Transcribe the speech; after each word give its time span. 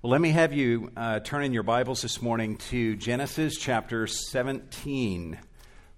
Well, 0.00 0.12
let 0.12 0.20
me 0.20 0.30
have 0.30 0.52
you 0.52 0.92
uh, 0.96 1.18
turn 1.18 1.42
in 1.42 1.52
your 1.52 1.64
Bibles 1.64 2.02
this 2.02 2.22
morning 2.22 2.58
to 2.68 2.94
Genesis 2.94 3.58
chapter 3.58 4.06
17. 4.06 5.36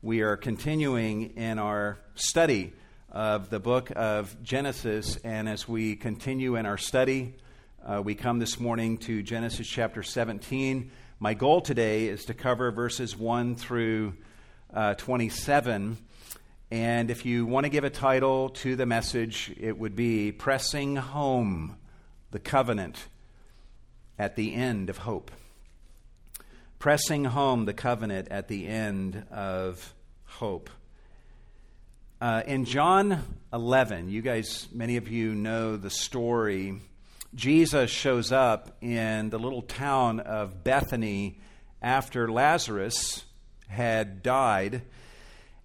We 0.01 0.23
are 0.23 0.39
continuing 0.39 1.37
in 1.37 1.59
our 1.59 1.99
study 2.15 2.73
of 3.11 3.51
the 3.51 3.61
book 3.61 3.93
of 3.95 4.43
Genesis, 4.43 5.19
and 5.23 5.47
as 5.51 5.69
we 5.69 5.97
continue 5.97 6.57
in 6.57 6.65
our 6.65 6.79
study, 6.79 7.35
uh, 7.85 8.01
we 8.03 8.15
come 8.15 8.39
this 8.39 8.59
morning 8.59 8.97
to 9.01 9.23
Genesis 9.23 9.69
chapter 9.69 10.03
17. 10.03 10.91
My 11.19 11.35
goal 11.35 11.61
today 11.61 12.07
is 12.07 12.25
to 12.25 12.33
cover 12.33 12.71
verses 12.71 13.19
1 13.19 13.57
through 13.57 14.15
uh, 14.73 14.95
27. 14.95 15.99
And 16.71 17.11
if 17.11 17.27
you 17.27 17.45
want 17.45 17.65
to 17.65 17.71
give 17.71 17.85
a 17.85 17.91
title 17.91 18.49
to 18.49 18.77
the 18.77 18.87
message, 18.87 19.53
it 19.61 19.79
would 19.79 19.95
be 19.95 20.33
Pressing 20.33 20.97
Home 20.97 21.77
the 22.31 22.39
Covenant 22.39 22.97
at 24.21 24.37
the 24.37 24.55
end 24.55 24.91
of 24.91 24.99
hope. 24.99 25.31
Pressing 26.79 27.25
home 27.25 27.65
the 27.65 27.73
covenant 27.73 28.29
at 28.31 28.49
the 28.49 28.67
end 28.69 29.25
of 29.31 29.95
hope. 30.27 30.69
Uh, 32.21 32.43
in 32.47 32.67
John 32.67 33.23
11, 33.51 34.11
you 34.11 34.21
guys, 34.21 34.69
many 34.75 34.99
of 34.99 35.09
you 35.09 35.35
know 35.35 35.79
the 35.79 35.89
story. 35.89 36.83
Jesus 37.35 37.91
shows 37.91 38.31
up 38.31 38.77
in 38.83 39.31
the 39.31 39.39
little 39.39 39.63
town 39.63 40.21
of 40.21 40.63
Bethany 40.63 41.41
after 41.81 42.31
Lazarus 42.31 43.25
had 43.69 44.23
died. 44.23 44.83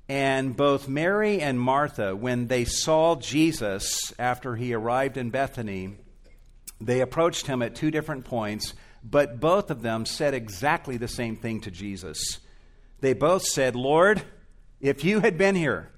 And 0.07 0.55
both 0.55 0.87
Mary 0.87 1.41
and 1.41 1.59
Martha, 1.59 2.15
when 2.15 2.47
they 2.47 2.63
saw 2.63 3.17
Jesus 3.17 4.13
after 4.17 4.55
he 4.55 4.73
arrived 4.73 5.17
in 5.17 5.29
Bethany, 5.29 5.95
they 6.79 7.01
approached 7.01 7.47
him 7.47 7.61
at 7.61 7.75
two 7.75 7.91
different 7.91 8.25
points, 8.25 8.73
but 9.03 9.39
both 9.39 9.71
of 9.71 9.81
them 9.81 10.05
said 10.05 10.33
exactly 10.33 10.97
the 10.97 11.07
same 11.07 11.35
thing 11.35 11.61
to 11.61 11.71
Jesus. 11.71 12.39
They 13.01 13.13
both 13.13 13.43
said, 13.43 13.75
Lord, 13.75 14.21
if 14.81 15.03
you 15.03 15.19
had 15.19 15.37
been 15.37 15.55
here, 15.55 15.91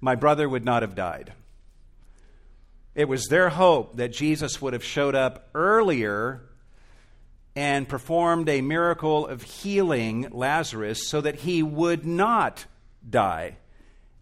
my 0.00 0.14
brother 0.14 0.48
would 0.48 0.64
not 0.64 0.82
have 0.82 0.94
died. 0.94 1.32
It 2.94 3.08
was 3.08 3.26
their 3.26 3.50
hope 3.50 3.96
that 3.96 4.12
Jesus 4.12 4.60
would 4.60 4.72
have 4.72 4.84
showed 4.84 5.14
up 5.14 5.48
earlier 5.54 6.42
and 7.54 7.88
performed 7.88 8.48
a 8.48 8.60
miracle 8.60 9.26
of 9.26 9.42
healing 9.42 10.28
Lazarus 10.30 11.08
so 11.08 11.20
that 11.20 11.36
he 11.36 11.62
would 11.62 12.06
not 12.06 12.66
die. 13.08 13.56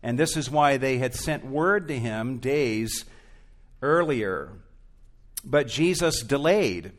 And 0.03 0.19
this 0.19 0.37
is 0.37 0.51
why 0.51 0.77
they 0.77 0.99
had 0.99 1.15
sent 1.15 1.45
word 1.45 1.89
to 1.89 1.99
him 1.99 2.39
days 2.39 3.05
earlier. 3.83 4.53
But 5.45 5.69
Jesus 5.69 6.23
delayed 6.23 6.93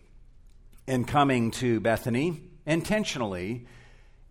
in 0.88 1.06
coming 1.06 1.52
to 1.52 1.80
Bethany 1.80 2.42
intentionally, 2.66 3.68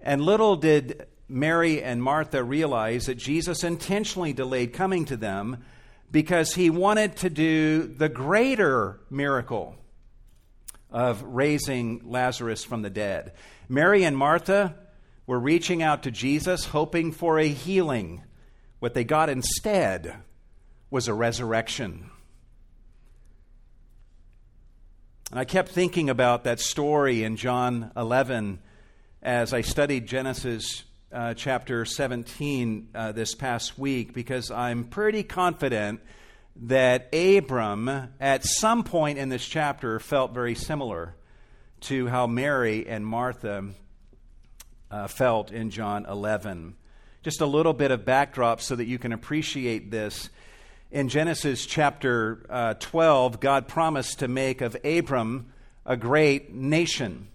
and 0.00 0.22
little 0.22 0.56
did 0.56 1.06
Mary 1.28 1.82
and 1.82 2.02
Martha 2.02 2.42
realize 2.42 3.06
that 3.06 3.16
Jesus 3.16 3.62
intentionally 3.62 4.32
delayed 4.32 4.72
coming 4.72 5.04
to 5.06 5.16
them 5.16 5.62
because 6.10 6.54
he 6.54 6.70
wanted 6.70 7.16
to 7.16 7.28
do 7.28 7.86
the 7.86 8.08
greater 8.08 9.00
miracle 9.10 9.76
of 10.90 11.22
raising 11.22 12.00
Lazarus 12.10 12.64
from 12.64 12.82
the 12.82 12.90
dead. 12.90 13.32
Mary 13.68 14.04
and 14.04 14.16
Martha 14.16 14.74
were 15.26 15.38
reaching 15.38 15.82
out 15.82 16.04
to 16.04 16.10
Jesus 16.10 16.64
hoping 16.64 17.12
for 17.12 17.38
a 17.38 17.48
healing. 17.48 18.22
What 18.78 18.94
they 18.94 19.04
got 19.04 19.28
instead 19.28 20.14
was 20.90 21.08
a 21.08 21.14
resurrection. 21.14 22.10
And 25.30 25.38
I 25.38 25.44
kept 25.44 25.68
thinking 25.72 26.08
about 26.08 26.44
that 26.44 26.58
story 26.58 27.22
in 27.22 27.36
John 27.36 27.90
11 27.94 28.60
as 29.22 29.52
I 29.52 29.60
studied 29.60 30.06
Genesis 30.06 30.84
uh, 31.12 31.34
chapter 31.34 31.84
17 31.84 32.88
uh, 32.94 33.12
this 33.12 33.34
past 33.34 33.78
week 33.78 34.14
because 34.14 34.50
I'm 34.50 34.84
pretty 34.84 35.22
confident 35.22 36.00
that 36.56 37.14
Abram, 37.14 38.08
at 38.18 38.42
some 38.46 38.84
point 38.84 39.18
in 39.18 39.28
this 39.28 39.46
chapter, 39.46 40.00
felt 40.00 40.32
very 40.32 40.54
similar 40.54 41.14
to 41.80 42.06
how 42.06 42.26
Mary 42.26 42.88
and 42.88 43.06
Martha 43.06 43.66
uh, 44.90 45.08
felt 45.08 45.52
in 45.52 45.68
John 45.68 46.06
11. 46.06 46.74
Just 47.22 47.42
a 47.42 47.46
little 47.46 47.74
bit 47.74 47.90
of 47.90 48.06
backdrop 48.06 48.62
so 48.62 48.76
that 48.76 48.86
you 48.86 48.98
can 48.98 49.12
appreciate 49.12 49.90
this 49.90 50.30
in 50.90 51.08
Genesis 51.08 51.66
chapter 51.66 52.46
uh, 52.48 52.74
12, 52.74 53.40
God 53.40 53.68
promised 53.68 54.20
to 54.20 54.28
make 54.28 54.60
of 54.60 54.76
Abram 54.84 55.52
a 55.84 55.96
great 55.96 56.54
nation. 56.54 57.28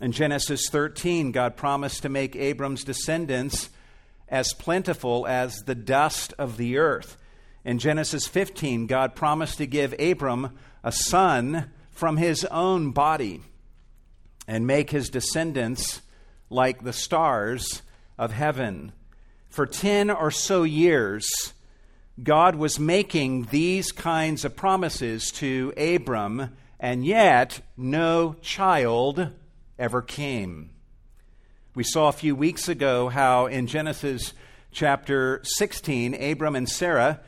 In 0.00 0.12
Genesis 0.12 0.68
13, 0.68 1.32
God 1.32 1.56
promised 1.56 2.02
to 2.02 2.08
make 2.08 2.34
Abram's 2.34 2.84
descendants 2.84 3.70
as 4.28 4.52
plentiful 4.52 5.26
as 5.26 5.62
the 5.62 5.74
dust 5.74 6.34
of 6.38 6.56
the 6.56 6.78
earth. 6.78 7.16
In 7.64 7.78
Genesis 7.78 8.26
15, 8.26 8.86
God 8.86 9.14
promised 9.14 9.58
to 9.58 9.66
give 9.66 9.94
Abram 10.00 10.58
a 10.82 10.92
son 10.92 11.70
from 11.92 12.16
his 12.16 12.44
own 12.46 12.90
body 12.90 13.40
and 14.48 14.66
make 14.66 14.90
his 14.90 15.10
descendants 15.10 16.02
like 16.50 16.82
the 16.82 16.92
stars 16.92 17.82
of 18.18 18.32
heaven. 18.32 18.92
For 19.48 19.66
10 19.66 20.10
or 20.10 20.30
so 20.30 20.64
years, 20.64 21.54
God 22.22 22.56
was 22.56 22.80
making 22.80 23.48
these 23.50 23.92
kinds 23.92 24.46
of 24.46 24.56
promises 24.56 25.30
to 25.32 25.74
Abram, 25.76 26.56
and 26.80 27.04
yet 27.04 27.60
no 27.76 28.36
child 28.40 29.32
ever 29.78 30.00
came. 30.00 30.70
We 31.74 31.84
saw 31.84 32.08
a 32.08 32.12
few 32.12 32.34
weeks 32.34 32.70
ago 32.70 33.10
how 33.10 33.46
in 33.46 33.66
Genesis 33.66 34.32
chapter 34.72 35.42
16, 35.44 36.14
Abram 36.14 36.56
and 36.56 36.66
Sarah 36.66 37.20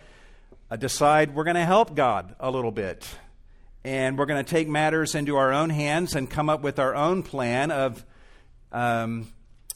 uh, 0.71 0.76
decide 0.76 1.34
we're 1.34 1.44
going 1.44 1.56
to 1.56 1.66
help 1.66 1.94
God 1.94 2.34
a 2.41 2.50
little 2.50 2.72
bit. 2.72 3.06
And 3.84 4.16
we're 4.16 4.25
going 4.25 4.43
to 4.43 4.50
take 4.50 4.69
matters 4.69 5.15
into 5.15 5.37
our 5.37 5.53
own 5.53 5.69
hands 5.69 6.15
and 6.15 6.31
come 6.31 6.49
up 6.49 6.62
with 6.62 6.78
our 6.78 6.94
own 6.94 7.22
plan 7.22 7.70
of 7.70 8.06
um, 8.72 9.28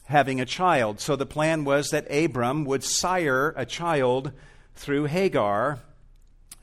having 0.05 0.41
a 0.41 0.45
child. 0.45 0.99
So 0.99 1.15
the 1.15 1.27
plan 1.27 1.65
was 1.65 1.89
that 1.89 2.11
Abram 2.11 2.65
would 2.65 2.83
sire 2.83 3.53
a 3.55 3.65
child 3.67 4.31
through 4.75 5.05
Hagar, 5.05 5.79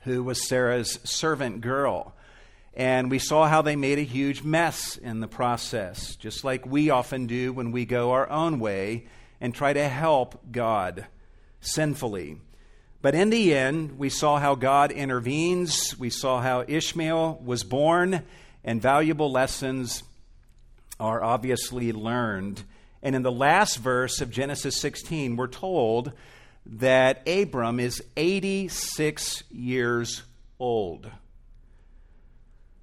who 0.00 0.22
was 0.22 0.48
Sarah's 0.48 0.98
servant 1.04 1.60
girl. 1.60 2.14
And 2.74 3.10
we 3.10 3.18
saw 3.18 3.48
how 3.48 3.62
they 3.62 3.76
made 3.76 3.98
a 3.98 4.02
huge 4.02 4.42
mess 4.42 4.96
in 4.96 5.20
the 5.20 5.28
process, 5.28 6.16
just 6.16 6.44
like 6.44 6.64
we 6.64 6.90
often 6.90 7.26
do 7.26 7.52
when 7.52 7.72
we 7.72 7.84
go 7.84 8.12
our 8.12 8.28
own 8.30 8.60
way 8.60 9.06
and 9.40 9.54
try 9.54 9.72
to 9.72 9.88
help 9.88 10.40
God 10.50 11.06
sinfully. 11.60 12.38
But 13.02 13.14
in 13.14 13.30
the 13.30 13.54
end, 13.54 13.98
we 13.98 14.10
saw 14.10 14.38
how 14.38 14.54
God 14.54 14.92
intervenes. 14.92 15.98
We 15.98 16.10
saw 16.10 16.40
how 16.40 16.64
Ishmael 16.68 17.40
was 17.44 17.64
born, 17.64 18.22
and 18.62 18.82
valuable 18.82 19.32
lessons 19.32 20.02
are 20.98 21.24
obviously 21.24 21.92
learned. 21.92 22.62
And 23.02 23.16
in 23.16 23.22
the 23.22 23.32
last 23.32 23.78
verse 23.78 24.20
of 24.20 24.30
Genesis 24.30 24.76
16, 24.76 25.36
we're 25.36 25.46
told 25.46 26.12
that 26.66 27.26
Abram 27.28 27.80
is 27.80 28.02
86 28.16 29.42
years 29.50 30.22
old. 30.58 31.10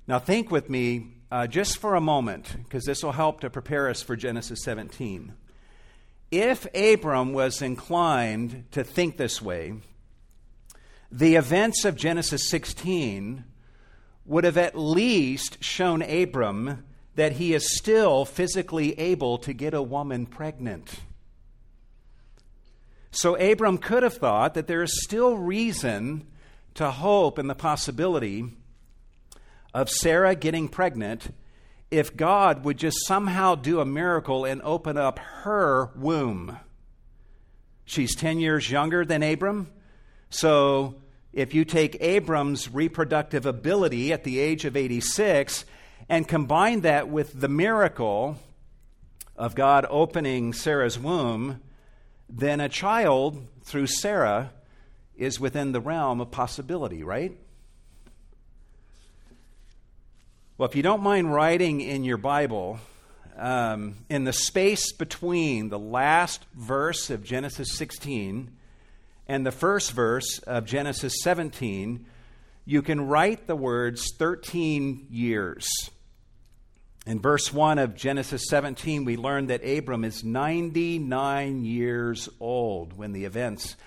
Now, 0.08 0.20
think 0.20 0.52
with 0.52 0.70
me 0.70 1.14
uh, 1.32 1.48
just 1.48 1.78
for 1.78 1.96
a 1.96 2.02
moment, 2.02 2.56
because 2.64 2.86
this 2.86 3.04
will 3.04 3.12
help 3.12 3.42
to 3.42 3.50
prepare 3.50 3.90
us 3.90 4.02
for 4.02 4.16
Genesis 4.16 4.64
17. 4.64 5.34
If 6.32 6.68
Abram 6.74 7.34
was 7.34 7.62
inclined 7.62 8.66
to 8.72 8.84
think 8.84 9.18
this 9.18 9.42
way, 9.42 9.76
the 11.12 11.36
events 11.36 11.86
of 11.86 11.96
Genesis 11.96 12.50
16 12.50 13.44
would 14.26 14.44
have 14.44 14.58
at 14.58 14.78
least 14.78 15.64
shown 15.64 16.02
Abram 16.02 16.84
that 17.16 17.34
he 17.34 17.54
is 17.54 17.78
still 17.78 18.26
physically 18.26 18.98
able 19.00 19.38
to 19.40 19.54
get 19.54 19.74
a 19.74 19.82
woman 19.82 20.26
pregnant. 20.26 21.00
So 23.18 23.34
Abram 23.34 23.80
could 23.80 24.04
have 24.04 24.14
thought 24.14 24.54
that 24.54 24.68
there 24.68 24.84
is 24.84 25.04
still 25.04 25.38
reason 25.38 26.28
to 26.76 26.92
hope 26.92 27.40
in 27.40 27.48
the 27.48 27.56
possibility 27.56 28.46
of 29.74 29.90
Sarah 29.90 30.36
getting 30.36 30.68
pregnant 30.68 31.34
if 31.90 32.16
God 32.16 32.64
would 32.64 32.78
just 32.78 33.08
somehow 33.08 33.56
do 33.56 33.80
a 33.80 33.86
miracle 33.86 34.46
and 34.46 34.62
open 34.62 35.00
up 35.00 35.18
her 35.18 35.90
womb. 35.96 36.60
She's 37.86 38.16
10 38.16 38.40
years 38.40 38.70
younger 38.70 39.04
than 39.04 39.24
Abram. 39.24 39.72
So 40.30 41.02
if 41.34 41.56
you 41.56 41.66
take 41.66 41.98
Abram's 42.00 42.72
reproductive 42.72 43.48
ability 43.48 44.14
at 44.14 44.26
the 44.26 44.38
age 44.38 44.64
of 44.64 44.78
86 44.78 45.66
and 46.08 46.28
combine 46.28 46.82
that 46.82 47.10
with 47.10 47.42
the 47.42 47.50
miracle 47.50 48.38
of 49.36 49.56
God 49.56 49.88
opening 49.90 50.54
Sarah's 50.54 51.00
womb, 51.00 51.62
then 52.30 52.60
a 52.60 52.70
child 52.70 53.46
through 53.64 53.88
Sarah 53.88 54.52
is 55.16 55.40
within 55.40 55.72
the 55.72 55.82
realm 55.82 56.22
of 56.22 56.32
possibility, 56.32 57.04
right? 57.04 57.38
Well, 60.58 60.68
if 60.68 60.76
you 60.76 60.84
don't 60.84 61.04
mind 61.04 61.34
writing 61.34 61.82
in 61.82 62.04
your 62.04 62.18
Bible, 62.18 62.80
um, 63.38 63.96
in 64.10 64.24
the 64.24 64.34
space 64.34 64.92
between 64.92 65.70
the 65.70 65.80
last 65.80 66.44
verse 66.56 67.10
of 67.10 67.24
Genesis 67.24 67.74
16 67.74 68.52
and 69.28 69.46
the 69.46 69.52
first 69.52 69.92
verse 69.92 70.40
of 70.40 70.66
Genesis 70.66 71.22
17, 71.22 72.06
you 72.66 72.82
can 72.82 73.08
write 73.08 73.48
the 73.48 73.56
words 73.56 74.12
13 74.18 75.08
years. 75.10 75.70
In 77.08 77.22
verse 77.22 77.54
1 77.54 77.80
of 77.80 77.96
Genesis 77.96 78.50
17, 78.50 79.06
we 79.06 79.16
learn 79.16 79.48
that 79.48 79.66
Abram 79.66 80.04
is 80.04 80.26
99 80.26 81.64
years 81.64 82.28
old 82.42 82.98
when 82.98 83.14
the 83.14 83.24
events 83.24 83.78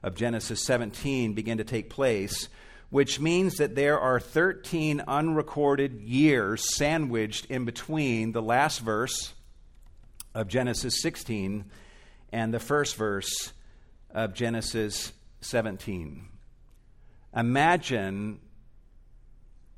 of 0.00 0.14
Genesis 0.14 0.64
17 0.64 1.34
begin 1.34 1.58
to 1.58 1.64
take 1.64 1.90
place, 1.90 2.48
which 2.90 3.18
means 3.18 3.56
that 3.56 3.74
there 3.74 3.98
are 3.98 4.20
13 4.20 5.02
unrecorded 5.08 6.02
years 6.02 6.72
sandwiched 6.76 7.46
in 7.46 7.64
between 7.64 8.30
the 8.30 8.40
last 8.40 8.78
verse 8.78 9.34
of 10.32 10.46
Genesis 10.46 11.02
16 11.02 11.64
and 12.30 12.54
the 12.54 12.60
first 12.60 12.94
verse 12.94 13.52
of 14.12 14.34
Genesis 14.34 15.12
17. 15.40 16.28
Imagine 17.34 18.38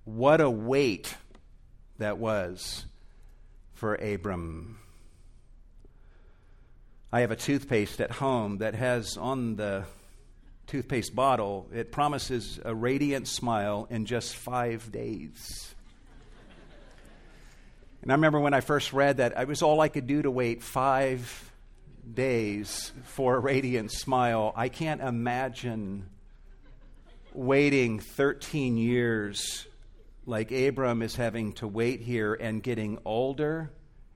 what 0.04 0.42
a 0.42 0.50
weight 0.50 1.14
that 1.96 2.18
was 2.18 2.84
for 3.80 3.94
Abram. 3.94 4.78
I 7.10 7.20
have 7.20 7.30
a 7.30 7.36
toothpaste 7.36 7.98
at 8.02 8.10
home 8.10 8.58
that 8.58 8.74
has 8.74 9.16
on 9.16 9.56
the 9.56 9.84
toothpaste 10.66 11.14
bottle, 11.14 11.66
it 11.72 11.90
promises 11.90 12.60
a 12.62 12.74
radiant 12.74 13.26
smile 13.26 13.86
in 13.88 14.04
just 14.04 14.36
five 14.36 14.92
days. 14.92 15.74
And 18.02 18.12
I 18.12 18.16
remember 18.16 18.38
when 18.38 18.52
I 18.52 18.60
first 18.60 18.92
read 18.92 19.16
that, 19.16 19.32
it 19.40 19.48
was 19.48 19.62
all 19.62 19.80
I 19.80 19.88
could 19.88 20.06
do 20.06 20.20
to 20.20 20.30
wait 20.30 20.62
five 20.62 21.50
days 22.12 22.92
for 23.04 23.36
a 23.36 23.38
radiant 23.38 23.92
smile. 23.92 24.52
I 24.54 24.68
can't 24.68 25.00
imagine 25.00 26.10
waiting 27.32 27.98
13 27.98 28.76
years 28.76 29.66
like 30.30 30.52
Abram 30.52 31.02
is 31.02 31.16
having 31.16 31.52
to 31.54 31.66
wait 31.66 32.00
here 32.00 32.34
and 32.34 32.62
getting 32.62 32.98
older 33.04 33.72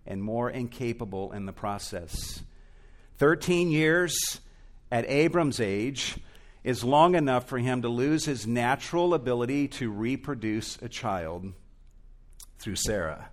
and 0.06 0.22
more 0.22 0.48
incapable 0.48 1.32
in 1.32 1.44
the 1.44 1.52
process. 1.52 2.40
13 3.18 3.70
years 3.70 4.40
at 4.92 5.04
Abram's 5.10 5.58
age 5.58 6.16
is 6.62 6.84
long 6.84 7.16
enough 7.16 7.48
for 7.48 7.58
him 7.58 7.82
to 7.82 7.88
lose 7.88 8.24
his 8.24 8.46
natural 8.46 9.12
ability 9.12 9.66
to 9.66 9.90
reproduce 9.90 10.80
a 10.80 10.88
child 10.88 11.52
through 12.60 12.76
Sarah. 12.76 13.28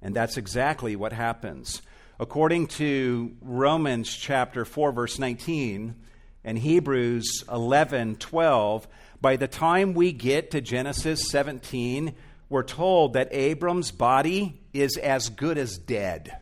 And 0.00 0.16
that's 0.16 0.38
exactly 0.38 0.96
what 0.96 1.12
happens. 1.12 1.82
According 2.18 2.68
to 2.68 3.36
Romans 3.42 4.12
chapter 4.14 4.64
4 4.64 4.92
verse 4.92 5.18
19 5.18 5.94
and 6.42 6.58
Hebrews 6.58 7.44
11 7.50 8.16
12, 8.16 8.88
by 9.24 9.36
the 9.36 9.48
time 9.48 9.94
we 9.94 10.12
get 10.12 10.50
to 10.50 10.60
Genesis 10.60 11.30
17, 11.30 12.14
we're 12.50 12.62
told 12.62 13.14
that 13.14 13.32
Abram's 13.32 13.90
body 13.90 14.60
is 14.74 14.98
as 14.98 15.30
good 15.30 15.56
as 15.56 15.78
dead 15.78 16.36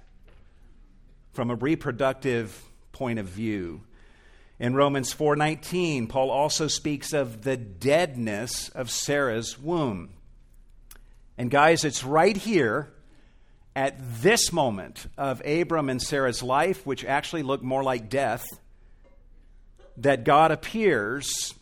from 1.33 1.53
a 1.53 1.55
reproductive 1.55 2.61
point 2.91 3.21
of 3.21 3.27
view. 3.27 3.83
In 4.59 4.75
Romans 4.75 5.15
4:19, 5.15 6.09
Paul 6.09 6.29
also 6.33 6.67
speaks 6.67 7.13
of 7.13 7.43
the 7.43 7.57
deadness 7.57 8.69
of 8.71 8.91
Sarah's 8.91 9.57
womb. 9.57 10.15
And 11.39 11.53
guys, 11.53 11.85
it's 11.85 12.03
right 12.03 12.37
here 12.37 12.93
at 13.77 13.95
this 14.21 14.53
moment 14.53 15.07
of 15.17 15.41
Abram 15.47 15.89
and 15.89 16.03
Sarah's 16.03 16.43
life, 16.43 16.85
which 16.85 17.05
actually 17.05 17.45
looked 17.45 17.63
more 17.63 17.85
like 17.85 18.11
death, 18.11 18.45
that 19.97 20.25
God 20.25 20.51
appears 20.51 21.55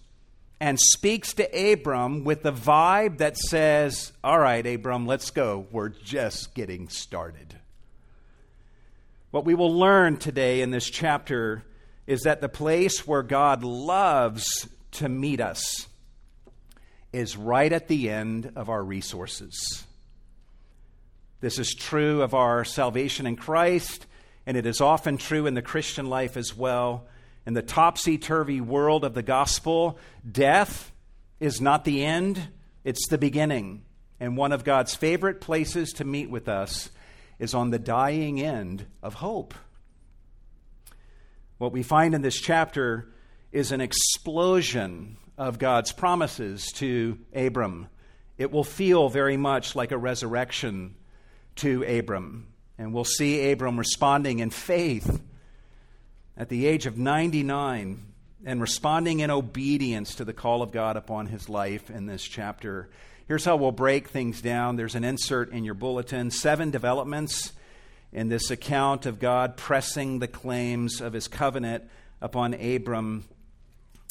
and 0.60 0.78
speaks 0.78 1.32
to 1.34 1.72
Abram 1.72 2.22
with 2.22 2.42
the 2.42 2.52
vibe 2.52 3.18
that 3.18 3.38
says, 3.38 4.12
All 4.22 4.38
right, 4.38 4.64
Abram, 4.66 5.06
let's 5.06 5.30
go. 5.30 5.66
We're 5.70 5.88
just 5.88 6.54
getting 6.54 6.90
started. 6.90 7.56
What 9.30 9.46
we 9.46 9.54
will 9.54 9.72
learn 9.72 10.18
today 10.18 10.60
in 10.60 10.70
this 10.70 10.90
chapter 10.90 11.64
is 12.06 12.22
that 12.22 12.40
the 12.40 12.48
place 12.48 13.06
where 13.06 13.22
God 13.22 13.62
loves 13.62 14.68
to 14.92 15.08
meet 15.08 15.40
us 15.40 15.86
is 17.12 17.36
right 17.36 17.72
at 17.72 17.88
the 17.88 18.10
end 18.10 18.52
of 18.56 18.68
our 18.68 18.82
resources. 18.82 19.84
This 21.40 21.58
is 21.58 21.74
true 21.74 22.22
of 22.22 22.34
our 22.34 22.64
salvation 22.64 23.26
in 23.26 23.36
Christ, 23.36 24.06
and 24.46 24.56
it 24.56 24.66
is 24.66 24.80
often 24.80 25.16
true 25.16 25.46
in 25.46 25.54
the 25.54 25.62
Christian 25.62 26.06
life 26.06 26.36
as 26.36 26.54
well 26.54 27.06
in 27.46 27.54
the 27.54 27.62
topsy 27.62 28.18
turvy 28.18 28.60
world 28.60 29.04
of 29.04 29.14
the 29.14 29.22
gospel, 29.22 29.98
death 30.30 30.92
is 31.38 31.60
not 31.60 31.84
the 31.84 32.04
end, 32.04 32.48
it's 32.84 33.08
the 33.08 33.18
beginning. 33.18 33.82
And 34.18 34.36
one 34.36 34.52
of 34.52 34.64
God's 34.64 34.94
favorite 34.94 35.40
places 35.40 35.92
to 35.94 36.04
meet 36.04 36.28
with 36.30 36.48
us 36.48 36.90
is 37.38 37.54
on 37.54 37.70
the 37.70 37.78
dying 37.78 38.40
end 38.40 38.84
of 39.02 39.14
hope. 39.14 39.54
What 41.58 41.72
we 41.72 41.82
find 41.82 42.14
in 42.14 42.22
this 42.22 42.38
chapter 42.38 43.08
is 43.50 43.72
an 43.72 43.80
explosion 43.80 45.16
of 45.38 45.58
God's 45.58 45.92
promises 45.92 46.70
to 46.72 47.18
Abram. 47.34 47.88
It 48.36 48.52
will 48.52 48.64
feel 48.64 49.08
very 49.08 49.38
much 49.38 49.74
like 49.74 49.90
a 49.90 49.98
resurrection 49.98 50.94
to 51.56 51.82
Abram. 51.82 52.48
And 52.78 52.94
we'll 52.94 53.04
see 53.04 53.50
Abram 53.50 53.78
responding 53.78 54.38
in 54.38 54.50
faith 54.50 55.22
at 56.36 56.48
the 56.48 56.66
age 56.66 56.86
of 56.86 56.96
99 56.96 58.02
and 58.44 58.60
responding 58.60 59.20
in 59.20 59.30
obedience 59.30 60.14
to 60.14 60.24
the 60.24 60.32
call 60.32 60.62
of 60.62 60.72
God 60.72 60.96
upon 60.96 61.26
his 61.26 61.48
life 61.48 61.90
in 61.90 62.06
this 62.06 62.22
chapter. 62.22 62.88
Here's 63.28 63.44
how 63.44 63.56
we'll 63.56 63.72
break 63.72 64.08
things 64.08 64.40
down. 64.40 64.76
There's 64.76 64.94
an 64.94 65.04
insert 65.04 65.52
in 65.52 65.64
your 65.64 65.74
bulletin 65.74 66.30
seven 66.30 66.70
developments 66.70 67.52
in 68.12 68.28
this 68.28 68.50
account 68.50 69.06
of 69.06 69.20
God 69.20 69.56
pressing 69.56 70.18
the 70.18 70.28
claims 70.28 71.00
of 71.00 71.12
his 71.12 71.28
covenant 71.28 71.84
upon 72.20 72.54
Abram 72.54 73.24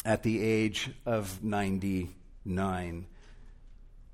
at 0.04 0.22
the 0.22 0.42
age 0.42 0.90
of 1.04 1.42
99. 1.44 3.06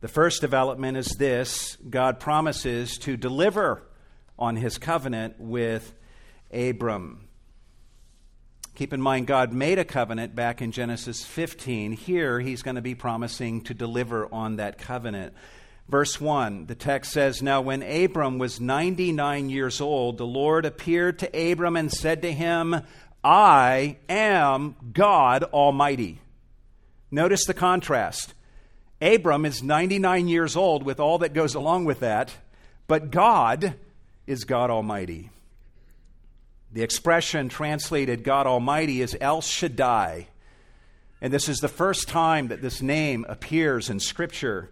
The 0.00 0.08
first 0.08 0.40
development 0.40 0.96
is 0.96 1.08
this 1.18 1.76
God 1.88 2.20
promises 2.20 2.98
to 2.98 3.16
deliver 3.16 3.82
on 4.38 4.56
his 4.56 4.78
covenant 4.78 5.36
with 5.38 5.94
Abram. 6.52 7.25
Keep 8.76 8.92
in 8.92 9.00
mind, 9.00 9.26
God 9.26 9.54
made 9.54 9.78
a 9.78 9.86
covenant 9.86 10.34
back 10.34 10.60
in 10.60 10.70
Genesis 10.70 11.24
15. 11.24 11.92
Here, 11.92 12.38
he's 12.40 12.62
going 12.62 12.74
to 12.74 12.82
be 12.82 12.94
promising 12.94 13.62
to 13.62 13.72
deliver 13.72 14.28
on 14.30 14.56
that 14.56 14.76
covenant. 14.76 15.32
Verse 15.88 16.20
1, 16.20 16.66
the 16.66 16.74
text 16.74 17.10
says, 17.10 17.42
Now 17.42 17.62
when 17.62 17.82
Abram 17.82 18.36
was 18.36 18.60
99 18.60 19.48
years 19.48 19.80
old, 19.80 20.18
the 20.18 20.26
Lord 20.26 20.66
appeared 20.66 21.20
to 21.20 21.52
Abram 21.52 21.74
and 21.74 21.90
said 21.90 22.20
to 22.20 22.30
him, 22.30 22.82
I 23.24 23.96
am 24.10 24.76
God 24.92 25.44
Almighty. 25.44 26.20
Notice 27.10 27.46
the 27.46 27.54
contrast. 27.54 28.34
Abram 29.00 29.46
is 29.46 29.62
99 29.62 30.28
years 30.28 30.54
old 30.54 30.82
with 30.82 31.00
all 31.00 31.16
that 31.18 31.32
goes 31.32 31.54
along 31.54 31.86
with 31.86 32.00
that, 32.00 32.30
but 32.88 33.10
God 33.10 33.76
is 34.26 34.44
God 34.44 34.68
Almighty. 34.68 35.30
The 36.76 36.82
expression 36.82 37.48
translated 37.48 38.22
God 38.22 38.46
Almighty 38.46 39.00
is 39.00 39.16
El 39.18 39.40
Shaddai. 39.40 40.26
And 41.22 41.32
this 41.32 41.48
is 41.48 41.56
the 41.56 41.68
first 41.68 42.06
time 42.06 42.48
that 42.48 42.60
this 42.60 42.82
name 42.82 43.24
appears 43.30 43.88
in 43.88 43.98
Scripture. 43.98 44.68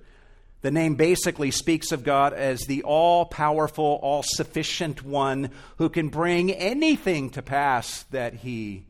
The 0.61 0.71
name 0.71 0.97
basically 0.97 1.51
speaks 1.51 1.93
of 1.93 2.05
God 2.05 2.35
as 2.35 2.61
the 2.61 2.83
all 2.83 3.25
powerful, 3.25 3.99
all 4.03 4.23
sufficient 4.23 5.03
one 5.03 5.49
who 5.79 5.89
can 5.89 6.11
bring 6.11 6.53
anything 6.53 7.31
to 7.31 7.41
pass 7.41 8.03
that 8.11 8.35
he 8.35 8.85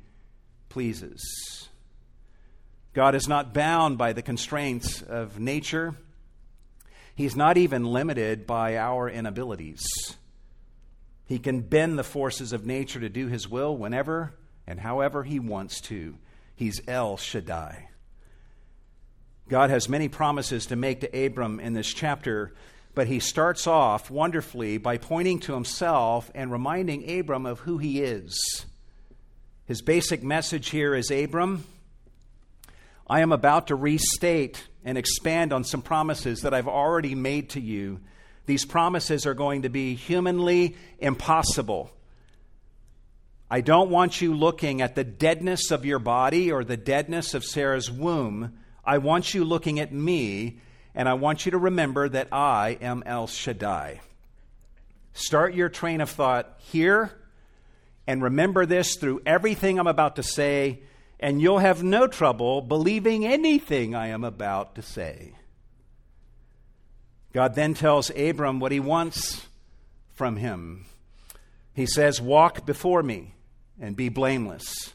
pleases. 0.69 1.69
God 2.95 3.15
is 3.15 3.29
not 3.29 3.55
bound 3.55 3.97
by 3.97 4.13
the 4.13 4.23
constraints 4.23 5.03
of 5.03 5.39
nature, 5.39 5.95
He's 7.15 7.37
not 7.37 7.57
even 7.57 7.85
limited 7.85 8.45
by 8.45 8.77
our 8.77 9.09
inabilities. 9.09 9.85
He 11.27 11.39
can 11.39 11.61
bend 11.61 11.99
the 11.99 12.05
forces 12.05 12.53
of 12.53 12.67
nature 12.67 13.01
to 13.01 13.09
do 13.09 13.29
his 13.29 13.49
will 13.49 13.77
whenever 13.77 14.35
and 14.67 14.81
however 14.81 15.25
he 15.25 15.39
wants 15.39 15.81
to. 15.83 16.17
He's 16.55 16.81
El 16.87 17.17
Shaddai. 17.17 17.89
God 19.49 19.71
has 19.71 19.89
many 19.89 20.09
promises 20.09 20.67
to 20.67 20.77
make 20.77 21.01
to 21.01 21.27
Abram 21.27 21.61
in 21.61 21.75
this 21.75 21.93
chapter, 21.93 22.55
but 22.95 23.07
he 23.07 23.21
starts 23.21 23.67
off 23.67 24.11
wonderfully 24.11 24.79
by 24.79 24.97
pointing 24.97 25.41
to 25.41 25.55
himself 25.55 26.31
and 26.35 26.51
reminding 26.51 27.19
Abram 27.19 27.45
of 27.45 27.61
who 27.61 27.79
he 27.79 28.03
is. 28.03 28.65
His 29.67 29.83
basic 29.83 30.23
message 30.23 30.71
here 30.71 30.95
is 30.95 31.11
Abram, 31.11 31.65
I 33.09 33.21
am 33.21 33.33
about 33.33 33.67
to 33.67 33.75
restate 33.75 34.67
and 34.83 34.97
expand 34.97 35.53
on 35.53 35.65
some 35.65 35.83
promises 35.83 36.41
that 36.41 36.55
I've 36.55 36.69
already 36.69 37.15
made 37.15 37.51
to 37.51 37.61
you 37.61 38.01
These 38.47 38.65
promises 38.65 39.27
are 39.27 39.35
going 39.35 39.63
to 39.63 39.69
be 39.69 39.95
humanly 39.95 40.77
impossible. 40.99 41.91
I 43.51 43.61
don't 43.61 43.91
want 43.91 44.21
you 44.21 44.35
looking 44.35 44.83
at 44.83 44.95
the 44.95 45.05
deadness 45.05 45.71
of 45.71 45.85
your 45.85 45.99
body 45.99 46.51
or 46.51 46.65
the 46.65 46.77
deadness 46.77 47.35
of 47.35 47.45
Sarah's 47.45 47.91
womb. 47.91 48.59
I 48.85 48.99
want 48.99 49.33
you 49.33 49.45
looking 49.45 49.81
at 49.81 49.93
me, 49.93 50.59
and 50.95 51.09
I 51.09 51.15
want 51.15 51.47
you 51.47 51.53
to 51.53 51.59
remember 51.59 52.09
that 52.09 52.29
I 52.33 52.79
am 52.81 53.03
El 53.07 53.27
Shaddai. 53.27 54.01
Start 55.13 55.55
your 55.55 55.69
train 55.69 56.01
of 56.01 56.11
thought 56.11 56.57
here, 56.59 57.13
and 58.07 58.23
remember 58.23 58.67
this 58.67 58.97
through 58.97 59.23
everything 59.25 59.79
I'm 59.79 59.87
about 59.87 60.17
to 60.17 60.23
say, 60.23 60.81
and 61.21 61.41
you'll 61.41 61.61
have 61.61 61.83
no 61.83 62.07
trouble 62.07 62.61
believing 62.61 63.25
anything 63.25 63.95
I 63.95 64.09
am 64.09 64.25
about 64.25 64.75
to 64.75 64.83
say. 64.83 65.33
God 67.35 67.57
then 67.57 67.75
tells 67.75 68.11
Abram 68.11 68.61
what 68.61 68.73
he 68.73 68.81
wants 68.81 69.47
from 70.15 70.37
him. 70.37 70.87
He 71.75 71.85
says, 71.85 72.21
Walk 72.21 72.65
before 72.65 73.03
me 73.03 73.35
and 73.81 73.97
be 73.97 74.09
blameless. 74.09 74.95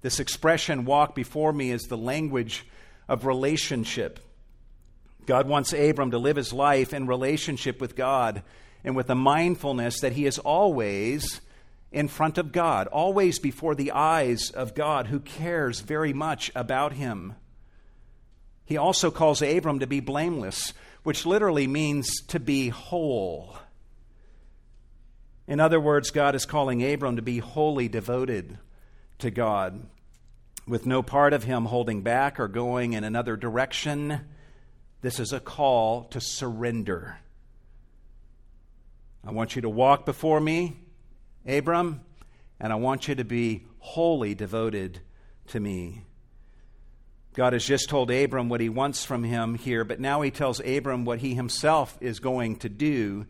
This 0.00 0.20
expression, 0.20 0.84
walk 0.84 1.14
before 1.14 1.52
me, 1.52 1.72
is 1.72 1.82
the 1.82 1.98
language 1.98 2.64
of 3.08 3.26
relationship. 3.26 4.20
God 5.26 5.48
wants 5.48 5.72
Abram 5.72 6.12
to 6.12 6.18
live 6.18 6.36
his 6.36 6.52
life 6.52 6.94
in 6.94 7.08
relationship 7.08 7.80
with 7.80 7.96
God 7.96 8.42
and 8.84 8.94
with 8.94 9.10
a 9.10 9.16
mindfulness 9.16 10.00
that 10.00 10.12
he 10.12 10.24
is 10.24 10.38
always 10.38 11.40
in 11.90 12.06
front 12.08 12.38
of 12.38 12.52
God, 12.52 12.86
always 12.88 13.38
before 13.38 13.74
the 13.74 13.90
eyes 13.90 14.50
of 14.50 14.74
God, 14.74 15.08
who 15.08 15.20
cares 15.20 15.80
very 15.80 16.12
much 16.12 16.50
about 16.54 16.92
him. 16.92 17.34
He 18.64 18.76
also 18.76 19.10
calls 19.10 19.42
Abram 19.42 19.80
to 19.80 19.86
be 19.86 20.00
blameless, 20.00 20.72
which 21.02 21.26
literally 21.26 21.66
means 21.66 22.20
to 22.28 22.38
be 22.38 22.68
whole. 22.68 23.56
In 25.46 25.60
other 25.60 25.80
words, 25.80 26.10
God 26.10 26.34
is 26.34 26.46
calling 26.46 26.84
Abram 26.84 27.16
to 27.16 27.22
be 27.22 27.38
wholly 27.38 27.88
devoted 27.88 28.58
to 29.18 29.30
God, 29.30 29.86
with 30.66 30.86
no 30.86 31.02
part 31.02 31.32
of 31.32 31.44
him 31.44 31.64
holding 31.66 32.02
back 32.02 32.38
or 32.38 32.48
going 32.48 32.92
in 32.92 33.04
another 33.04 33.36
direction. 33.36 34.20
This 35.00 35.18
is 35.18 35.32
a 35.32 35.40
call 35.40 36.04
to 36.04 36.20
surrender. 36.20 37.18
I 39.24 39.32
want 39.32 39.56
you 39.56 39.62
to 39.62 39.68
walk 39.68 40.06
before 40.06 40.40
me, 40.40 40.76
Abram, 41.46 42.00
and 42.60 42.72
I 42.72 42.76
want 42.76 43.08
you 43.08 43.16
to 43.16 43.24
be 43.24 43.66
wholly 43.78 44.34
devoted 44.34 45.00
to 45.48 45.58
me. 45.58 46.02
God 47.34 47.54
has 47.54 47.64
just 47.64 47.88
told 47.88 48.10
Abram 48.10 48.50
what 48.50 48.60
he 48.60 48.68
wants 48.68 49.04
from 49.04 49.24
him 49.24 49.54
here, 49.54 49.84
but 49.84 49.98
now 49.98 50.20
he 50.20 50.30
tells 50.30 50.60
Abram 50.60 51.06
what 51.06 51.20
he 51.20 51.34
himself 51.34 51.96
is 52.00 52.20
going 52.20 52.56
to 52.56 52.68
do. 52.68 53.26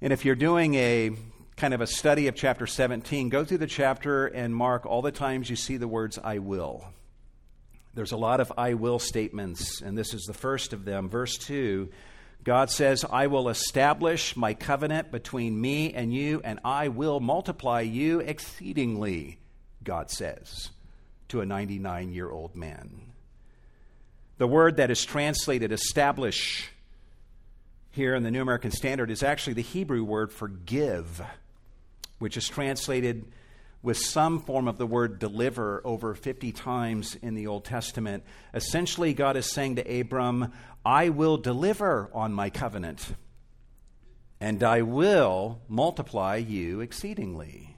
And 0.00 0.12
if 0.12 0.24
you're 0.24 0.36
doing 0.36 0.76
a 0.76 1.10
kind 1.56 1.74
of 1.74 1.80
a 1.80 1.86
study 1.86 2.28
of 2.28 2.36
chapter 2.36 2.68
17, 2.68 3.28
go 3.28 3.44
through 3.44 3.58
the 3.58 3.66
chapter 3.66 4.26
and 4.28 4.54
mark 4.54 4.86
all 4.86 5.02
the 5.02 5.10
times 5.10 5.50
you 5.50 5.56
see 5.56 5.78
the 5.78 5.88
words 5.88 6.18
I 6.22 6.38
will. 6.38 6.84
There's 7.94 8.12
a 8.12 8.16
lot 8.16 8.38
of 8.38 8.52
I 8.56 8.74
will 8.74 9.00
statements, 9.00 9.82
and 9.82 9.98
this 9.98 10.14
is 10.14 10.22
the 10.22 10.32
first 10.32 10.72
of 10.72 10.84
them. 10.84 11.08
Verse 11.08 11.36
2 11.38 11.90
God 12.42 12.70
says, 12.70 13.04
I 13.10 13.26
will 13.26 13.50
establish 13.50 14.34
my 14.34 14.54
covenant 14.54 15.10
between 15.10 15.60
me 15.60 15.92
and 15.92 16.14
you, 16.14 16.40
and 16.42 16.60
I 16.64 16.88
will 16.88 17.20
multiply 17.20 17.82
you 17.82 18.20
exceedingly, 18.20 19.38
God 19.82 20.10
says 20.10 20.70
to 21.30 21.40
a 21.40 21.46
99 21.46 22.12
year 22.12 22.30
old 22.30 22.54
man. 22.54 23.12
The 24.38 24.46
word 24.46 24.76
that 24.76 24.90
is 24.90 25.04
translated 25.04 25.72
establish 25.72 26.70
here 27.90 28.14
in 28.14 28.22
the 28.22 28.30
New 28.30 28.42
American 28.42 28.70
Standard 28.70 29.10
is 29.10 29.22
actually 29.22 29.54
the 29.54 29.62
Hebrew 29.62 30.04
word 30.04 30.32
for 30.32 30.48
give, 30.48 31.20
which 32.18 32.36
is 32.36 32.48
translated 32.48 33.30
with 33.82 33.96
some 33.98 34.40
form 34.40 34.68
of 34.68 34.78
the 34.78 34.86
word 34.86 35.18
deliver 35.18 35.80
over 35.84 36.14
50 36.14 36.52
times 36.52 37.16
in 37.16 37.34
the 37.34 37.46
Old 37.46 37.64
Testament. 37.64 38.24
Essentially, 38.54 39.14
God 39.14 39.36
is 39.36 39.50
saying 39.50 39.76
to 39.76 40.00
Abram, 40.00 40.52
I 40.84 41.08
will 41.08 41.36
deliver 41.36 42.10
on 42.12 42.32
my 42.32 42.50
covenant, 42.50 43.14
and 44.40 44.62
I 44.62 44.82
will 44.82 45.60
multiply 45.68 46.36
you 46.36 46.80
exceedingly. 46.80 47.76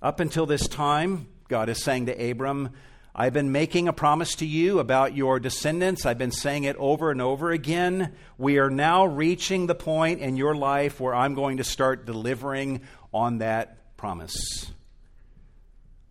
Up 0.00 0.20
until 0.20 0.46
this 0.46 0.66
time, 0.66 1.26
God 1.50 1.68
is 1.68 1.82
saying 1.82 2.06
to 2.06 2.30
Abram, 2.30 2.70
I've 3.12 3.32
been 3.32 3.50
making 3.50 3.88
a 3.88 3.92
promise 3.92 4.36
to 4.36 4.46
you 4.46 4.78
about 4.78 5.16
your 5.16 5.40
descendants. 5.40 6.06
I've 6.06 6.16
been 6.16 6.30
saying 6.30 6.62
it 6.62 6.76
over 6.76 7.10
and 7.10 7.20
over 7.20 7.50
again. 7.50 8.12
We 8.38 8.58
are 8.58 8.70
now 8.70 9.04
reaching 9.04 9.66
the 9.66 9.74
point 9.74 10.20
in 10.20 10.36
your 10.36 10.54
life 10.54 11.00
where 11.00 11.12
I'm 11.12 11.34
going 11.34 11.56
to 11.56 11.64
start 11.64 12.06
delivering 12.06 12.82
on 13.12 13.38
that 13.38 13.96
promise. 13.96 14.70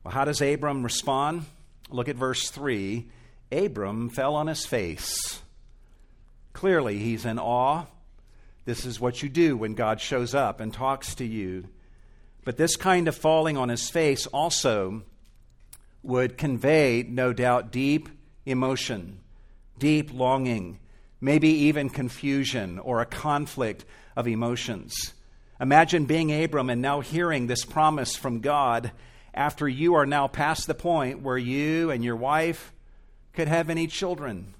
Well, 0.03 0.13
how 0.13 0.25
does 0.25 0.41
Abram 0.41 0.83
respond? 0.83 1.45
Look 1.89 2.09
at 2.09 2.17
verse 2.17 2.49
3. 2.49 3.07
Abram 3.49 4.09
fell 4.09 4.35
on 4.35 4.47
his 4.47 4.65
face. 4.65 5.41
Clearly, 6.51 6.97
he's 6.97 7.23
in 7.23 7.39
awe. 7.39 7.85
This 8.65 8.85
is 8.85 8.99
what 8.99 9.23
you 9.23 9.29
do 9.29 9.55
when 9.55 9.73
God 9.73 10.01
shows 10.01 10.35
up 10.35 10.59
and 10.59 10.73
talks 10.73 11.15
to 11.15 11.25
you. 11.25 11.69
But 12.43 12.57
this 12.57 12.75
kind 12.75 13.07
of 13.07 13.15
falling 13.15 13.55
on 13.55 13.69
his 13.69 13.89
face 13.89 14.27
also 14.27 15.03
would 16.03 16.37
convey, 16.37 17.03
no 17.07 17.33
doubt, 17.33 17.71
deep 17.71 18.09
emotion, 18.45 19.19
deep 19.77 20.13
longing, 20.13 20.79
maybe 21.21 21.49
even 21.49 21.89
confusion 21.89 22.79
or 22.79 23.01
a 23.01 23.05
conflict 23.05 23.85
of 24.15 24.27
emotions. 24.27 25.13
Imagine 25.59 26.05
being 26.05 26.43
Abram 26.43 26.69
and 26.69 26.81
now 26.81 27.01
hearing 27.01 27.47
this 27.47 27.65
promise 27.65 28.15
from 28.15 28.39
God 28.39 28.91
after 29.33 29.67
you 29.67 29.95
are 29.95 30.05
now 30.05 30.27
past 30.27 30.67
the 30.67 30.73
point 30.73 31.21
where 31.21 31.37
you 31.37 31.91
and 31.91 32.03
your 32.03 32.15
wife 32.15 32.73
could 33.33 33.47
have 33.47 33.69
any 33.69 33.87
children. 33.87 34.53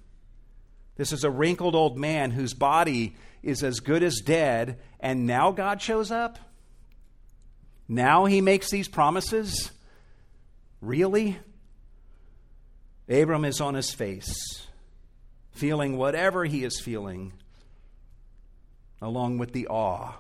This 0.98 1.14
is 1.14 1.24
a 1.24 1.32
wrinkled 1.32 1.76
old 1.76 1.98
man 1.98 2.32
whose 2.32 2.54
body 2.54 3.16
is 3.42 3.64
as 3.64 3.80
good 3.80 4.04
as 4.04 4.20
dead, 4.20 4.78
and 5.00 5.26
now 5.26 5.52
God 5.52 5.82
shows 5.82 6.12
up? 6.12 6.38
Now 7.88 8.26
he 8.26 8.42
makes 8.42 8.70
these 8.70 8.88
promises? 8.88 9.72
Really? 10.82 11.38
Abram 13.10 13.44
is 13.44 13.60
on 13.60 13.74
his 13.74 13.92
face, 13.92 14.68
feeling 15.52 15.98
whatever 15.98 16.46
he 16.46 16.64
is 16.64 16.80
feeling, 16.80 17.34
along 19.02 19.40
with 19.40 19.52
the 19.52 19.68
awe 19.68 20.14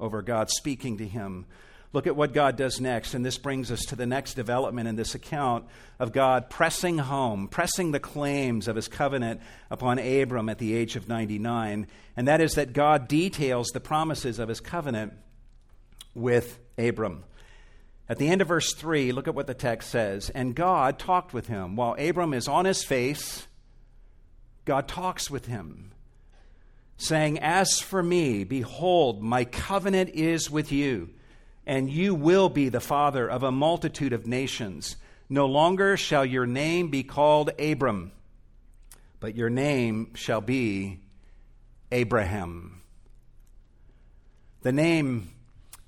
over 0.00 0.22
God 0.22 0.50
speaking 0.50 0.98
to 0.98 1.06
him. 1.06 1.46
Look 1.92 2.06
at 2.06 2.16
what 2.16 2.34
God 2.34 2.56
does 2.56 2.80
next, 2.80 3.14
and 3.14 3.24
this 3.24 3.38
brings 3.38 3.70
us 3.70 3.80
to 3.86 3.96
the 3.96 4.06
next 4.06 4.34
development 4.34 4.88
in 4.88 4.96
this 4.96 5.14
account 5.14 5.64
of 5.98 6.12
God 6.12 6.50
pressing 6.50 6.98
home, 6.98 7.48
pressing 7.48 7.92
the 7.92 8.00
claims 8.00 8.68
of 8.68 8.76
his 8.76 8.88
covenant 8.88 9.40
upon 9.70 9.98
Abram 9.98 10.50
at 10.50 10.58
the 10.58 10.74
age 10.74 10.96
of 10.96 11.08
99, 11.08 11.86
and 12.16 12.28
that 12.28 12.42
is 12.42 12.52
that 12.52 12.74
God 12.74 13.08
details 13.08 13.68
the 13.68 13.80
promises 13.80 14.38
of 14.38 14.48
his 14.48 14.60
covenant 14.60 15.14
with 16.14 16.58
Abram. 16.76 17.24
At 18.08 18.18
the 18.18 18.28
end 18.28 18.40
of 18.40 18.48
verse 18.48 18.72
3, 18.72 19.12
look 19.12 19.28
at 19.28 19.34
what 19.34 19.46
the 19.46 19.54
text 19.54 19.90
says. 19.90 20.30
And 20.30 20.54
God 20.54 20.98
talked 20.98 21.34
with 21.34 21.46
him. 21.46 21.76
While 21.76 21.94
Abram 21.98 22.32
is 22.32 22.48
on 22.48 22.64
his 22.64 22.82
face, 22.82 23.46
God 24.64 24.88
talks 24.88 25.30
with 25.30 25.46
him, 25.46 25.92
saying, 26.96 27.38
As 27.38 27.80
for 27.80 28.02
me, 28.02 28.44
behold, 28.44 29.22
my 29.22 29.44
covenant 29.44 30.10
is 30.10 30.50
with 30.50 30.72
you, 30.72 31.10
and 31.66 31.90
you 31.90 32.14
will 32.14 32.48
be 32.48 32.70
the 32.70 32.80
father 32.80 33.28
of 33.28 33.42
a 33.42 33.52
multitude 33.52 34.14
of 34.14 34.26
nations. 34.26 34.96
No 35.28 35.44
longer 35.44 35.98
shall 35.98 36.24
your 36.24 36.46
name 36.46 36.88
be 36.88 37.02
called 37.02 37.50
Abram, 37.58 38.12
but 39.20 39.36
your 39.36 39.50
name 39.50 40.14
shall 40.14 40.40
be 40.40 41.00
Abraham. 41.92 42.80
The 44.62 44.72
name 44.72 45.30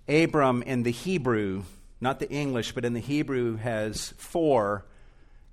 Abram 0.07 0.63
in 0.63 0.83
the 0.83 0.91
Hebrew 0.91 1.65
not 2.01 2.19
the 2.19 2.31
English, 2.31 2.73
but 2.73 2.85
in 2.85 2.95
the 2.95 3.01
Hebrew, 3.01 3.57
has 3.57 4.15
four 4.17 4.87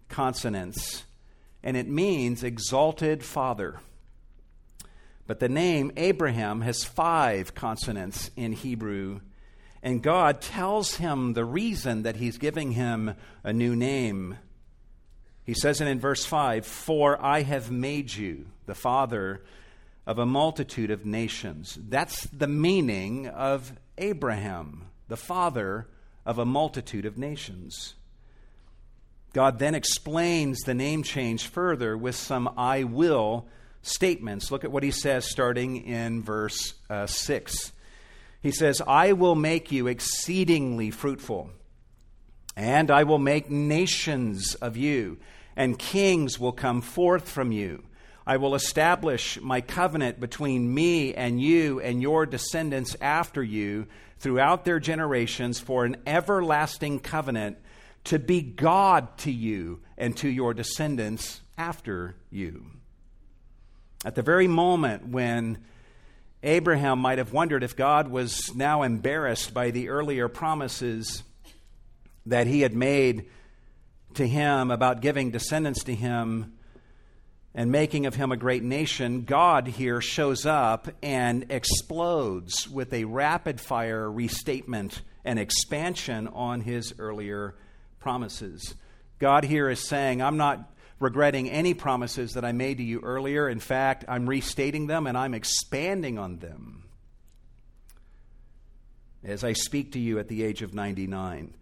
consonants, 0.08 1.04
and 1.64 1.76
it 1.76 1.88
means 1.88 2.44
exalted 2.44 3.24
father. 3.24 3.80
But 5.26 5.40
the 5.40 5.50
name 5.50 5.92
Abraham 5.98 6.62
has 6.62 6.86
five 6.86 7.54
consonants 7.54 8.32
in 8.38 8.54
Hebrew, 8.54 9.20
and 9.84 10.02
God 10.02 10.42
tells 10.42 10.96
him 10.96 11.34
the 11.34 11.46
reason 11.46 12.04
that 12.04 12.16
he's 12.16 12.38
giving 12.38 12.72
him 12.72 13.14
a 13.44 13.52
new 13.52 13.76
name. 13.76 14.38
He 15.44 15.54
says 15.54 15.82
it 15.82 15.88
in 15.88 16.00
verse 16.00 16.26
5 16.26 16.66
For 16.66 17.22
I 17.24 17.42
have 17.42 17.70
made 17.70 18.14
you 18.14 18.48
the 18.66 18.76
father 18.76 19.44
of 20.06 20.18
a 20.18 20.26
multitude 20.26 20.92
of 20.92 21.06
nations. 21.06 21.78
That's 21.90 22.24
the 22.28 22.48
meaning 22.48 23.28
of 23.28 23.74
Abraham, 23.98 24.86
the 25.10 25.18
father 25.18 25.88
of 26.28 26.38
a 26.38 26.46
multitude 26.46 27.06
of 27.06 27.18
nations. 27.18 27.96
God 29.32 29.60
then 29.60 29.74
explains 29.74 30.60
the 30.60 30.74
name 30.74 31.02
change 31.02 31.48
further 31.48 31.98
with 31.98 32.16
some 32.16 32.54
I 32.58 32.84
will 32.84 33.48
statements. 33.82 34.52
Look 34.52 34.66
at 34.66 34.72
what 34.72 34.84
he 34.84 34.92
says 34.92 35.24
starting 35.24 35.86
in 35.86 36.22
verse 36.22 36.74
uh, 36.90 37.08
6. 37.08 37.72
He 38.42 38.52
says, 38.52 38.82
I 38.86 39.14
will 39.14 39.36
make 39.36 39.72
you 39.72 39.88
exceedingly 39.88 40.92
fruitful, 40.92 41.50
and 42.58 42.92
I 42.92 43.04
will 43.04 43.20
make 43.20 43.50
nations 43.50 44.54
of 44.56 44.76
you, 44.76 45.20
and 45.56 45.80
kings 45.80 46.38
will 46.38 46.52
come 46.52 46.82
forth 46.82 47.30
from 47.30 47.54
you. 47.54 47.84
I 48.26 48.36
will 48.36 48.54
establish 48.54 49.40
my 49.40 49.62
covenant 49.62 50.20
between 50.20 50.74
me 50.74 51.14
and 51.14 51.42
you 51.42 51.80
and 51.80 52.02
your 52.02 52.26
descendants 52.26 52.98
after 53.00 53.42
you 53.42 53.88
throughout 54.20 54.66
their 54.66 54.80
generations 54.80 55.60
for 55.60 55.86
an 55.86 55.98
everlasting 56.06 57.00
covenant 57.00 57.58
to 58.06 58.20
be 58.20 58.42
God 58.42 59.18
to 59.20 59.32
you 59.32 59.82
and 59.98 60.16
to 60.18 60.30
your 60.30 60.54
descendants 60.54 61.42
after 61.58 62.16
you. 62.30 62.66
At 64.06 64.16
the 64.16 64.22
very 64.22 64.48
moment 64.48 65.08
when 65.08 65.58
Abraham 66.44 67.00
might 67.00 67.18
have 67.18 67.34
wondered 67.34 67.64
if 67.64 67.76
God 67.76 68.10
was 68.10 68.56
now 68.56 68.84
embarrassed 68.84 69.54
by 69.54 69.72
the 69.72 69.90
earlier 69.90 70.28
promises 70.28 71.24
that 72.26 72.48
he 72.48 72.62
had 72.62 72.74
made 72.74 73.30
to 74.14 74.28
him 74.28 74.72
about 74.72 75.02
giving 75.02 75.32
descendants 75.32 75.84
to 75.86 75.96
him 75.96 76.57
and 77.58 77.72
making 77.72 78.06
of 78.06 78.14
him 78.14 78.32
a 78.32 78.38
great 78.38 78.62
nation, 78.62 79.24
God 79.24 79.66
here 79.66 80.00
shows 80.00 80.46
up 80.46 80.90
and 81.02 81.48
explodes 81.50 82.70
with 82.70 82.94
a 82.94 83.06
rapid 83.06 83.60
fire 83.60 84.10
restatement 84.12 85.02
and 85.26 85.40
expansion 85.40 86.28
on 86.28 86.62
his 86.62 86.94
earlier 87.00 87.56
promises. 88.00 88.76
God 89.18 89.44
here 89.44 89.72
is 89.72 89.80
saying, 89.80 90.22
I'm 90.22 90.38
not 90.38 90.72
regretting 91.00 91.50
any 91.50 91.74
promises 91.74 92.34
that 92.34 92.46
I 92.46 92.52
made 92.52 92.78
to 92.78 92.84
you 92.84 93.00
earlier. 93.00 93.50
In 93.50 93.60
fact, 93.60 94.06
I'm 94.08 94.30
restating 94.30 94.86
them 94.86 95.08
and 95.08 95.18
I'm 95.18 95.34
expanding 95.34 96.20
on 96.20 96.38
them 96.38 96.84
as 99.24 99.44
I 99.44 99.54
speak 99.54 99.94
to 99.94 100.00
you 100.00 100.20
at 100.20 100.28
the 100.28 100.44
age 100.44 100.62
of 100.62 100.76
99. 100.76 101.56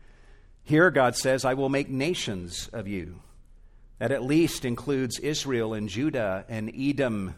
Here, 0.65 0.91
God 0.91 1.15
says, 1.15 1.45
I 1.45 1.53
will 1.53 1.69
make 1.69 1.89
nations 1.89 2.69
of 2.73 2.85
you. 2.85 3.21
That 3.99 4.11
at 4.11 4.23
least 4.23 4.65
includes 4.65 5.19
Israel 5.19 5.73
and 5.73 5.87
Judah 5.87 6.45
and 6.49 6.71
Edom, 6.77 7.35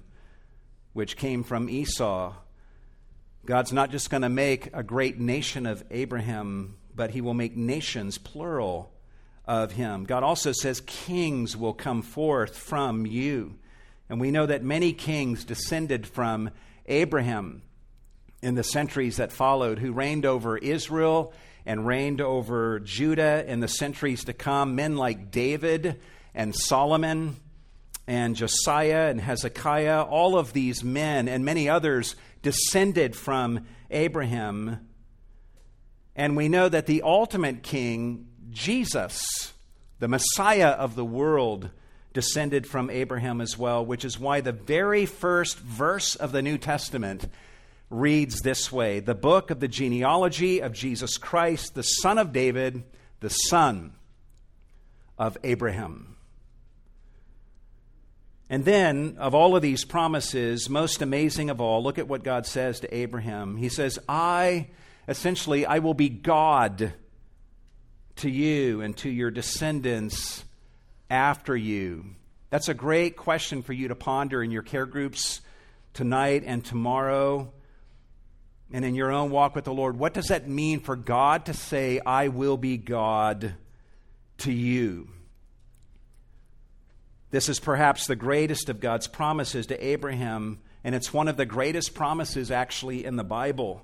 which 0.94 1.16
came 1.16 1.44
from 1.44 1.70
Esau. 1.70 2.34
God's 3.46 3.72
not 3.72 3.92
just 3.92 4.10
going 4.10 4.24
to 4.24 4.30
make 4.30 4.70
a 4.74 4.84
great 4.84 5.20
nation 5.20 5.66
of 5.66 5.84
Abraham, 5.92 6.78
but 6.96 7.12
he 7.12 7.22
will 7.22 7.34
make 7.34 7.56
nations, 7.56 8.18
plural, 8.18 8.92
of 9.46 9.72
him. 9.72 10.04
God 10.04 10.24
also 10.24 10.52
says, 10.52 10.82
Kings 10.82 11.56
will 11.56 11.74
come 11.74 12.02
forth 12.02 12.58
from 12.58 13.06
you. 13.06 13.56
And 14.10 14.20
we 14.20 14.32
know 14.32 14.46
that 14.46 14.64
many 14.64 14.94
kings 14.94 15.46
descended 15.46 16.06
from 16.06 16.50
Abraham 16.86 17.62
in 18.42 18.56
the 18.56 18.64
centuries 18.64 19.18
that 19.18 19.32
followed, 19.32 19.80
who 19.80 19.92
reigned 19.92 20.26
over 20.26 20.58
Israel 20.58 21.34
and 21.66 21.88
reigned 21.88 22.22
over 22.22 22.80
Judah 22.80 23.44
in 23.48 23.60
the 23.60 23.68
centuries 23.68 24.24
to 24.26 24.34
come. 24.34 24.76
Men 24.76 24.96
like 24.96 25.32
David 25.32 26.00
and 26.38 26.56
Solomon 26.56 27.36
and 28.06 28.36
Josiah 28.36 29.10
and 29.10 29.20
Hezekiah, 29.20 30.04
all 30.04 30.38
of 30.38 30.54
these 30.54 30.84
men 30.84 31.28
and 31.28 31.44
many 31.44 31.68
others 31.68 32.16
descended 32.44 33.16
from 33.16 33.66
Abraham. 33.90 34.88
And 36.16 36.38
we 36.38 36.48
know 36.48 36.70
that 36.70 36.86
the 36.86 37.02
ultimate 37.02 37.64
king 37.64 38.28
Jesus, 38.52 39.52
the 39.98 40.08
Messiah 40.08 40.70
of 40.70 40.96
the 40.96 41.04
world, 41.04 41.72
descended 42.14 42.68
from 42.68 42.92
Abraham 42.92 43.42
as 43.42 43.58
well, 43.58 43.84
which 43.84 44.06
is 44.06 44.20
why 44.20 44.40
the 44.40 44.52
very 44.52 45.08
first 45.08 45.58
verse 45.58 46.16
of 46.16 46.32
the 46.32 46.44
New 46.44 46.60
Testament 46.60 47.28
reads 47.90 48.42
this 48.42 48.72
way 48.72 49.00
The 49.00 49.16
book 49.16 49.50
of 49.50 49.60
the 49.60 49.68
genealogy 49.68 50.60
of 50.60 50.72
Jesus 50.72 51.18
Christ, 51.18 51.74
the 51.74 51.82
son 51.82 52.20
of 52.20 52.32
David, 52.32 52.84
the 53.22 53.30
son 53.30 53.94
of 55.18 55.36
Abraham. 55.44 56.17
And 58.50 58.64
then, 58.64 59.18
of 59.20 59.36
all 59.36 59.56
of 59.56 59.62
these 59.62 59.84
promises, 59.84 60.70
most 60.70 61.02
amazing 61.02 61.50
of 61.50 61.60
all, 61.60 61.84
look 61.84 61.98
at 61.98 62.08
what 62.08 62.24
God 62.24 62.46
says 62.46 62.80
to 62.80 62.96
Abraham. 62.96 63.58
He 63.58 63.68
says, 63.68 64.00
I, 64.08 64.68
essentially, 65.08 65.66
I 65.66 65.80
will 65.80 65.94
be 65.94 66.10
God 66.10 66.94
to 68.18 68.30
you 68.30 68.82
and 68.82 68.96
to 68.98 69.10
your 69.10 69.32
descendants 69.32 70.44
after 71.10 71.56
you? 71.56 72.06
That's 72.50 72.70
a 72.70 72.74
great 72.74 73.18
question 73.18 73.62
for 73.62 73.74
you 73.74 73.90
to 73.90 73.96
ponder 73.96 74.44
in 74.44 74.52
your 74.52 74.62
care 74.62 74.86
groups 74.86 75.42
tonight 75.94 76.44
and 76.46 76.64
tomorrow 76.64 77.52
and 78.72 78.84
in 78.84 78.96
your 78.96 79.12
own 79.12 79.32
walk 79.32 79.56
with 79.56 79.66
the 79.66 79.74
Lord. 79.74 79.98
What 79.98 80.14
does 80.14 80.28
that 80.28 80.48
mean 80.48 80.80
for 80.80 80.96
God 80.96 81.46
to 81.46 81.54
say, 81.54 82.00
I 82.06 82.28
will 82.30 82.58
be 82.58 82.78
God 82.78 83.56
to 84.40 84.52
you? 84.52 85.10
This 87.32 87.50
is 87.50 87.60
perhaps 87.60 88.08
the 88.08 88.16
greatest 88.16 88.70
of 88.70 88.80
God's 88.80 89.08
promises 89.08 89.68
to 89.68 89.86
Abraham, 89.86 90.60
and 90.84 90.96
it's 90.96 91.14
one 91.14 91.28
of 91.28 91.38
the 91.38 91.46
greatest 91.46 91.94
promises 91.94 92.52
actually 92.52 93.06
in 93.06 93.16
the 93.16 93.24
Bible. 93.24 93.84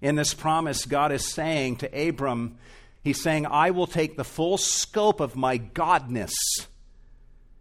In 0.00 0.16
this 0.16 0.34
promise, 0.34 0.84
God 0.84 1.12
is 1.12 1.32
saying 1.32 1.76
to 1.76 2.08
Abram, 2.08 2.58
He's 3.02 3.22
saying, 3.22 3.46
I 3.46 3.70
will 3.70 3.86
take 3.86 4.16
the 4.16 4.24
full 4.24 4.58
scope 4.58 5.20
of 5.20 5.34
my 5.34 5.58
godness 5.58 6.32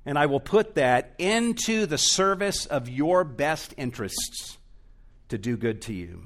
and 0.06 0.18
I 0.18 0.26
will 0.26 0.40
put 0.40 0.76
that 0.76 1.14
into 1.18 1.86
the 1.86 1.98
service 1.98 2.66
of 2.66 2.90
your 2.90 3.24
best 3.24 3.74
interests 3.78 4.58
to 5.30 5.38
do 5.38 5.58
good 5.58 5.82
to 5.84 5.94
you. 5.94 6.24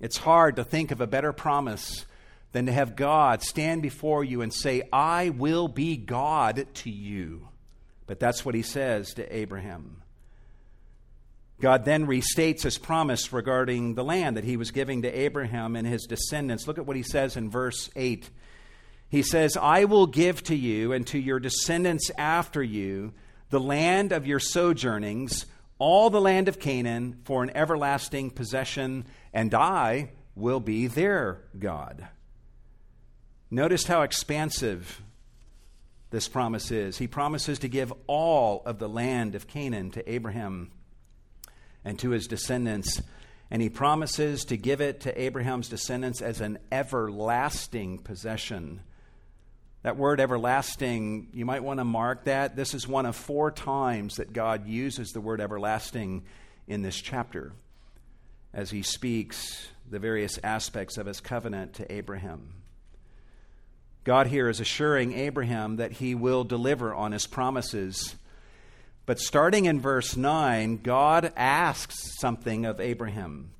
It's 0.00 0.16
hard 0.16 0.56
to 0.56 0.64
think 0.64 0.90
of 0.90 1.00
a 1.00 1.06
better 1.06 1.32
promise 1.32 2.06
than 2.52 2.66
to 2.66 2.72
have 2.72 2.96
God 2.96 3.42
stand 3.42 3.82
before 3.82 4.24
you 4.24 4.42
and 4.42 4.52
say, 4.52 4.82
I 4.92 5.30
will 5.30 5.68
be 5.68 5.96
God 5.96 6.66
to 6.74 6.90
you. 6.90 7.48
But 8.06 8.20
that's 8.20 8.44
what 8.44 8.54
he 8.54 8.62
says 8.62 9.12
to 9.14 9.36
Abraham. 9.36 10.02
God 11.60 11.84
then 11.84 12.06
restates 12.06 12.62
his 12.62 12.78
promise 12.78 13.32
regarding 13.32 13.94
the 13.94 14.04
land 14.04 14.36
that 14.36 14.44
he 14.44 14.56
was 14.56 14.70
giving 14.70 15.02
to 15.02 15.10
Abraham 15.10 15.74
and 15.74 15.86
his 15.86 16.06
descendants. 16.06 16.66
Look 16.66 16.78
at 16.78 16.86
what 16.86 16.96
he 16.96 17.02
says 17.02 17.36
in 17.36 17.50
verse 17.50 17.90
8. 17.96 18.30
He 19.10 19.22
says, 19.22 19.56
I 19.56 19.84
will 19.84 20.06
give 20.06 20.42
to 20.44 20.54
you 20.54 20.92
and 20.92 21.06
to 21.08 21.18
your 21.18 21.40
descendants 21.40 22.10
after 22.16 22.62
you 22.62 23.12
the 23.50 23.60
land 23.60 24.12
of 24.12 24.26
your 24.26 24.38
sojournings, 24.38 25.46
all 25.78 26.10
the 26.10 26.20
land 26.20 26.48
of 26.48 26.60
Canaan, 26.60 27.18
for 27.24 27.42
an 27.42 27.50
everlasting 27.54 28.30
possession, 28.30 29.06
and 29.32 29.54
I 29.54 30.10
will 30.34 30.60
be 30.60 30.86
their 30.86 31.40
God. 31.58 32.06
Notice 33.50 33.86
how 33.86 34.02
expansive 34.02 35.02
this 36.10 36.28
promise 36.28 36.70
is. 36.70 36.98
He 36.98 37.06
promises 37.06 37.58
to 37.60 37.68
give 37.68 37.92
all 38.06 38.62
of 38.66 38.78
the 38.78 38.88
land 38.88 39.34
of 39.34 39.46
Canaan 39.46 39.90
to 39.92 40.10
Abraham 40.10 40.70
and 41.84 41.98
to 41.98 42.10
his 42.10 42.26
descendants. 42.26 43.00
And 43.50 43.62
he 43.62 43.70
promises 43.70 44.44
to 44.46 44.58
give 44.58 44.82
it 44.82 45.00
to 45.00 45.20
Abraham's 45.20 45.68
descendants 45.68 46.20
as 46.20 46.42
an 46.42 46.58
everlasting 46.70 47.98
possession. 47.98 48.80
That 49.82 49.96
word 49.96 50.20
everlasting, 50.20 51.28
you 51.32 51.46
might 51.46 51.62
want 51.62 51.80
to 51.80 51.84
mark 51.84 52.24
that. 52.24 52.56
This 52.56 52.74
is 52.74 52.86
one 52.86 53.06
of 53.06 53.16
four 53.16 53.50
times 53.50 54.16
that 54.16 54.34
God 54.34 54.66
uses 54.66 55.12
the 55.12 55.20
word 55.20 55.40
everlasting 55.40 56.24
in 56.66 56.82
this 56.82 57.00
chapter 57.00 57.52
as 58.52 58.70
he 58.70 58.82
speaks 58.82 59.68
the 59.88 59.98
various 59.98 60.38
aspects 60.44 60.98
of 60.98 61.06
his 61.06 61.20
covenant 61.20 61.74
to 61.74 61.90
Abraham. 61.90 62.57
God 64.04 64.28
here 64.28 64.48
is 64.48 64.60
assuring 64.60 65.12
Abraham 65.12 65.76
that 65.76 65.92
he 65.92 66.14
will 66.14 66.44
deliver 66.44 66.94
on 66.94 67.12
his 67.12 67.26
promises 67.26 68.16
but 69.08 69.18
starting 69.18 69.64
in 69.64 69.80
verse 69.80 70.18
9, 70.18 70.80
God 70.82 71.32
asks 71.34 72.20
something 72.20 72.66
of 72.66 72.78
Abraham. 72.78 73.52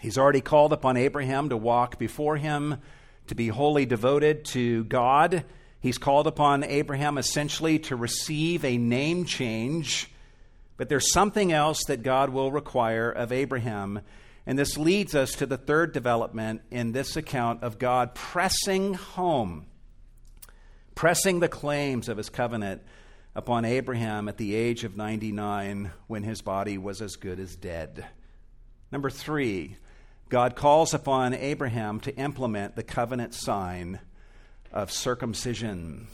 He's 0.00 0.18
already 0.18 0.40
called 0.40 0.72
upon 0.72 0.96
Abraham 0.96 1.50
to 1.50 1.56
walk 1.56 2.00
before 2.00 2.36
him, 2.36 2.78
to 3.28 3.36
be 3.36 3.46
wholly 3.46 3.86
devoted 3.86 4.44
to 4.46 4.82
God. 4.82 5.44
He's 5.78 5.98
called 5.98 6.26
upon 6.26 6.64
Abraham 6.64 7.16
essentially 7.16 7.78
to 7.78 7.94
receive 7.94 8.64
a 8.64 8.76
name 8.76 9.24
change. 9.24 10.10
But 10.76 10.88
there's 10.88 11.12
something 11.12 11.52
else 11.52 11.84
that 11.84 12.02
God 12.02 12.30
will 12.30 12.50
require 12.50 13.08
of 13.08 13.30
Abraham. 13.30 14.00
And 14.46 14.56
this 14.58 14.78
leads 14.78 15.14
us 15.14 15.32
to 15.32 15.46
the 15.46 15.56
third 15.56 15.92
development 15.92 16.62
in 16.70 16.92
this 16.92 17.16
account 17.16 17.64
of 17.64 17.78
God 17.78 18.14
pressing 18.14 18.94
home, 18.94 19.66
pressing 20.94 21.40
the 21.40 21.48
claims 21.48 22.08
of 22.08 22.16
his 22.16 22.30
covenant 22.30 22.82
upon 23.34 23.64
Abraham 23.64 24.28
at 24.28 24.36
the 24.36 24.54
age 24.54 24.84
of 24.84 24.96
99 24.96 25.90
when 26.06 26.22
his 26.22 26.42
body 26.42 26.78
was 26.78 27.02
as 27.02 27.16
good 27.16 27.40
as 27.40 27.56
dead. 27.56 28.06
Number 28.92 29.10
three, 29.10 29.76
God 30.28 30.54
calls 30.54 30.94
upon 30.94 31.34
Abraham 31.34 32.00
to 32.00 32.16
implement 32.16 32.76
the 32.76 32.84
covenant 32.84 33.34
sign 33.34 33.98
of 34.72 34.92
circumcision. 34.92 36.06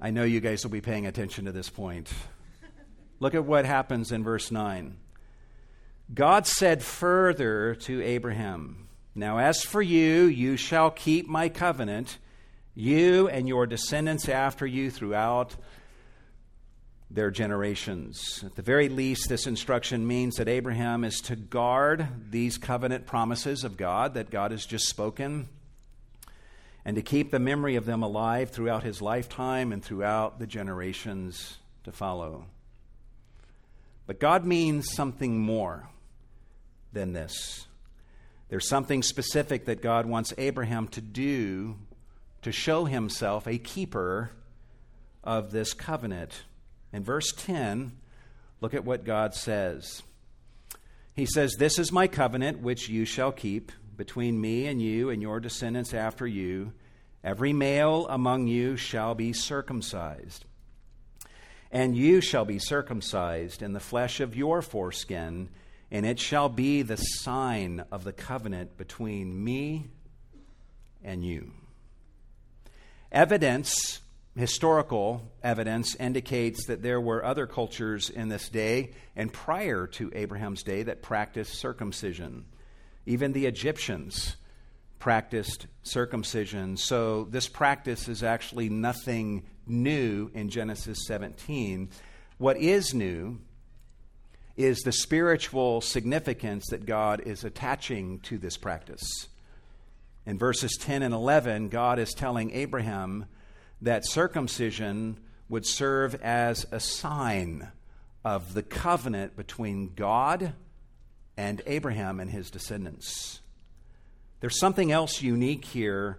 I 0.00 0.10
know 0.10 0.24
you 0.24 0.40
guys 0.40 0.64
will 0.64 0.70
be 0.70 0.80
paying 0.80 1.06
attention 1.06 1.44
to 1.44 1.52
this 1.52 1.68
point. 1.68 2.10
Look 3.20 3.34
at 3.34 3.44
what 3.44 3.64
happens 3.64 4.12
in 4.12 4.24
verse 4.24 4.50
9. 4.50 4.96
God 6.12 6.46
said 6.46 6.82
further 6.82 7.74
to 7.82 8.02
Abraham, 8.02 8.88
Now 9.14 9.38
as 9.38 9.62
for 9.62 9.82
you, 9.82 10.24
you 10.24 10.56
shall 10.56 10.90
keep 10.90 11.28
my 11.28 11.50
covenant, 11.50 12.16
you 12.74 13.28
and 13.28 13.46
your 13.46 13.66
descendants 13.66 14.26
after 14.28 14.66
you 14.66 14.90
throughout 14.90 15.56
their 17.10 17.30
generations. 17.30 18.42
At 18.44 18.54
the 18.54 18.62
very 18.62 18.88
least, 18.88 19.28
this 19.28 19.46
instruction 19.46 20.06
means 20.06 20.36
that 20.36 20.48
Abraham 20.48 21.04
is 21.04 21.20
to 21.22 21.36
guard 21.36 22.06
these 22.30 22.56
covenant 22.56 23.06
promises 23.06 23.64
of 23.64 23.76
God 23.76 24.14
that 24.14 24.30
God 24.30 24.50
has 24.50 24.64
just 24.64 24.88
spoken 24.88 25.48
and 26.86 26.96
to 26.96 27.02
keep 27.02 27.30
the 27.30 27.38
memory 27.38 27.76
of 27.76 27.84
them 27.84 28.02
alive 28.02 28.50
throughout 28.50 28.82
his 28.82 29.02
lifetime 29.02 29.72
and 29.72 29.84
throughout 29.84 30.38
the 30.38 30.46
generations 30.46 31.58
to 31.84 31.92
follow. 31.92 32.46
But 34.06 34.20
God 34.20 34.46
means 34.46 34.90
something 34.94 35.38
more 35.38 35.88
than 36.92 37.12
this. 37.12 37.66
There's 38.48 38.68
something 38.68 39.02
specific 39.02 39.66
that 39.66 39.82
God 39.82 40.06
wants 40.06 40.32
Abraham 40.38 40.88
to 40.88 41.00
do 41.00 41.76
to 42.42 42.52
show 42.52 42.84
himself 42.86 43.46
a 43.46 43.58
keeper 43.58 44.30
of 45.22 45.50
this 45.50 45.74
covenant. 45.74 46.44
In 46.92 47.04
verse 47.04 47.32
10, 47.36 47.92
look 48.60 48.72
at 48.74 48.84
what 48.84 49.04
God 49.04 49.34
says. 49.34 50.02
He 51.14 51.26
says, 51.26 51.56
This 51.58 51.78
is 51.78 51.92
my 51.92 52.06
covenant 52.06 52.60
which 52.60 52.88
you 52.88 53.04
shall 53.04 53.32
keep 53.32 53.72
between 53.96 54.40
me 54.40 54.66
and 54.66 54.80
you 54.80 55.10
and 55.10 55.20
your 55.20 55.40
descendants 55.40 55.92
after 55.92 56.26
you. 56.26 56.72
Every 57.22 57.52
male 57.52 58.06
among 58.08 58.46
you 58.46 58.76
shall 58.76 59.14
be 59.14 59.32
circumcised. 59.32 60.44
And 61.70 61.96
you 61.96 62.20
shall 62.20 62.44
be 62.44 62.58
circumcised 62.58 63.60
in 63.60 63.72
the 63.72 63.80
flesh 63.80 64.20
of 64.20 64.36
your 64.36 64.62
foreskin, 64.62 65.50
and 65.90 66.04
it 66.04 66.18
shall 66.20 66.48
be 66.48 66.82
the 66.82 66.96
sign 66.96 67.84
of 67.90 68.04
the 68.04 68.12
covenant 68.12 68.76
between 68.76 69.42
me 69.42 69.86
and 71.02 71.24
you. 71.24 71.52
Evidence 73.10 74.00
historical 74.38 75.20
evidence 75.42 75.96
indicates 75.96 76.66
that 76.66 76.80
there 76.80 77.00
were 77.00 77.24
other 77.24 77.46
cultures 77.46 78.08
in 78.08 78.28
this 78.28 78.48
day 78.48 78.92
and 79.16 79.32
prior 79.32 79.86
to 79.88 80.12
Abraham's 80.14 80.62
day 80.62 80.84
that 80.84 81.02
practiced 81.02 81.54
circumcision. 81.54 82.44
Even 83.04 83.32
the 83.32 83.46
Egyptians 83.46 84.36
practiced 85.00 85.66
circumcision. 85.82 86.76
So 86.76 87.24
this 87.24 87.48
practice 87.48 88.08
is 88.08 88.22
actually 88.22 88.68
nothing 88.68 89.44
new 89.66 90.30
in 90.34 90.50
Genesis 90.50 90.98
17. 91.06 91.90
What 92.38 92.58
is 92.58 92.94
new 92.94 93.40
is 94.58 94.80
the 94.80 94.92
spiritual 94.92 95.80
significance 95.80 96.66
that 96.70 96.84
God 96.84 97.22
is 97.24 97.44
attaching 97.44 98.18
to 98.20 98.36
this 98.38 98.56
practice. 98.56 99.28
In 100.26 100.36
verses 100.36 100.76
10 100.80 101.02
and 101.02 101.14
11, 101.14 101.68
God 101.68 102.00
is 102.00 102.12
telling 102.12 102.50
Abraham 102.50 103.26
that 103.80 104.04
circumcision 104.04 105.20
would 105.48 105.64
serve 105.64 106.16
as 106.16 106.66
a 106.72 106.80
sign 106.80 107.68
of 108.24 108.52
the 108.52 108.64
covenant 108.64 109.36
between 109.36 109.94
God 109.94 110.52
and 111.36 111.62
Abraham 111.64 112.18
and 112.18 112.28
his 112.28 112.50
descendants. 112.50 113.40
There's 114.40 114.58
something 114.58 114.90
else 114.90 115.22
unique 115.22 115.64
here 115.66 116.18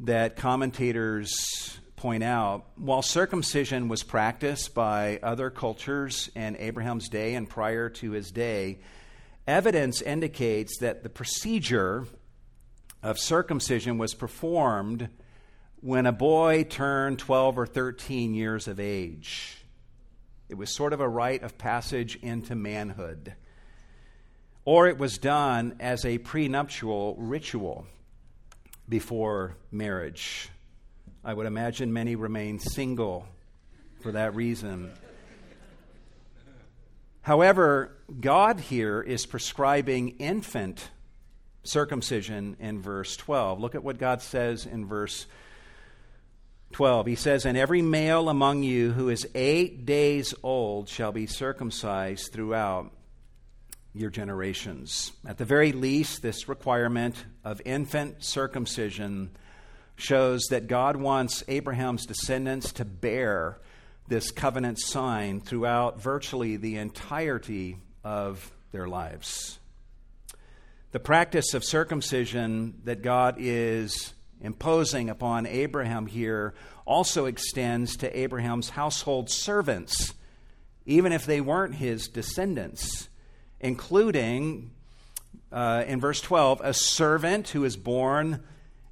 that 0.00 0.36
commentators 0.36 1.78
point 2.00 2.22
out. 2.22 2.64
While 2.76 3.02
circumcision 3.02 3.88
was 3.88 4.02
practiced 4.02 4.74
by 4.74 5.18
other 5.22 5.50
cultures 5.50 6.30
in 6.34 6.56
Abraham's 6.56 7.10
day 7.10 7.34
and 7.34 7.46
prior 7.46 7.90
to 7.90 8.12
his 8.12 8.30
day, 8.30 8.80
evidence 9.46 10.00
indicates 10.00 10.78
that 10.78 11.02
the 11.02 11.10
procedure 11.10 12.06
of 13.02 13.18
circumcision 13.18 13.98
was 13.98 14.14
performed 14.14 15.10
when 15.82 16.06
a 16.06 16.12
boy 16.12 16.64
turned 16.64 17.18
12 17.18 17.58
or 17.58 17.66
13 17.66 18.32
years 18.32 18.66
of 18.66 18.80
age. 18.80 19.62
It 20.48 20.54
was 20.54 20.74
sort 20.74 20.94
of 20.94 21.00
a 21.00 21.08
rite 21.08 21.42
of 21.42 21.58
passage 21.58 22.16
into 22.22 22.54
manhood. 22.54 23.34
Or 24.64 24.88
it 24.88 24.96
was 24.96 25.18
done 25.18 25.76
as 25.80 26.06
a 26.06 26.16
prenuptial 26.16 27.16
ritual 27.18 27.86
before 28.88 29.58
marriage. 29.70 30.48
I 31.22 31.34
would 31.34 31.46
imagine 31.46 31.92
many 31.92 32.16
remain 32.16 32.58
single 32.58 33.26
for 34.00 34.12
that 34.12 34.34
reason. 34.34 34.90
However, 37.20 37.92
God 38.18 38.58
here 38.58 39.02
is 39.02 39.26
prescribing 39.26 40.16
infant 40.18 40.88
circumcision 41.62 42.56
in 42.58 42.80
verse 42.80 43.18
12. 43.18 43.60
Look 43.60 43.74
at 43.74 43.84
what 43.84 43.98
God 43.98 44.22
says 44.22 44.64
in 44.64 44.86
verse 44.86 45.26
12, 46.72 47.06
he 47.06 47.16
says, 47.16 47.44
And 47.44 47.58
every 47.58 47.82
male 47.82 48.30
among 48.30 48.62
you 48.62 48.92
who 48.92 49.10
is 49.10 49.28
eight 49.34 49.84
days 49.84 50.32
old 50.42 50.88
shall 50.88 51.12
be 51.12 51.26
circumcised 51.26 52.32
throughout 52.32 52.90
your 53.92 54.08
generations. 54.08 55.12
At 55.26 55.36
the 55.36 55.44
very 55.44 55.72
least, 55.72 56.22
this 56.22 56.48
requirement 56.48 57.22
of 57.44 57.60
infant 57.66 58.24
circumcision 58.24 59.32
shows 60.00 60.42
that 60.50 60.66
God 60.66 60.96
wants 60.96 61.44
Abraham's 61.48 62.06
descendants 62.06 62.72
to 62.72 62.84
bear 62.84 63.58
this 64.08 64.30
covenant 64.30 64.78
sign 64.80 65.40
throughout 65.40 66.00
virtually 66.00 66.56
the 66.56 66.76
entirety 66.76 67.78
of 68.02 68.52
their 68.72 68.88
lives. 68.88 69.58
The 70.92 70.98
practice 70.98 71.54
of 71.54 71.64
circumcision 71.64 72.80
that 72.84 73.02
God 73.02 73.36
is 73.38 74.12
imposing 74.40 75.08
upon 75.08 75.46
Abraham 75.46 76.06
here 76.06 76.54
also 76.84 77.26
extends 77.26 77.96
to 77.98 78.18
Abraham's 78.18 78.70
household 78.70 79.30
servants, 79.30 80.14
even 80.86 81.12
if 81.12 81.26
they 81.26 81.40
weren't 81.40 81.76
his 81.76 82.08
descendants, 82.08 83.08
including, 83.60 84.72
uh, 85.52 85.84
in 85.86 86.00
verse 86.00 86.20
12, 86.20 86.60
a 86.64 86.74
servant 86.74 87.50
who 87.50 87.64
is 87.64 87.76
born 87.76 88.42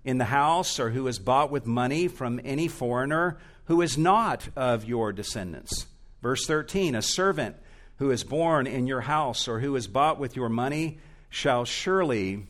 in 0.04 0.18
the 0.18 0.24
house 0.24 0.78
or 0.78 0.90
who 0.90 1.06
is 1.06 1.18
bought 1.18 1.50
with 1.50 1.66
money 1.66 2.08
from 2.08 2.40
any 2.44 2.68
foreigner 2.68 3.38
who 3.64 3.82
is 3.82 3.98
not 3.98 4.48
of 4.56 4.84
your 4.84 5.12
descendants. 5.12 5.86
Verse 6.22 6.46
13, 6.46 6.94
a 6.94 7.02
servant 7.02 7.56
who 7.96 8.10
is 8.10 8.24
born 8.24 8.66
in 8.66 8.86
your 8.86 9.02
house 9.02 9.46
or 9.46 9.60
who 9.60 9.76
is 9.76 9.86
bought 9.86 10.18
with 10.18 10.36
your 10.36 10.48
money 10.48 10.98
shall 11.28 11.64
surely 11.64 12.46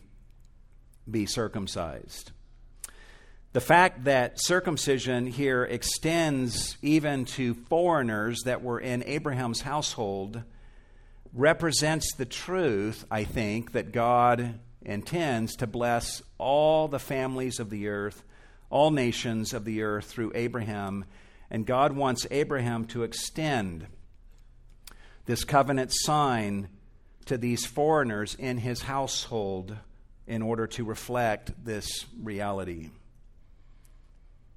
be 1.09 1.25
circumcised. 1.25 2.31
The 3.51 3.61
fact 3.61 4.03
that 4.03 4.39
circumcision 4.39 5.25
here 5.25 5.63
extends 5.63 6.77
even 6.83 7.25
to 7.25 7.55
foreigners 7.55 8.43
that 8.45 8.61
were 8.61 8.79
in 8.79 9.03
Abraham's 9.03 9.61
household 9.61 10.43
represents 11.33 12.13
the 12.13 12.25
truth, 12.25 13.05
I 13.09 13.23
think, 13.23 13.71
that 13.71 13.91
God 13.91 14.59
intends 14.81 15.55
to 15.57 15.67
bless 15.67 16.21
all 16.37 16.87
the 16.87 16.99
families 16.99 17.59
of 17.59 17.69
the 17.69 17.87
earth, 17.87 18.23
all 18.69 18.91
nations 18.91 19.53
of 19.53 19.65
the 19.65 19.81
earth 19.81 20.05
through 20.05 20.31
Abraham. 20.35 21.05
And 21.51 21.65
God 21.65 21.93
wants 21.93 22.27
Abraham 22.31 22.85
to 22.85 23.03
extend 23.03 23.87
this 25.25 25.43
covenant 25.43 25.91
sign 25.93 26.69
to 27.25 27.37
these 27.37 27.65
foreigners 27.65 28.35
in 28.35 28.57
his 28.57 28.81
household 28.81 29.75
in 30.25 30.41
order 30.41 30.67
to 30.67 30.83
reflect 30.83 31.51
this 31.63 32.05
reality. 32.21 32.89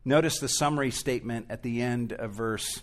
Notice 0.04 0.38
the 0.38 0.48
summary 0.48 0.90
statement 0.90 1.46
at 1.48 1.62
the 1.62 1.80
end 1.80 2.12
of 2.12 2.32
verse 2.32 2.82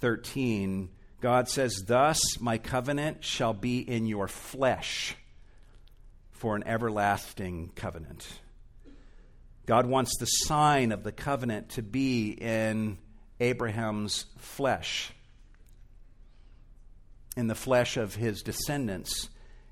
13. 0.00 0.90
God 1.20 1.48
says, 1.48 1.84
Thus 1.86 2.40
my 2.40 2.58
covenant 2.58 3.24
shall 3.24 3.52
be 3.52 3.78
in 3.78 4.06
your 4.06 4.28
flesh 4.28 5.16
for 6.42 6.56
an 6.56 6.66
everlasting 6.66 7.70
covenant. 7.76 8.26
God 9.64 9.86
wants 9.86 10.18
the 10.18 10.26
sign 10.26 10.90
of 10.90 11.04
the 11.04 11.12
covenant 11.12 11.68
to 11.68 11.82
be 11.82 12.30
in 12.32 12.98
Abraham's 13.38 14.24
flesh, 14.38 15.12
in 17.36 17.46
the 17.46 17.54
flesh 17.54 17.96
of 17.96 18.16
his 18.16 18.42
descendants, 18.42 19.28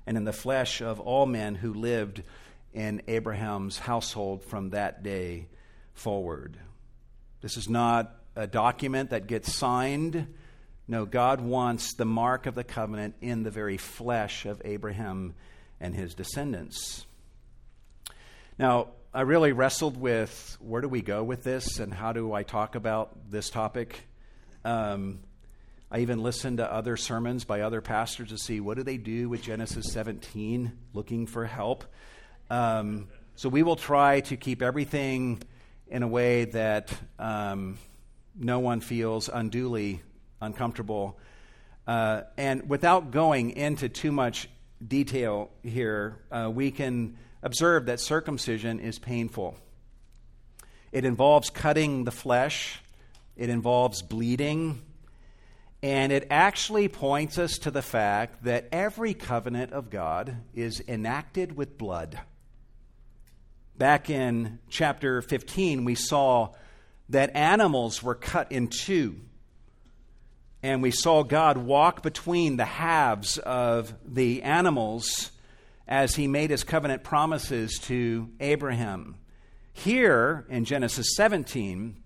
and 0.07 0.15
in 0.15 0.23
the 0.23 0.31
flesh 0.31 0.79
of 0.79 1.01
all 1.01 1.25
men 1.25 1.55
who 1.55 1.73
lived 1.73 2.23
in 2.71 3.01
Abraham's 3.09 3.77
household 3.77 4.41
from 4.41 4.69
that 4.69 5.03
day 5.03 5.49
forward. 5.93 6.55
This 7.41 7.57
is 7.57 7.67
not 7.67 8.15
a 8.33 8.47
document 8.47 9.09
that 9.09 9.27
gets 9.27 9.53
signed. 9.53 10.25
No, 10.87 11.03
God 11.05 11.41
wants 11.41 11.95
the 11.95 12.05
mark 12.05 12.45
of 12.45 12.55
the 12.55 12.63
covenant 12.63 13.15
in 13.19 13.43
the 13.43 13.51
very 13.51 13.75
flesh 13.75 14.45
of 14.45 14.61
Abraham 14.63 15.33
and 15.81 15.95
his 15.95 16.13
descendants. 16.13 17.05
Now, 18.57 18.89
I 19.13 19.21
really 19.21 19.51
wrestled 19.51 19.97
with 19.97 20.57
where 20.61 20.81
do 20.81 20.87
we 20.87 21.01
go 21.01 21.23
with 21.23 21.43
this 21.43 21.79
and 21.79 21.93
how 21.93 22.13
do 22.13 22.31
I 22.31 22.43
talk 22.43 22.75
about 22.75 23.29
this 23.29 23.49
topic. 23.49 24.07
Um, 24.63 25.19
I 25.91 25.99
even 25.99 26.23
listened 26.23 26.59
to 26.59 26.71
other 26.71 26.95
sermons 26.95 27.43
by 27.43 27.61
other 27.61 27.81
pastors 27.81 28.29
to 28.29 28.37
see 28.37 28.61
what 28.61 28.77
do 28.77 28.83
they 28.83 28.95
do 28.95 29.27
with 29.27 29.41
Genesis 29.41 29.91
17, 29.91 30.71
looking 30.93 31.27
for 31.27 31.45
help. 31.45 31.83
Um, 32.49 33.09
so 33.35 33.49
we 33.49 33.63
will 33.63 33.75
try 33.75 34.21
to 34.21 34.37
keep 34.37 34.61
everything 34.61 35.41
in 35.87 36.03
a 36.03 36.07
way 36.07 36.45
that 36.45 36.93
um, 37.19 37.77
no 38.33 38.59
one 38.59 38.79
feels 38.79 39.27
unduly 39.27 40.01
uncomfortable. 40.39 41.19
Uh, 41.85 42.21
and 42.37 42.69
without 42.69 43.11
going 43.11 43.51
into 43.51 43.89
too 43.89 44.13
much 44.13 44.47
detail 44.87 45.49
here, 45.63 46.17
uh, 46.31 46.49
we 46.53 46.71
can 46.71 47.17
observe 47.43 47.85
that 47.85 47.99
circumcision 47.99 48.79
is 48.79 48.99
painful. 48.99 49.55
It 50.91 51.05
involves 51.05 51.49
cutting 51.49 52.03
the 52.03 52.11
flesh, 52.11 52.81
it 53.35 53.49
involves 53.49 54.01
bleeding, 54.01 54.81
and 55.83 56.11
it 56.11 56.27
actually 56.29 56.87
points 56.87 57.37
us 57.37 57.57
to 57.59 57.71
the 57.71 57.81
fact 57.81 58.43
that 58.43 58.67
every 58.71 59.13
covenant 59.13 59.71
of 59.71 59.89
God 59.89 60.37
is 60.53 60.81
enacted 60.87 61.55
with 61.55 61.77
blood. 61.77 62.19
Back 63.77 64.09
in 64.09 64.59
chapter 64.69 65.21
15, 65.21 65.85
we 65.85 65.95
saw 65.95 66.49
that 67.09 67.35
animals 67.35 68.03
were 68.03 68.15
cut 68.15 68.51
in 68.51 68.67
two. 68.67 69.15
And 70.63 70.81
we 70.81 70.91
saw 70.91 71.23
God 71.23 71.57
walk 71.57 72.03
between 72.03 72.57
the 72.57 72.65
halves 72.65 73.37
of 73.37 73.93
the 74.05 74.43
animals 74.43 75.31
as 75.87 76.15
he 76.15 76.27
made 76.27 76.51
his 76.51 76.63
covenant 76.63 77.03
promises 77.03 77.79
to 77.83 78.29
Abraham. 78.39 79.15
Here 79.73 80.45
in 80.49 80.65
Genesis 80.65 81.15
17, 81.15 81.97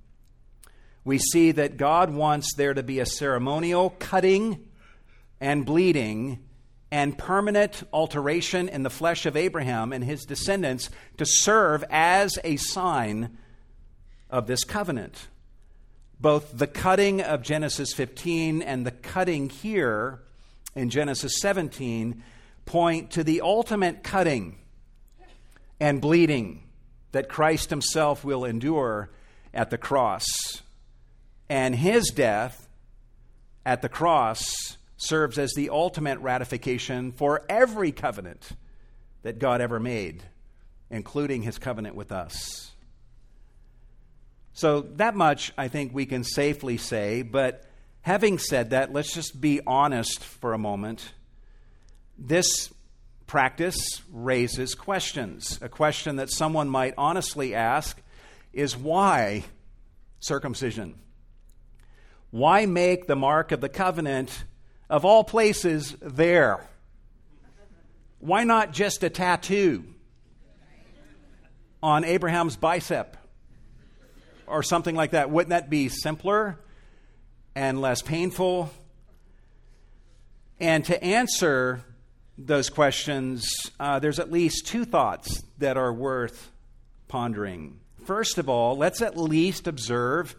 we 1.04 1.18
see 1.18 1.52
that 1.52 1.78
God 1.78 2.10
wants 2.10 2.56
there 2.56 2.74
to 2.74 2.84
be 2.84 3.00
a 3.00 3.06
ceremonial 3.06 3.92
cutting 4.00 4.66
and 5.40 5.66
bleeding 5.66 6.40
and 6.92 7.18
permanent 7.18 7.84
alteration 7.92 8.70
in 8.70 8.84
the 8.84 8.90
flesh 8.90 9.26
of 9.26 9.36
Abraham 9.36 9.92
and 9.92 10.04
his 10.04 10.24
descendants 10.24 10.90
to 11.18 11.26
serve 11.26 11.84
as 11.90 12.40
a 12.44 12.56
sign 12.56 13.38
of 14.30 14.48
this 14.48 14.64
covenant. 14.64 15.28
Both 16.20 16.58
the 16.58 16.68
cutting 16.68 17.22
of 17.22 17.42
Genesis 17.42 17.94
15 17.94 18.62
and 18.62 18.86
the 18.86 18.92
cutting 18.92 19.50
here 19.50 20.22
in 20.76 20.90
Genesis 20.90 21.40
17 21.40 22.24
point 22.66 23.12
to 23.12 23.24
the 23.24 23.42
ultimate 23.42 24.04
cutting 24.04 24.58
and 25.80 26.02
bleeding 26.02 26.64
that 27.12 27.30
Christ 27.30 27.70
himself 27.70 28.24
will 28.24 28.46
endure 28.46 29.10
at 29.54 29.70
the 29.70 29.78
cross. 29.78 30.26
And 31.50 31.76
his 31.76 32.08
death 32.10 32.68
at 33.66 33.82
the 33.82 33.90
cross 33.90 34.78
serves 34.98 35.38
as 35.38 35.54
the 35.54 35.70
ultimate 35.70 36.20
ratification 36.20 37.12
for 37.12 37.44
every 37.50 37.92
covenant 37.92 38.50
that 39.24 39.40
God 39.40 39.62
ever 39.62 39.80
made, 39.80 40.24
including 40.90 41.42
his 41.42 41.58
covenant 41.58 41.96
with 41.96 42.12
us. 42.12 42.72
So, 44.56 44.82
that 44.96 45.16
much 45.16 45.52
I 45.58 45.68
think 45.68 45.94
we 45.94 46.06
can 46.06 46.24
safely 46.24 46.78
say, 46.78 47.24
but 47.24 47.66
having 48.04 48.40
said 48.40 48.70
that, 48.70 48.94
let's 48.94 49.14
just 49.14 49.42
be 49.42 49.60
honest 49.68 50.24
for 50.24 50.54
a 50.54 50.58
moment. 50.58 51.12
This 52.18 52.74
practice 53.28 54.02
raises 54.14 54.74
questions. 54.74 55.60
A 55.62 55.68
question 55.68 56.16
that 56.16 56.30
someone 56.30 56.70
might 56.70 56.94
honestly 56.98 57.54
ask 57.54 58.02
is 58.54 58.78
why 58.78 59.44
circumcision? 60.22 60.96
Why 62.32 62.66
make 62.66 63.08
the 63.08 63.16
mark 63.18 63.52
of 63.52 63.60
the 63.60 63.68
covenant, 63.68 64.46
of 64.90 65.04
all 65.04 65.26
places, 65.26 65.98
there? 66.02 66.66
Why 68.20 68.46
not 68.46 68.72
just 68.72 69.04
a 69.04 69.10
tattoo 69.10 69.84
on 71.84 72.06
Abraham's 72.06 72.56
bicep? 72.56 73.18
Or 74.48 74.64
something 74.64 74.96
like 74.96 75.12
that, 75.12 75.30
wouldn't 75.30 75.50
that 75.50 75.70
be 75.70 75.90
simpler 75.90 76.60
and 77.56 77.82
less 77.82 78.02
painful? 78.02 78.70
And 80.60 80.86
to 80.86 81.04
answer 81.04 81.84
those 82.38 82.70
questions, 82.70 83.48
uh, 83.80 84.00
there's 84.00 84.20
at 84.20 84.32
least 84.32 84.68
two 84.68 84.86
thoughts 84.86 85.44
that 85.58 85.78
are 85.78 85.94
worth 85.94 86.52
pondering. 87.08 87.80
First 88.06 88.38
of 88.38 88.50
all, 88.50 88.78
let's 88.78 89.02
at 89.02 89.18
least 89.18 89.68
observe 89.68 90.36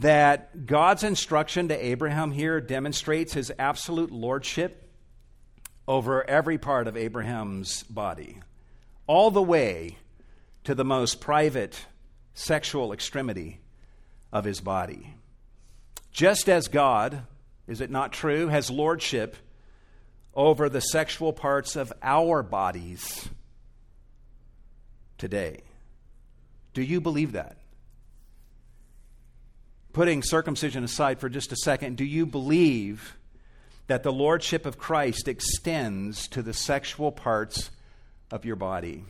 that 0.00 0.66
God's 0.66 1.04
instruction 1.04 1.68
to 1.68 1.86
Abraham 1.86 2.32
here 2.32 2.60
demonstrates 2.60 3.34
his 3.34 3.52
absolute 3.58 4.10
lordship 4.10 4.90
over 5.86 6.28
every 6.28 6.58
part 6.58 6.88
of 6.88 6.96
Abraham's 6.96 7.84
body, 7.84 8.40
all 9.06 9.30
the 9.30 9.42
way 9.42 9.98
to 10.64 10.74
the 10.74 10.84
most 10.84 11.20
private 11.20 11.86
sexual 12.36 12.92
extremity 12.92 13.58
of 14.30 14.44
his 14.44 14.60
body. 14.60 15.14
Just 16.12 16.48
as 16.48 16.68
God, 16.68 17.22
is 17.66 17.80
it 17.80 17.90
not 17.90 18.12
true, 18.12 18.48
has 18.48 18.70
lordship 18.70 19.36
over 20.34 20.68
the 20.68 20.80
sexual 20.80 21.32
parts 21.32 21.76
of 21.76 21.92
our 22.02 22.42
bodies 22.42 23.28
today. 25.16 25.62
Do 26.74 26.82
you 26.82 27.00
believe 27.00 27.32
that? 27.32 27.56
Putting 29.94 30.22
circumcision 30.22 30.84
aside 30.84 31.18
for 31.18 31.30
just 31.30 31.52
a 31.52 31.56
second, 31.56 31.96
do 31.96 32.04
you 32.04 32.26
believe 32.26 33.16
that 33.86 34.02
the 34.02 34.12
lordship 34.12 34.66
of 34.66 34.76
Christ 34.76 35.26
extends 35.26 36.28
to 36.28 36.42
the 36.42 36.52
sexual 36.52 37.12
parts 37.12 37.70
of 38.30 38.44
your 38.44 38.56
body? 38.56 39.04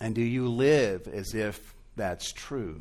And 0.00 0.14
do 0.14 0.22
you 0.22 0.48
live 0.48 1.08
as 1.08 1.34
if 1.34 1.74
that's 1.96 2.32
true? 2.32 2.80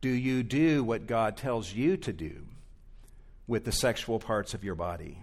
Do 0.00 0.08
you 0.08 0.42
do 0.42 0.84
what 0.84 1.06
God 1.06 1.36
tells 1.36 1.72
you 1.72 1.96
to 1.98 2.12
do 2.12 2.46
with 3.46 3.64
the 3.64 3.72
sexual 3.72 4.18
parts 4.18 4.54
of 4.54 4.62
your 4.62 4.74
body? 4.74 5.18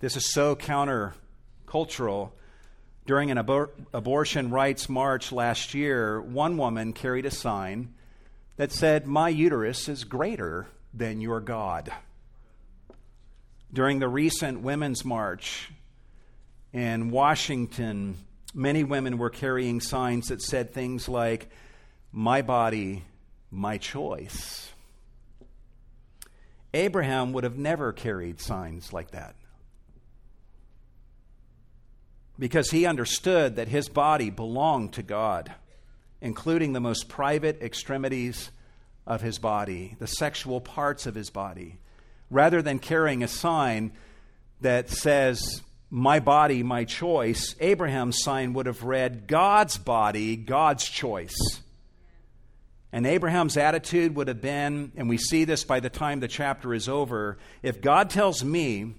This 0.00 0.16
is 0.16 0.32
so 0.32 0.56
countercultural. 0.56 2.30
During 3.06 3.30
an 3.30 3.38
abor- 3.38 3.70
abortion 3.92 4.50
rights 4.50 4.88
march 4.88 5.30
last 5.30 5.74
year, 5.74 6.20
one 6.20 6.56
woman 6.56 6.92
carried 6.92 7.26
a 7.26 7.30
sign 7.30 7.94
that 8.56 8.72
said, 8.72 9.06
My 9.06 9.28
uterus 9.28 9.88
is 9.88 10.04
greater 10.04 10.66
than 10.92 11.20
your 11.20 11.40
God. 11.40 11.92
During 13.72 13.98
the 13.98 14.08
recent 14.08 14.60
Women's 14.60 15.04
March 15.04 15.70
in 16.72 17.10
Washington, 17.10 18.16
many 18.54 18.84
women 18.84 19.18
were 19.18 19.30
carrying 19.30 19.80
signs 19.80 20.28
that 20.28 20.40
said 20.40 20.72
things 20.72 21.08
like, 21.08 21.50
My 22.12 22.40
body, 22.42 23.04
my 23.50 23.78
choice. 23.78 24.70
Abraham 26.72 27.32
would 27.32 27.44
have 27.44 27.56
never 27.56 27.92
carried 27.92 28.40
signs 28.40 28.92
like 28.92 29.12
that 29.12 29.36
because 32.38 32.70
he 32.70 32.86
understood 32.86 33.56
that 33.56 33.68
his 33.68 33.88
body 33.88 34.30
belonged 34.30 34.92
to 34.94 35.02
God, 35.02 35.52
including 36.20 36.72
the 36.72 36.80
most 36.80 37.08
private 37.08 37.62
extremities 37.62 38.50
of 39.06 39.20
his 39.20 39.38
body, 39.38 39.96
the 39.98 40.06
sexual 40.06 40.60
parts 40.60 41.06
of 41.06 41.14
his 41.14 41.30
body, 41.30 41.78
rather 42.30 42.62
than 42.62 42.78
carrying 42.78 43.22
a 43.22 43.28
sign 43.28 43.92
that 44.60 44.88
says, 44.88 45.62
my 45.90 46.20
body, 46.20 46.62
my 46.62 46.84
choice, 46.84 47.54
Abraham's 47.60 48.22
sign 48.22 48.52
would 48.54 48.66
have 48.66 48.82
read, 48.82 49.26
God's 49.26 49.78
body, 49.78 50.36
God's 50.36 50.84
choice. 50.84 51.36
And 52.92 53.06
Abraham's 53.06 53.56
attitude 53.56 54.14
would 54.14 54.28
have 54.28 54.40
been, 54.40 54.92
and 54.96 55.08
we 55.08 55.18
see 55.18 55.44
this 55.44 55.64
by 55.64 55.80
the 55.80 55.90
time 55.90 56.20
the 56.20 56.28
chapter 56.28 56.72
is 56.72 56.88
over, 56.88 57.38
if 57.62 57.80
God 57.80 58.08
tells 58.08 58.44
me 58.44 58.94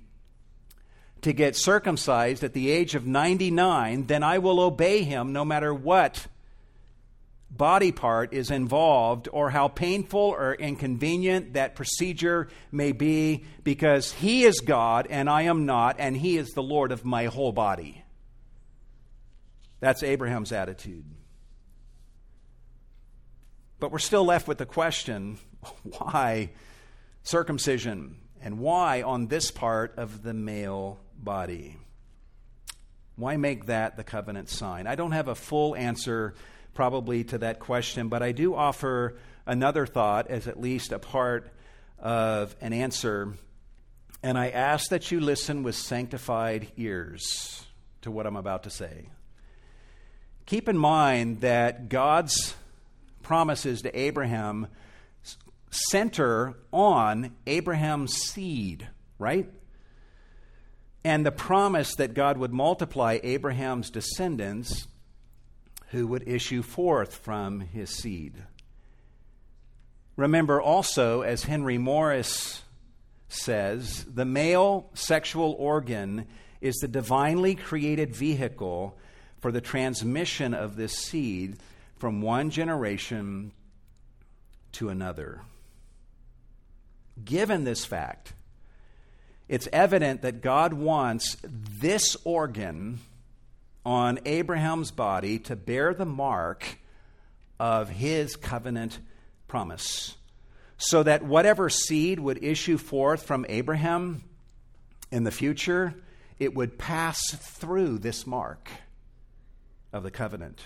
to 1.21 1.33
get 1.33 1.55
circumcised 1.55 2.43
at 2.43 2.53
the 2.53 2.69
age 2.69 2.93
of 2.93 3.07
99, 3.07 4.05
then 4.05 4.21
I 4.21 4.37
will 4.37 4.59
obey 4.59 5.03
him 5.03 5.33
no 5.33 5.45
matter 5.45 5.73
what 5.73 6.27
body 7.57 7.91
part 7.91 8.33
is 8.33 8.51
involved 8.51 9.27
or 9.31 9.49
how 9.49 9.67
painful 9.67 10.19
or 10.19 10.53
inconvenient 10.53 11.53
that 11.53 11.75
procedure 11.75 12.49
may 12.71 12.91
be 12.91 13.45
because 13.63 14.11
He 14.11 14.43
is 14.43 14.59
God 14.59 15.07
and 15.09 15.29
I 15.29 15.43
am 15.43 15.65
not, 15.65 15.97
and 15.99 16.15
He 16.15 16.37
is 16.37 16.49
the 16.49 16.63
Lord 16.63 16.91
of 16.91 17.05
my 17.05 17.25
whole 17.25 17.51
body. 17.51 18.03
That's 19.79 20.03
Abraham's 20.03 20.51
attitude. 20.51 21.05
But 23.79 23.91
we're 23.91 23.99
still 23.99 24.25
left 24.25 24.47
with 24.47 24.57
the 24.57 24.65
question 24.65 25.37
why 25.83 26.51
circumcision 27.23 28.17
and 28.41 28.59
why 28.59 29.01
on 29.01 29.27
this 29.27 29.51
part 29.51 29.95
of 29.97 30.23
the 30.23 30.33
male 30.33 30.99
body? 31.17 31.77
Why 33.15 33.37
make 33.37 33.67
that 33.67 33.95
the 33.95 34.03
covenant 34.03 34.49
sign? 34.49 34.87
I 34.87 34.95
don't 34.95 35.11
have 35.11 35.27
a 35.27 35.35
full 35.35 35.75
answer 35.75 36.33
probably 36.75 37.23
to 37.23 37.39
that 37.39 37.59
question, 37.59 38.09
but 38.09 38.21
I 38.21 38.31
do 38.31 38.53
offer 38.53 39.17
another 39.47 39.87
thought 39.87 40.29
as 40.29 40.47
at 40.47 40.59
least 40.59 40.91
a 40.91 40.99
part 40.99 41.49
of 41.97 42.55
an 42.61 42.73
answer. 42.73 43.33
And 44.21 44.37
I 44.37 44.49
ask 44.49 44.89
that 44.89 45.11
you 45.11 45.19
listen 45.19 45.63
with 45.63 45.75
sanctified 45.75 46.71
ears 46.77 47.65
to 48.01 48.11
what 48.11 48.27
I'm 48.27 48.35
about 48.35 48.63
to 48.63 48.69
say. 48.69 49.09
Keep 50.45 50.69
in 50.69 50.77
mind 50.77 51.41
that 51.41 51.89
God's 51.89 52.55
promises 53.23 53.81
to 53.81 53.99
Abraham 53.99 54.67
center 55.71 56.53
on 56.71 57.35
Abraham's 57.47 58.13
seed, 58.13 58.87
right? 59.17 59.49
And 61.03 61.25
the 61.25 61.31
promise 61.31 61.95
that 61.95 62.13
God 62.13 62.37
would 62.37 62.53
multiply 62.53 63.19
Abraham's 63.23 63.89
descendants 63.89 64.87
who 65.95 66.05
would 66.07 66.27
issue 66.27 66.61
forth 66.61 67.15
from 67.15 67.61
his 67.61 67.89
seed. 67.89 68.33
Remember 70.17 70.61
also, 70.61 71.21
as 71.21 71.45
Henry 71.45 71.77
Morris 71.77 72.61
says, 73.29 74.03
the 74.03 74.25
male 74.25 74.89
sexual 74.93 75.55
organ 75.57 76.27
is 76.59 76.75
the 76.75 76.89
divinely 76.89 77.55
created 77.55 78.13
vehicle 78.13 78.97
for 79.39 79.53
the 79.53 79.61
transmission 79.61 80.53
of 80.53 80.75
this 80.75 80.97
seed 80.97 81.57
from 81.97 82.21
one 82.21 82.49
generation 82.49 83.53
to 84.73 84.89
another. 84.89 85.43
Given 87.23 87.63
this 87.63 87.85
fact, 87.85 88.33
it's 89.47 89.69
evident 89.71 90.23
that 90.23 90.41
God 90.41 90.73
wants 90.73 91.37
this 91.41 92.17
organ 92.25 92.99
on 93.85 94.19
Abraham's 94.25 94.91
body 94.91 95.39
to 95.39 95.55
bear 95.55 95.93
the 95.93 96.05
mark 96.05 96.79
of 97.59 97.89
his 97.89 98.35
covenant 98.35 98.99
promise. 99.47 100.15
So 100.77 101.03
that 101.03 101.23
whatever 101.23 101.69
seed 101.69 102.19
would 102.19 102.43
issue 102.43 102.77
forth 102.77 103.23
from 103.23 103.45
Abraham 103.47 104.23
in 105.11 105.23
the 105.23 105.31
future, 105.31 105.93
it 106.39 106.53
would 106.53 106.77
pass 106.77 107.21
through 107.31 107.99
this 107.99 108.27
mark 108.27 108.69
of 109.93 110.03
the 110.03 110.11
covenant. 110.11 110.59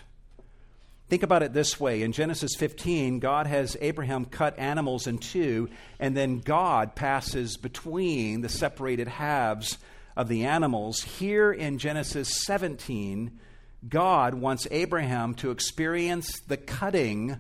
Think 1.10 1.24
about 1.24 1.44
it 1.44 1.54
this 1.54 1.80
way. 1.80 2.04
In 2.04 2.12
Genesis 2.12 2.56
15, 2.56 3.20
God 3.20 3.48
has 3.48 3.76
Abraham 3.82 4.26
cut 4.26 4.58
animals 4.60 5.08
in 5.08 5.18
two, 5.18 5.70
and 6.00 6.16
then 6.16 6.40
God 6.40 6.96
passes 6.96 7.58
between 7.58 8.42
the 8.42 8.50
separated 8.50 9.08
halves 9.08 9.80
of 10.20 10.28
the 10.28 10.44
animals. 10.44 11.02
Here 11.02 11.50
in 11.50 11.78
Genesis 11.78 12.44
17, 12.46 13.40
God 13.88 14.34
wants 14.34 14.68
Abraham 14.70 15.34
to 15.36 15.50
experience 15.50 16.42
the 16.42 16.58
cutting 16.58 17.38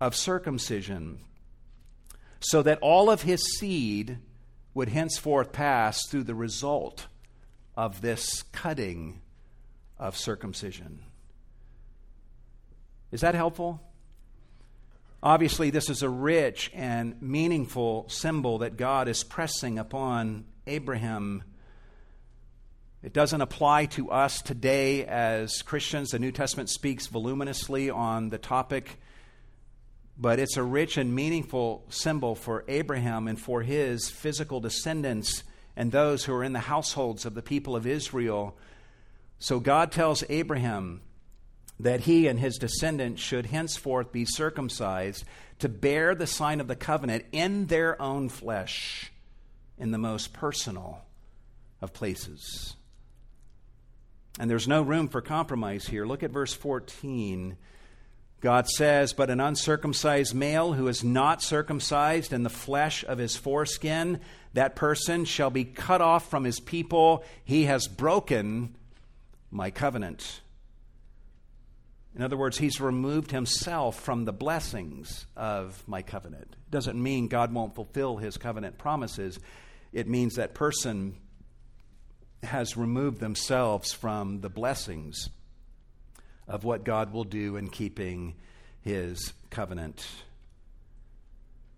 of 0.00 0.14
circumcision 0.14 1.18
so 2.38 2.62
that 2.62 2.78
all 2.82 3.10
of 3.10 3.22
his 3.22 3.42
seed 3.58 4.18
would 4.74 4.90
henceforth 4.90 5.50
pass 5.50 6.06
through 6.06 6.22
the 6.22 6.36
result 6.36 7.08
of 7.76 8.00
this 8.00 8.44
cutting 8.52 9.20
of 9.98 10.16
circumcision. 10.16 11.00
Is 13.10 13.22
that 13.22 13.34
helpful? 13.34 13.82
Obviously, 15.20 15.70
this 15.70 15.90
is 15.90 16.04
a 16.04 16.08
rich 16.08 16.70
and 16.74 17.20
meaningful 17.20 18.08
symbol 18.08 18.58
that 18.58 18.76
God 18.76 19.08
is 19.08 19.24
pressing 19.24 19.80
upon 19.80 20.44
Abraham. 20.68 21.42
It 23.00 23.12
doesn't 23.12 23.40
apply 23.40 23.86
to 23.86 24.10
us 24.10 24.42
today 24.42 25.06
as 25.06 25.62
Christians. 25.62 26.10
The 26.10 26.18
New 26.18 26.32
Testament 26.32 26.68
speaks 26.68 27.06
voluminously 27.06 27.90
on 27.90 28.30
the 28.30 28.38
topic, 28.38 28.98
but 30.18 30.40
it's 30.40 30.56
a 30.56 30.64
rich 30.64 30.96
and 30.96 31.14
meaningful 31.14 31.84
symbol 31.90 32.34
for 32.34 32.64
Abraham 32.66 33.28
and 33.28 33.40
for 33.40 33.62
his 33.62 34.10
physical 34.10 34.58
descendants 34.58 35.44
and 35.76 35.92
those 35.92 36.24
who 36.24 36.34
are 36.34 36.42
in 36.42 36.54
the 36.54 36.58
households 36.58 37.24
of 37.24 37.34
the 37.34 37.42
people 37.42 37.76
of 37.76 37.86
Israel. 37.86 38.56
So 39.38 39.60
God 39.60 39.92
tells 39.92 40.24
Abraham 40.28 41.02
that 41.78 42.00
he 42.00 42.26
and 42.26 42.40
his 42.40 42.58
descendants 42.58 43.22
should 43.22 43.46
henceforth 43.46 44.10
be 44.10 44.24
circumcised 44.24 45.22
to 45.60 45.68
bear 45.68 46.16
the 46.16 46.26
sign 46.26 46.60
of 46.60 46.66
the 46.66 46.74
covenant 46.74 47.26
in 47.30 47.66
their 47.66 48.00
own 48.02 48.28
flesh, 48.28 49.12
in 49.78 49.92
the 49.92 49.98
most 49.98 50.32
personal 50.32 51.02
of 51.80 51.92
places. 51.92 52.74
And 54.38 54.48
there's 54.48 54.68
no 54.68 54.82
room 54.82 55.08
for 55.08 55.20
compromise 55.20 55.86
here. 55.86 56.06
Look 56.06 56.22
at 56.22 56.30
verse 56.30 56.54
14. 56.54 57.56
God 58.40 58.68
says, 58.68 59.12
But 59.12 59.30
an 59.30 59.40
uncircumcised 59.40 60.34
male 60.34 60.74
who 60.74 60.86
is 60.86 61.02
not 61.02 61.42
circumcised 61.42 62.32
in 62.32 62.44
the 62.44 62.50
flesh 62.50 63.04
of 63.04 63.18
his 63.18 63.36
foreskin, 63.36 64.20
that 64.54 64.76
person 64.76 65.24
shall 65.24 65.50
be 65.50 65.64
cut 65.64 66.00
off 66.00 66.30
from 66.30 66.44
his 66.44 66.60
people. 66.60 67.24
He 67.44 67.64
has 67.64 67.88
broken 67.88 68.76
my 69.50 69.70
covenant. 69.70 70.40
In 72.14 72.22
other 72.22 72.36
words, 72.36 72.58
he's 72.58 72.80
removed 72.80 73.32
himself 73.32 74.00
from 74.00 74.24
the 74.24 74.32
blessings 74.32 75.26
of 75.36 75.82
my 75.86 76.02
covenant. 76.02 76.48
It 76.52 76.70
Doesn't 76.70 77.00
mean 77.00 77.28
God 77.28 77.52
won't 77.52 77.74
fulfill 77.74 78.16
his 78.16 78.36
covenant 78.36 78.78
promises. 78.78 79.38
It 79.92 80.08
means 80.08 80.36
that 80.36 80.54
person 80.54 81.16
has 82.42 82.76
removed 82.76 83.20
themselves 83.20 83.92
from 83.92 84.40
the 84.40 84.48
blessings 84.48 85.28
of 86.46 86.64
what 86.64 86.84
God 86.84 87.12
will 87.12 87.24
do 87.24 87.56
in 87.56 87.68
keeping 87.68 88.34
his 88.80 89.32
covenant. 89.50 90.06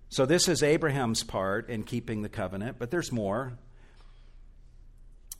So, 0.09 0.27
this 0.27 0.49
is 0.49 0.62
Abraham's 0.62 1.23
part 1.23 1.68
in 1.68 1.85
keeping 1.85 2.23
the 2.23 2.29
covenant, 2.29 2.77
but 2.79 2.90
there's 2.90 3.12
more. 3.12 3.53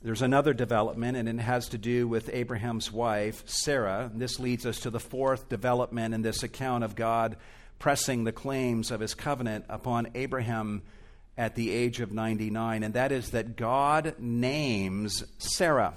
There's 0.01 0.21
another 0.21 0.53
development, 0.53 1.17
and 1.17 1.29
it 1.29 1.39
has 1.39 1.69
to 1.69 1.77
do 1.77 2.07
with 2.07 2.29
Abraham's 2.33 2.91
wife, 2.91 3.43
Sarah. 3.45 4.09
This 4.13 4.39
leads 4.39 4.65
us 4.65 4.79
to 4.79 4.89
the 4.89 4.99
fourth 4.99 5.47
development 5.47 6.15
in 6.15 6.23
this 6.23 6.41
account 6.41 6.83
of 6.83 6.95
God 6.95 7.37
pressing 7.77 8.23
the 8.23 8.31
claims 8.31 8.91
of 8.91 8.99
his 8.99 9.13
covenant 9.13 9.65
upon 9.69 10.07
Abraham 10.15 10.81
at 11.37 11.55
the 11.55 11.71
age 11.71 11.99
of 11.99 12.11
99, 12.11 12.83
and 12.83 12.93
that 12.93 13.11
is 13.11 13.31
that 13.31 13.55
God 13.55 14.15
names 14.19 15.23
Sarah 15.37 15.95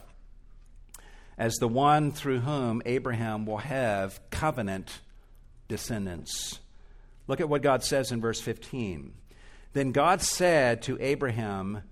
as 1.36 1.54
the 1.56 1.68
one 1.68 2.12
through 2.12 2.40
whom 2.40 2.82
Abraham 2.86 3.44
will 3.46 3.58
have 3.58 4.20
covenant 4.30 5.00
descendants. 5.68 6.60
Look 7.26 7.40
at 7.40 7.48
what 7.48 7.62
God 7.62 7.82
says 7.82 8.12
in 8.12 8.20
verse 8.20 8.40
15. 8.40 9.12
Then 9.72 9.92
God 9.92 10.22
said 10.22 10.82
to 10.82 10.96
Abraham, 11.00 11.82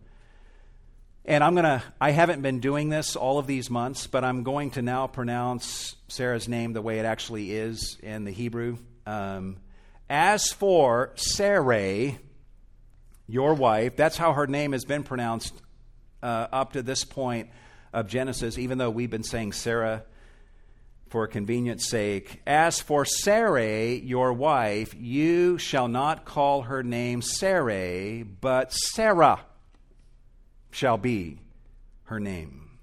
and 1.25 1.43
I'm 1.43 1.55
going 1.55 1.65
to, 1.65 1.83
I 2.01 2.11
haven't 2.11 2.43
been 2.43 2.61
doing 2.61 2.89
this 2.89 3.17
all 3.17 3.39
of 3.39 3.47
these 3.47 3.71
months, 3.71 4.07
but 4.07 4.25
I'm 4.25 4.43
going 4.43 4.73
to 4.73 4.83
now 4.83 5.07
pronounce 5.07 5.97
Sarah's 6.09 6.49
name 6.49 6.73
the 6.73 6.83
way 6.83 6.99
it 6.99 7.05
actually 7.05 7.53
is 7.53 7.97
in 8.03 8.25
the 8.25 8.33
Hebrew. 8.33 8.77
Um, 9.07 9.57
as 10.09 10.53
for 10.53 11.13
Sarai, 11.17 12.19
your 13.27 13.55
wife, 13.55 13.97
that's 13.97 14.17
how 14.17 14.33
her 14.33 14.47
name 14.47 14.73
has 14.73 14.85
been 14.85 15.03
pronounced 15.03 15.55
uh, 16.23 16.47
up 16.53 16.73
to 16.75 16.83
this 16.83 17.05
point 17.05 17.51
of 17.93 18.07
Genesis, 18.07 18.59
even 18.59 18.79
though 18.79 18.91
we've 18.91 19.11
been 19.11 19.23
saying 19.23 19.53
Sarah 19.53 20.05
for 21.09 21.27
convenience 21.27 21.89
sake. 21.89 22.41
As 22.47 22.81
for 22.81 23.05
Sarai, 23.05 24.01
your 24.01 24.33
wife, 24.33 24.95
you 24.95 25.59
shall 25.59 25.89
not 25.89 26.25
call 26.25 26.63
her 26.63 26.83
name 26.83 27.21
Sarai, 27.21 28.23
but 28.23 28.73
Sarah 28.73 29.41
shall 30.71 30.97
be 30.97 31.39
her 32.05 32.19
name. 32.19 32.79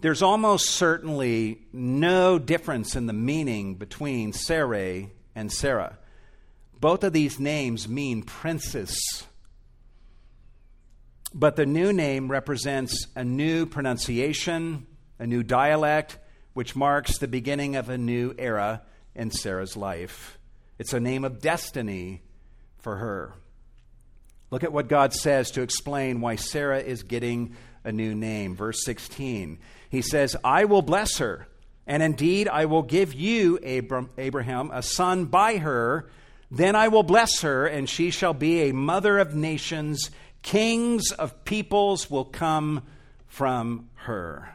There's 0.00 0.22
almost 0.22 0.70
certainly 0.70 1.62
no 1.72 2.38
difference 2.38 2.96
in 2.96 3.06
the 3.06 3.12
meaning 3.12 3.74
between 3.74 4.32
Sarai 4.32 5.10
and 5.34 5.52
Sarah. 5.52 5.98
Both 6.82 7.04
of 7.04 7.12
these 7.12 7.38
names 7.38 7.88
mean 7.88 8.24
princess. 8.24 8.92
But 11.32 11.54
the 11.54 11.64
new 11.64 11.92
name 11.92 12.28
represents 12.28 13.06
a 13.14 13.22
new 13.22 13.66
pronunciation, 13.66 14.88
a 15.20 15.24
new 15.24 15.44
dialect, 15.44 16.18
which 16.54 16.74
marks 16.74 17.18
the 17.18 17.28
beginning 17.28 17.76
of 17.76 17.88
a 17.88 17.96
new 17.96 18.34
era 18.36 18.82
in 19.14 19.30
Sarah's 19.30 19.76
life. 19.76 20.40
It's 20.80 20.92
a 20.92 20.98
name 20.98 21.24
of 21.24 21.40
destiny 21.40 22.22
for 22.78 22.96
her. 22.96 23.34
Look 24.50 24.64
at 24.64 24.72
what 24.72 24.88
God 24.88 25.14
says 25.14 25.52
to 25.52 25.62
explain 25.62 26.20
why 26.20 26.34
Sarah 26.34 26.80
is 26.80 27.04
getting 27.04 27.54
a 27.84 27.92
new 27.92 28.12
name. 28.12 28.56
Verse 28.56 28.84
16. 28.84 29.60
He 29.88 30.02
says, 30.02 30.34
I 30.42 30.64
will 30.64 30.82
bless 30.82 31.18
her, 31.18 31.46
and 31.86 32.02
indeed 32.02 32.48
I 32.48 32.64
will 32.64 32.82
give 32.82 33.14
you, 33.14 33.60
Abraham, 33.62 34.72
a 34.72 34.82
son 34.82 35.26
by 35.26 35.58
her. 35.58 36.10
Then 36.54 36.76
I 36.76 36.88
will 36.88 37.02
bless 37.02 37.40
her, 37.40 37.66
and 37.66 37.88
she 37.88 38.10
shall 38.10 38.34
be 38.34 38.64
a 38.64 38.74
mother 38.74 39.18
of 39.18 39.34
nations. 39.34 40.10
Kings 40.42 41.10
of 41.10 41.46
peoples 41.46 42.10
will 42.10 42.26
come 42.26 42.82
from 43.26 43.88
her. 43.94 44.54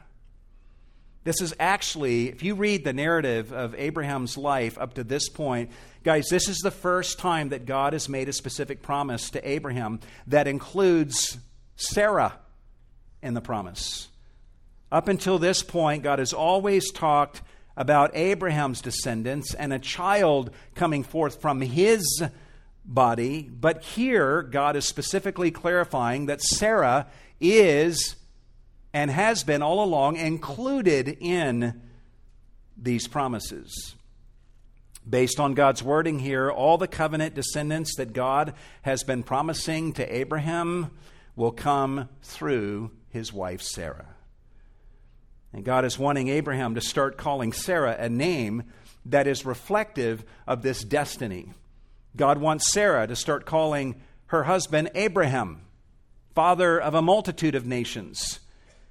This 1.23 1.41
is 1.41 1.55
actually, 1.59 2.29
if 2.29 2.43
you 2.43 2.53
read 2.53 2.83
the 2.83 2.93
narrative 2.93 3.51
of 3.51 3.73
Abraham's 3.73 4.37
life 4.37 4.77
up 4.77 4.93
to 4.93 5.03
this 5.03 5.27
point, 5.27 5.71
guys, 6.03 6.27
this 6.29 6.47
is 6.47 6.59
the 6.59 6.69
first 6.69 7.17
time 7.17 7.49
that 7.49 7.65
God 7.65 7.93
has 7.93 8.07
made 8.07 8.29
a 8.29 8.33
specific 8.33 8.83
promise 8.83 9.31
to 9.31 9.49
Abraham 9.49 9.99
that 10.27 10.47
includes 10.47 11.39
Sarah 11.77 12.37
in 13.23 13.33
the 13.33 13.41
promise. 13.41 14.07
Up 14.91 15.07
until 15.07 15.39
this 15.39 15.63
point, 15.63 16.03
God 16.03 16.19
has 16.19 16.31
always 16.31 16.91
talked 16.91 17.41
about 17.77 18.11
Abraham's 18.15 18.81
descendants 18.81 19.53
and 19.53 19.71
a 19.71 19.79
child 19.79 20.49
coming 20.75 21.03
forth 21.03 21.39
from 21.39 21.61
his 21.61 22.23
body. 22.83 23.43
But 23.43 23.83
here, 23.83 24.41
God 24.41 24.75
is 24.75 24.85
specifically 24.85 25.51
clarifying 25.51 26.25
that 26.25 26.41
Sarah 26.41 27.07
is 27.39 28.15
and 28.93 29.11
has 29.11 29.43
been 29.43 29.61
all 29.61 29.83
along 29.83 30.17
included 30.17 31.17
in 31.21 31.81
these 32.75 33.07
promises. 33.07 33.95
Based 35.07 35.39
on 35.39 35.53
God's 35.53 35.83
wording 35.83 36.19
here, 36.19 36.49
all 36.49 36.77
the 36.77 36.87
covenant 36.87 37.35
descendants 37.35 37.95
that 37.97 38.11
God 38.11 38.53
has 38.81 39.03
been 39.03 39.23
promising 39.23 39.93
to 39.93 40.15
Abraham 40.15 40.91
will 41.35 41.51
come 41.51 42.09
through 42.23 42.91
his 43.09 43.31
wife 43.31 43.61
Sarah. 43.61 44.16
And 45.57 45.65
God 45.65 45.85
is 45.85 45.97
wanting 45.97 46.27
Abraham 46.27 46.75
to 46.75 46.81
start 46.81 47.17
calling 47.17 47.51
Sarah 47.51 47.95
a 47.97 48.09
name 48.09 48.61
that 49.07 49.25
is 49.25 49.43
reflective 49.43 50.23
of 50.45 50.61
this 50.61 50.83
destiny. 50.83 51.51
God 52.15 52.37
wants 52.37 52.71
Sarah 52.71 53.07
to 53.07 53.15
start 53.15 53.47
calling 53.47 53.95
her 54.27 54.43
husband 54.43 54.91
Abraham, 54.93 55.61
father 56.35 56.79
of 56.79 56.93
a 56.93 57.01
multitude 57.01 57.55
of 57.55 57.65
nations. 57.65 58.39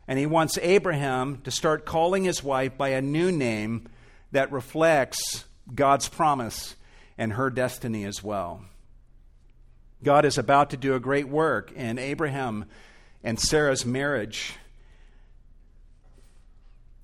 And 0.08 0.18
he 0.18 0.26
wants 0.26 0.58
Abraham 0.60 1.40
to 1.44 1.52
start 1.52 1.86
calling 1.86 2.24
his 2.24 2.42
wife 2.42 2.76
by 2.76 2.88
a 2.88 3.00
new 3.00 3.30
name 3.30 3.86
that 4.32 4.50
reflects 4.50 5.44
God's 5.72 6.08
promise 6.08 6.74
and 7.16 7.34
her 7.34 7.48
destiny 7.48 8.04
as 8.04 8.24
well. 8.24 8.64
God 10.02 10.24
is 10.24 10.36
about 10.36 10.70
to 10.70 10.76
do 10.76 10.96
a 10.96 11.00
great 11.00 11.28
work 11.28 11.70
in 11.70 12.00
Abraham 12.00 12.64
and 13.22 13.38
Sarah's 13.38 13.86
marriage. 13.86 14.54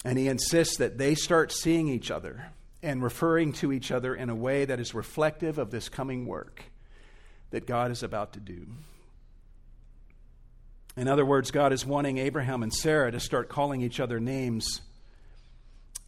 And 0.04 0.18
he 0.18 0.28
insists 0.28 0.78
that 0.78 0.98
they 0.98 1.14
start 1.14 1.52
seeing 1.52 1.88
each 1.88 2.10
other 2.10 2.52
and 2.82 3.02
referring 3.02 3.52
to 3.52 3.72
each 3.72 3.92
other 3.92 4.14
in 4.14 4.28
a 4.28 4.34
way 4.34 4.64
that 4.64 4.80
is 4.80 4.94
reflective 4.94 5.58
of 5.58 5.70
this 5.70 5.88
coming 5.88 6.26
work 6.26 6.64
that 7.50 7.66
God 7.66 7.90
is 7.90 8.02
about 8.02 8.32
to 8.32 8.40
do. 8.40 8.66
In 10.96 11.08
other 11.08 11.24
words, 11.24 11.50
God 11.50 11.72
is 11.72 11.86
wanting 11.86 12.18
Abraham 12.18 12.62
and 12.62 12.72
Sarah 12.72 13.12
to 13.12 13.20
start 13.20 13.48
calling 13.48 13.80
each 13.80 14.00
other 14.00 14.18
names 14.20 14.82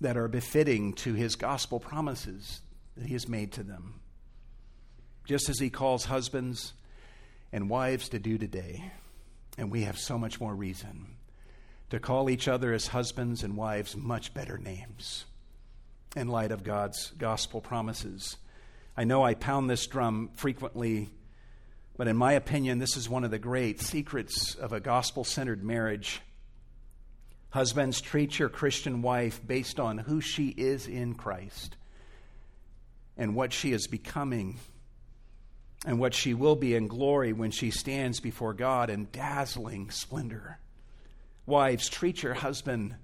that 0.01 0.17
are 0.17 0.29
befitting 0.29 0.93
to 0.95 1.15
his 1.15 1.37
gospel 1.37 1.81
promises 1.81 2.61
that 2.97 3.07
he 3.07 3.13
has 3.15 3.29
made 3.29 3.53
to 3.53 3.63
them, 3.63 4.01
just 5.25 5.49
as 5.49 5.59
he 5.59 5.71
calls 5.71 6.05
husbands 6.05 6.75
and 7.53 7.71
wives 7.71 8.09
to 8.11 8.19
do 8.19 8.37
today. 8.37 8.93
And 9.57 9.71
we 9.71 9.83
have 9.85 9.99
so 9.99 10.19
much 10.19 10.41
more 10.41 10.55
reason 10.55 11.14
to 11.91 12.01
call 12.01 12.31
each 12.31 12.49
other 12.49 12.73
as 12.73 12.89
husbands 12.89 13.43
and 13.43 13.57
wives 13.57 13.97
much 13.97 14.35
better 14.35 14.59
names 14.59 15.25
in 16.17 16.29
light 16.29 16.53
of 16.53 16.65
God's 16.65 17.13
gospel 17.19 17.61
promises. 17.61 18.37
I 18.97 19.05
know 19.05 19.25
I 19.25 19.35
pound 19.35 19.69
this 19.69 19.87
drum 19.87 20.31
frequently 20.35 21.11
but 21.97 22.09
in 22.09 22.17
my 22.17 22.33
opinion, 22.33 22.79
this 22.79 22.97
is 22.97 23.09
one 23.09 23.25
of 23.25 23.31
the 23.31 23.39
great 23.39 23.81
secrets 23.81 24.57
of 24.57 24.73
a 24.73 24.81
gospel 24.81 25.23
centered 25.23 25.63
marriage. 25.63 26.21
Husbands, 27.51 28.01
treat 28.01 28.39
your 28.39 28.49
Christian 28.49 29.01
wife 29.01 29.41
based 29.47 29.79
on 29.79 29.99
who 29.99 30.21
she 30.21 30.49
is 30.49 30.89
in 30.89 31.15
Christ 31.15 31.77
and 33.17 33.37
what 33.37 33.53
she 33.53 33.73
is 33.73 33.87
becoming 33.87 34.59
and 35.87 36.01
what 36.01 36.15
she 36.15 36.35
will 36.35 36.57
be 36.57 36.75
in 36.75 36.89
glory 36.89 37.33
when 37.33 37.53
she 37.53 37.71
stands 37.71 38.19
before 38.19 38.55
God 38.55 38.91
in 38.91 39.07
dazzling 39.13 39.91
splendor. 39.91 40.59
Wives, 41.47 41.89
treat 41.89 42.23
your 42.23 42.35
husband 42.35 42.97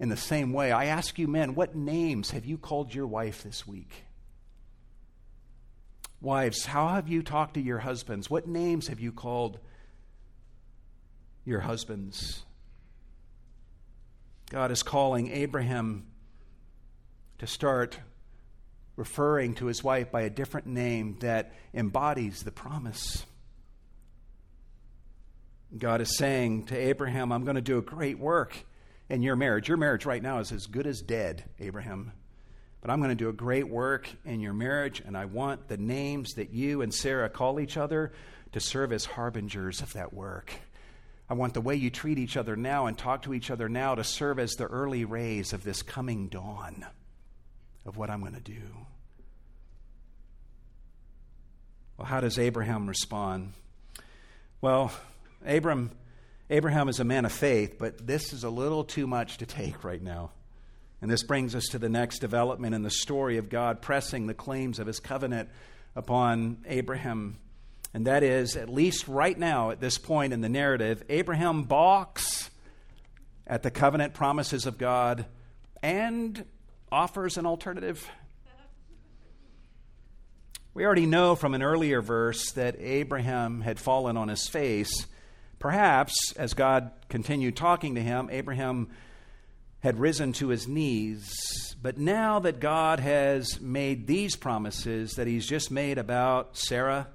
in 0.00 0.08
the 0.08 0.16
same 0.16 0.52
way. 0.52 0.72
I 0.72 0.86
ask 0.86 1.18
you, 1.18 1.28
men, 1.28 1.54
what 1.54 1.74
names 1.74 2.32
have 2.32 2.44
you 2.44 2.58
called 2.58 2.94
your 2.94 3.06
wife 3.06 3.42
this 3.42 3.66
week? 3.66 4.04
Wives, 6.20 6.66
how 6.66 6.88
have 6.88 7.08
you 7.08 7.22
talked 7.22 7.54
to 7.54 7.60
your 7.60 7.78
husbands? 7.78 8.30
What 8.30 8.48
names 8.48 8.88
have 8.88 8.98
you 8.98 9.12
called 9.12 9.58
your 11.44 11.60
husbands? 11.60 12.42
God 14.50 14.70
is 14.70 14.82
calling 14.82 15.30
Abraham 15.30 16.06
to 17.38 17.46
start 17.46 17.98
referring 18.96 19.54
to 19.54 19.66
his 19.66 19.82
wife 19.82 20.10
by 20.10 20.22
a 20.22 20.30
different 20.30 20.66
name 20.66 21.16
that 21.20 21.52
embodies 21.72 22.42
the 22.42 22.52
promise. 22.52 23.26
God 25.78 26.00
is 26.00 26.16
saying 26.16 26.66
to 26.66 26.76
Abraham, 26.76 27.32
I'm 27.32 27.44
going 27.44 27.56
to 27.56 27.62
do 27.62 27.78
a 27.78 27.82
great 27.82 28.18
work 28.18 28.56
in 29.08 29.22
your 29.22 29.36
marriage. 29.36 29.68
Your 29.68 29.76
marriage 29.76 30.06
right 30.06 30.22
now 30.22 30.38
is 30.38 30.52
as 30.52 30.66
good 30.66 30.86
as 30.86 31.00
dead, 31.00 31.44
Abraham. 31.58 32.12
But 32.80 32.90
I'm 32.90 32.98
going 32.98 33.10
to 33.10 33.14
do 33.16 33.28
a 33.28 33.32
great 33.32 33.68
work 33.68 34.08
in 34.24 34.40
your 34.40 34.52
marriage, 34.52 35.02
and 35.04 35.16
I 35.16 35.24
want 35.24 35.68
the 35.68 35.76
names 35.76 36.34
that 36.34 36.52
you 36.52 36.82
and 36.82 36.92
Sarah 36.92 37.28
call 37.28 37.58
each 37.58 37.76
other 37.76 38.12
to 38.52 38.60
serve 38.60 38.92
as 38.92 39.04
harbingers 39.04 39.80
of 39.80 39.92
that 39.94 40.12
work. 40.12 40.52
I 41.28 41.34
want 41.34 41.54
the 41.54 41.60
way 41.60 41.74
you 41.74 41.90
treat 41.90 42.18
each 42.18 42.36
other 42.36 42.54
now 42.54 42.86
and 42.86 42.96
talk 42.96 43.22
to 43.22 43.34
each 43.34 43.50
other 43.50 43.68
now 43.68 43.94
to 43.94 44.04
serve 44.04 44.38
as 44.38 44.52
the 44.52 44.66
early 44.66 45.04
rays 45.04 45.52
of 45.52 45.64
this 45.64 45.82
coming 45.82 46.28
dawn 46.28 46.84
of 47.86 47.96
what 47.96 48.10
I'm 48.10 48.20
going 48.20 48.34
to 48.34 48.40
do. 48.40 48.60
Well, 51.96 52.06
how 52.06 52.20
does 52.20 52.38
Abraham 52.38 52.86
respond? 52.86 53.54
Well, 54.60 54.92
Abram, 55.44 55.90
Abraham 56.50 56.88
is 56.88 57.00
a 57.00 57.04
man 57.04 57.24
of 57.24 57.32
faith, 57.32 57.76
but 57.78 58.06
this 58.06 58.32
is 58.32 58.44
a 58.44 58.50
little 58.50 58.84
too 58.84 59.06
much 59.06 59.38
to 59.38 59.46
take 59.46 59.84
right 59.84 60.02
now. 60.02 60.30
And 61.00 61.10
this 61.10 61.22
brings 61.22 61.54
us 61.54 61.66
to 61.72 61.78
the 61.78 61.88
next 61.88 62.20
development 62.20 62.74
in 62.74 62.82
the 62.82 62.90
story 62.90 63.36
of 63.36 63.48
God 63.48 63.82
pressing 63.82 64.26
the 64.26 64.34
claims 64.34 64.78
of 64.78 64.86
his 64.86 65.00
covenant 65.00 65.48
upon 65.94 66.64
Abraham. 66.66 67.38
And 67.92 68.06
that 68.06 68.22
is, 68.22 68.56
at 68.56 68.68
least 68.68 69.06
right 69.06 69.38
now, 69.38 69.70
at 69.70 69.80
this 69.80 69.98
point 69.98 70.32
in 70.32 70.40
the 70.40 70.48
narrative, 70.48 71.04
Abraham 71.08 71.64
balks 71.64 72.50
at 73.46 73.62
the 73.62 73.70
covenant 73.70 74.14
promises 74.14 74.66
of 74.66 74.78
God 74.78 75.26
and 75.82 76.44
offers 76.90 77.36
an 77.36 77.46
alternative. 77.46 78.08
We 80.72 80.84
already 80.84 81.06
know 81.06 81.36
from 81.36 81.54
an 81.54 81.62
earlier 81.62 82.02
verse 82.02 82.50
that 82.52 82.76
Abraham 82.80 83.60
had 83.60 83.78
fallen 83.78 84.16
on 84.16 84.28
his 84.28 84.48
face. 84.48 85.06
Perhaps, 85.64 86.34
as 86.36 86.52
God 86.52 86.90
continued 87.08 87.56
talking 87.56 87.94
to 87.94 88.02
him, 88.02 88.28
Abraham 88.30 88.90
had 89.80 89.98
risen 89.98 90.34
to 90.34 90.48
his 90.48 90.68
knees. 90.68 91.74
But 91.80 91.96
now 91.96 92.38
that 92.40 92.60
God 92.60 93.00
has 93.00 93.62
made 93.62 94.06
these 94.06 94.36
promises 94.36 95.14
that 95.14 95.26
he's 95.26 95.46
just 95.46 95.70
made 95.70 95.96
about 95.96 96.58
Sarah 96.58 97.08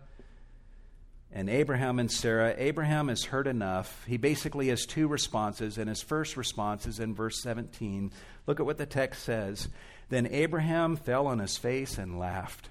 and 1.31 1.47
Abraham 1.47 1.99
and 1.99 2.11
Sarah, 2.11 2.55
Abraham 2.57 3.09
has 3.09 3.25
heard 3.25 3.45
enough. 3.45 4.03
He 4.07 4.17
basically 4.17 4.69
has 4.69 4.87
two 4.87 5.07
responses, 5.07 5.77
and 5.77 5.87
his 5.87 6.01
first 6.01 6.35
response 6.35 6.87
is 6.87 6.99
in 6.99 7.13
verse 7.13 7.43
17. 7.43 8.11
Look 8.47 8.59
at 8.59 8.65
what 8.65 8.79
the 8.79 8.87
text 8.87 9.21
says. 9.21 9.67
Then 10.09 10.25
Abraham 10.25 10.95
fell 10.95 11.27
on 11.27 11.37
his 11.37 11.55
face 11.55 11.99
and 11.99 12.17
laughed. 12.17 12.69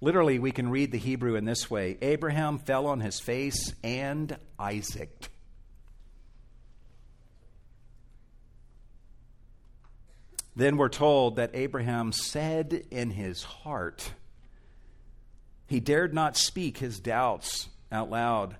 Literally, 0.00 0.38
we 0.38 0.52
can 0.52 0.68
read 0.68 0.92
the 0.92 0.98
Hebrew 0.98 1.34
in 1.34 1.44
this 1.44 1.70
way 1.70 1.98
Abraham 2.02 2.58
fell 2.58 2.86
on 2.86 3.00
his 3.00 3.18
face 3.18 3.74
and 3.82 4.36
Isaac. 4.58 5.28
Then 10.54 10.76
we're 10.76 10.88
told 10.88 11.36
that 11.36 11.52
Abraham 11.54 12.10
said 12.10 12.82
in 12.90 13.10
his 13.10 13.44
heart, 13.44 14.12
he 15.68 15.78
dared 15.78 16.12
not 16.12 16.36
speak 16.36 16.78
his 16.78 16.98
doubts 16.98 17.68
out 17.92 18.10
loud, 18.10 18.56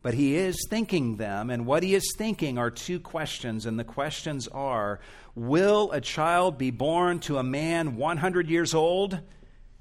but 0.00 0.14
he 0.14 0.36
is 0.36 0.56
thinking 0.70 1.16
them. 1.16 1.50
And 1.50 1.66
what 1.66 1.82
he 1.82 1.94
is 1.94 2.14
thinking 2.16 2.56
are 2.56 2.70
two 2.70 3.00
questions. 3.00 3.66
And 3.66 3.78
the 3.78 3.84
questions 3.84 4.48
are 4.48 5.00
Will 5.34 5.90
a 5.92 6.00
child 6.00 6.58
be 6.58 6.70
born 6.70 7.18
to 7.20 7.38
a 7.38 7.42
man 7.42 7.96
100 7.96 8.48
years 8.48 8.74
old? 8.74 9.20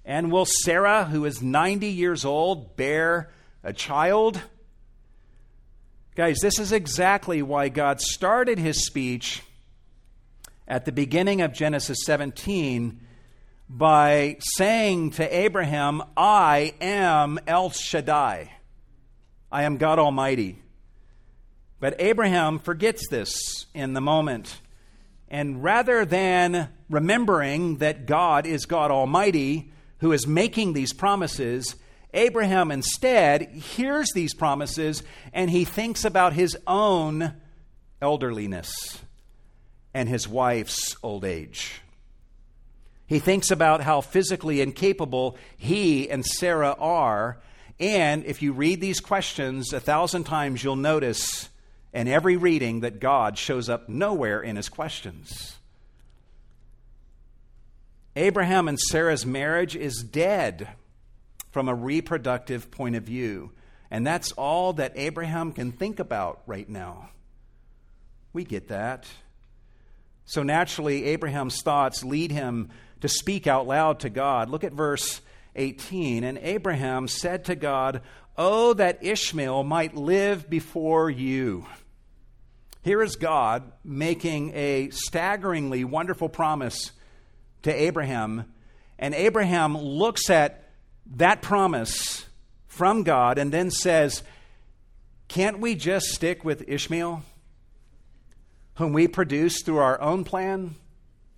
And 0.06 0.32
will 0.32 0.46
Sarah, 0.46 1.06
who 1.06 1.26
is 1.26 1.42
90 1.42 1.88
years 1.88 2.26
old, 2.26 2.76
bear 2.76 3.32
a 3.64 3.74
child? 3.74 4.42
Guys, 6.16 6.40
this 6.42 6.60
is 6.60 6.72
exactly 6.72 7.42
why 7.42 7.70
God 7.70 8.02
started 8.02 8.58
his 8.58 8.86
speech 8.86 9.44
at 10.68 10.86
the 10.86 10.92
beginning 10.92 11.42
of 11.42 11.54
Genesis 11.54 12.00
17 12.06 13.00
by 13.70 14.38
saying 14.40 15.12
to 15.12 15.36
Abraham, 15.36 16.02
I 16.18 16.74
am 16.82 17.40
El 17.48 17.70
Shaddai. 17.70 18.52
I 19.52 19.64
am 19.64 19.78
God 19.78 20.00
Almighty. 20.00 20.60
But 21.80 21.96
Abraham 22.00 22.60
forgets 22.60 23.08
this 23.10 23.66
in 23.74 23.94
the 23.94 24.02
moment. 24.02 24.60
And 25.30 25.64
rather 25.64 26.06
than 26.06 26.70
remembering 26.90 27.78
that 27.78 28.06
God 28.06 28.46
is 28.46 28.66
God 28.66 28.92
Almighty 28.92 29.72
who 30.02 30.12
is 30.12 30.28
making 30.28 30.74
these 30.74 30.94
promises, 30.94 31.76
Abraham 32.14 32.72
instead 32.72 33.50
hears 33.52 34.12
these 34.14 34.34
promises 34.34 35.04
and 35.32 35.50
he 35.50 35.64
thinks 35.64 36.04
about 36.04 36.34
his 36.34 36.58
own 36.68 37.36
elderliness 38.02 39.00
and 39.94 40.10
his 40.10 40.28
wife's 40.28 40.96
old 41.04 41.24
age. 41.24 41.82
He 43.06 43.20
thinks 43.20 43.52
about 43.52 43.82
how 43.82 44.02
physically 44.02 44.60
incapable 44.60 45.38
he 45.58 46.10
and 46.10 46.26
Sarah 46.26 46.76
are. 46.80 47.40
And 47.80 48.26
if 48.26 48.42
you 48.42 48.54
read 48.54 48.82
these 48.82 49.02
questions 49.02 49.72
a 49.72 49.80
thousand 49.80 50.24
times, 50.24 50.64
you'll 50.64 50.78
notice 50.78 51.50
in 51.94 52.08
every 52.08 52.38
reading 52.38 52.80
that 52.80 53.00
God 53.00 53.38
shows 53.38 53.70
up 53.70 53.88
nowhere 53.88 54.42
in 54.42 54.56
his 54.56 54.70
questions. 54.70 55.58
Abraham 58.16 58.68
and 58.68 58.80
Sarah's 58.80 59.26
marriage 59.26 59.76
is 59.76 60.04
dead 60.04 60.68
from 61.52 61.70
a 61.70 61.76
reproductive 61.76 62.72
point 62.72 62.96
of 62.96 63.04
view. 63.04 63.52
And 63.90 64.08
that's 64.08 64.32
all 64.34 64.74
that 64.74 64.94
Abraham 64.96 65.52
can 65.52 65.72
think 65.72 66.00
about 66.00 66.42
right 66.46 66.68
now. 66.68 67.10
We 68.34 68.44
get 68.44 68.70
that. 68.70 69.08
So 70.26 70.44
naturally, 70.44 71.06
Abraham's 71.06 71.62
thoughts 71.62 72.04
lead 72.04 72.32
him 72.32 72.70
to 73.02 73.10
speak 73.10 73.48
out 73.48 73.68
loud 73.68 74.00
to 74.02 74.10
God. 74.10 74.50
Look 74.50 74.64
at 74.64 74.74
verse 74.74 75.22
18. 75.56 76.24
And 76.24 76.38
Abraham 76.38 77.08
said 77.08 77.46
to 77.46 77.56
God, 77.56 78.02
Oh, 78.38 78.74
that 78.74 79.04
Ishmael 79.04 79.64
might 79.64 79.96
live 79.96 80.50
before 80.50 81.10
you. 81.10 81.66
Here 82.82 83.02
is 83.02 83.18
God 83.18 83.72
making 83.84 84.54
a 84.56 84.90
staggeringly 84.90 85.84
wonderful 85.84 86.30
promise 86.30 86.92
to 87.64 87.74
Abraham. 87.74 88.52
And 88.98 89.14
Abraham 89.14 89.78
looks 89.78 90.30
at 90.30 90.70
that 91.16 91.42
promise 91.42 92.26
from 92.68 93.04
God 93.04 93.38
and 93.38 93.52
then 93.52 93.72
says, 93.72 94.24
Can't 95.28 95.60
we 95.60 95.76
just 95.76 96.08
stick 96.08 96.44
with 96.44 96.68
Ishmael, 96.68 97.24
whom 98.76 98.94
we 98.94 99.08
produced 99.08 99.66
through 99.66 99.80
our 99.80 100.00
own 100.02 100.24
plan 100.24 100.76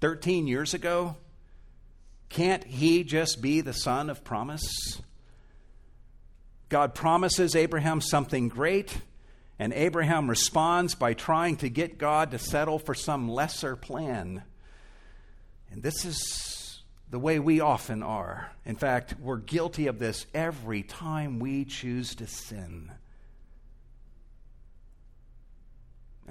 13 0.01 0.47
years 0.47 0.73
ago? 0.73 1.15
Can't 2.29 2.63
he 2.63 3.03
just 3.03 3.41
be 3.41 3.61
the 3.61 3.73
son 3.73 4.09
of 4.09 4.23
promise? 4.23 5.01
God 6.69 6.95
promises 6.95 7.55
Abraham 7.55 8.01
something 8.01 8.49
great, 8.49 8.97
and 9.59 9.71
Abraham 9.73 10.27
responds 10.27 10.95
by 10.95 11.13
trying 11.13 11.57
to 11.57 11.69
get 11.69 11.99
God 11.99 12.31
to 12.31 12.39
settle 12.39 12.79
for 12.79 12.95
some 12.95 13.29
lesser 13.29 13.75
plan. 13.75 14.41
And 15.73 15.81
this 15.81 16.05
is 16.05 16.83
the 17.09 17.17
way 17.17 17.39
we 17.39 17.59
often 17.59 18.03
are. 18.03 18.51
In 18.63 18.75
fact, 18.75 19.15
we're 19.19 19.37
guilty 19.37 19.87
of 19.87 19.97
this 19.97 20.27
every 20.31 20.83
time 20.83 21.39
we 21.39 21.65
choose 21.65 22.13
to 22.15 22.27
sin. 22.27 22.91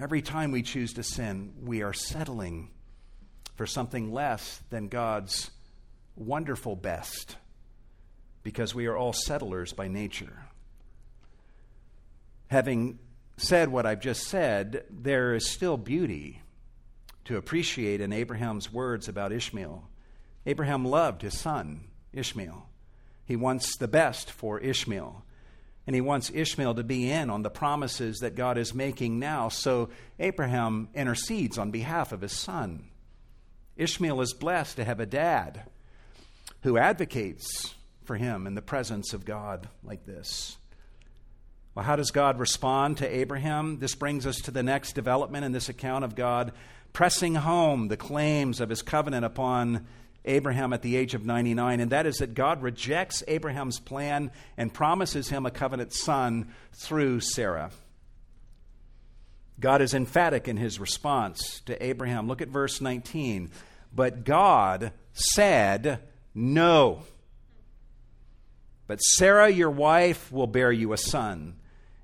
Every 0.01 0.23
time 0.23 0.53
we 0.53 0.63
choose 0.63 0.93
to 0.95 1.03
sin, 1.03 1.55
we 1.61 1.83
are 1.83 1.93
settling 1.93 2.71
for 3.57 3.67
something 3.67 4.13
less 4.13 4.61
than 4.71 4.87
God's 4.87 5.51
wonderful 6.15 6.77
best 6.77 7.37
because 8.45 8.77
we 8.77 8.87
are 8.87 8.97
all 8.97 9.13
settlers 9.13 9.73
by 9.73 9.89
nature. 9.89 10.45
Having 12.47 13.01
said 13.37 13.71
what 13.71 13.87
I've 13.87 14.01
just 14.01 14.29
said, 14.29 14.85
there 14.89 15.35
is 15.35 15.51
still 15.51 15.77
beauty 15.77 16.42
to 17.25 17.37
appreciate 17.37 18.01
in 18.01 18.13
Abraham's 18.13 18.73
words 18.73 19.09
about 19.09 19.33
Ishmael. 19.33 19.89
Abraham 20.47 20.85
loved 20.85 21.23
his 21.23 21.39
son, 21.39 21.83
Ishmael. 22.13 22.67
He 23.25 23.37
wants 23.37 23.77
the 23.77 23.89
best 23.89 24.31
for 24.31 24.59
Ishmael. 24.59 25.25
And 25.87 25.95
he 25.95 26.01
wants 26.01 26.31
Ishmael 26.33 26.75
to 26.75 26.85
be 26.85 27.11
in 27.11 27.31
on 27.31 27.43
the 27.43 27.51
promises 27.51 28.21
that 28.21 28.37
God 28.37 28.57
is 28.57 28.75
making 28.75 29.19
now. 29.19 29.49
So 29.49 29.89
Abraham 30.19 30.89
intercedes 30.95 31.59
on 31.59 31.71
behalf 31.71 32.13
of 32.13 32.21
his 32.21 32.33
son. 32.33 32.89
Ishmael 33.77 34.21
is 34.21 34.33
blessed 34.33 34.77
to 34.77 34.85
have 34.85 35.01
a 35.01 35.07
dad 35.07 35.63
who 36.63 36.79
advocates 36.79 37.75
for 38.05 38.17
him 38.17 38.47
in 38.47 38.55
the 38.55 38.63
presence 38.63 39.13
of 39.13 39.25
God 39.25 39.69
like 39.83 40.07
this. 40.07 40.57
Well, 41.75 41.85
how 41.85 41.97
does 41.97 42.11
God 42.11 42.39
respond 42.39 42.99
to 42.99 43.09
Abraham? 43.09 43.79
This 43.79 43.95
brings 43.95 44.27
us 44.27 44.37
to 44.43 44.51
the 44.51 44.63
next 44.63 44.93
development 44.93 45.45
in 45.45 45.53
this 45.53 45.69
account 45.69 46.05
of 46.05 46.15
God 46.15 46.53
pressing 46.93 47.35
home 47.35 47.89
the 47.89 47.97
claims 47.97 48.61
of 48.61 48.69
his 48.69 48.83
covenant 48.83 49.25
upon 49.25 49.87
Abraham 50.25 50.73
at 50.73 50.83
the 50.83 50.97
age 50.97 51.15
of 51.15 51.25
99, 51.25 51.81
and 51.81 51.91
that 51.91 52.07
is 52.07 52.17
that 52.17 52.35
God 52.35 52.63
rejects 52.63 53.25
Abraham's 53.27 53.81
plan 53.81 54.31
and 54.57 54.73
promises 54.73 55.29
him 55.29 55.47
a 55.47 55.51
covenant 55.51 55.93
son 55.93 56.53
through 56.73 57.21
Sarah. 57.21 57.71
God 59.59 59.83
is 59.83 59.95
emphatic 59.95 60.49
in 60.49 60.57
his 60.57 60.81
response 60.81 61.61
to 61.67 61.85
Abraham. 61.85 62.27
Look 62.27 62.43
at 62.43 62.49
verse 62.49 62.81
19. 62.81 63.51
But 63.95 64.25
God 64.25 64.93
said, 65.13 66.01
no. 66.35 67.03
But 68.87 68.99
Sarah, 68.99 69.49
your 69.49 69.71
wife, 69.71 70.33
will 70.33 70.47
bear 70.47 70.73
you 70.73 70.93
a 70.93 70.97
son, 70.97 71.55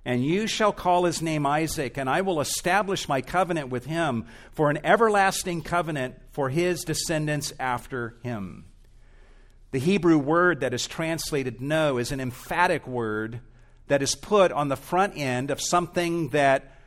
and 0.09 0.25
you 0.25 0.47
shall 0.47 0.73
call 0.73 1.05
his 1.05 1.21
name 1.21 1.45
Isaac, 1.45 1.99
and 1.99 2.09
I 2.09 2.23
will 2.23 2.41
establish 2.41 3.11
my 3.11 3.21
covenant 3.21 3.69
with 3.69 3.85
him 3.85 4.25
for 4.53 4.71
an 4.71 4.79
everlasting 4.83 5.61
covenant 5.61 6.15
for 6.31 6.49
his 6.49 6.83
descendants 6.83 7.53
after 7.61 8.17
him. 8.23 8.65
The 9.71 9.79
Hebrew 9.79 10.17
word 10.17 10.61
that 10.61 10.73
is 10.73 10.87
translated 10.87 11.61
no 11.61 11.99
is 11.99 12.11
an 12.11 12.21
emphatic 12.21 12.87
word 12.87 13.41
that 13.89 14.01
is 14.01 14.15
put 14.15 14.51
on 14.51 14.69
the 14.69 14.77
front 14.77 15.13
end 15.15 15.51
of 15.51 15.61
something 15.61 16.31
that 16.31 16.79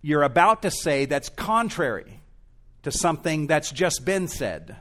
you're 0.00 0.24
about 0.24 0.62
to 0.62 0.70
say 0.72 1.04
that's 1.04 1.28
contrary 1.28 2.22
to 2.82 2.90
something 2.90 3.46
that's 3.46 3.70
just 3.70 4.04
been 4.04 4.26
said. 4.26 4.78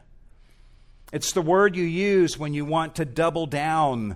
It's 1.13 1.33
the 1.33 1.43
word 1.43 1.75
you 1.75 1.85
use 1.85 2.39
when 2.39 2.55
you 2.55 2.65
want 2.65 2.95
to 2.95 3.05
double 3.05 3.45
down 3.45 4.15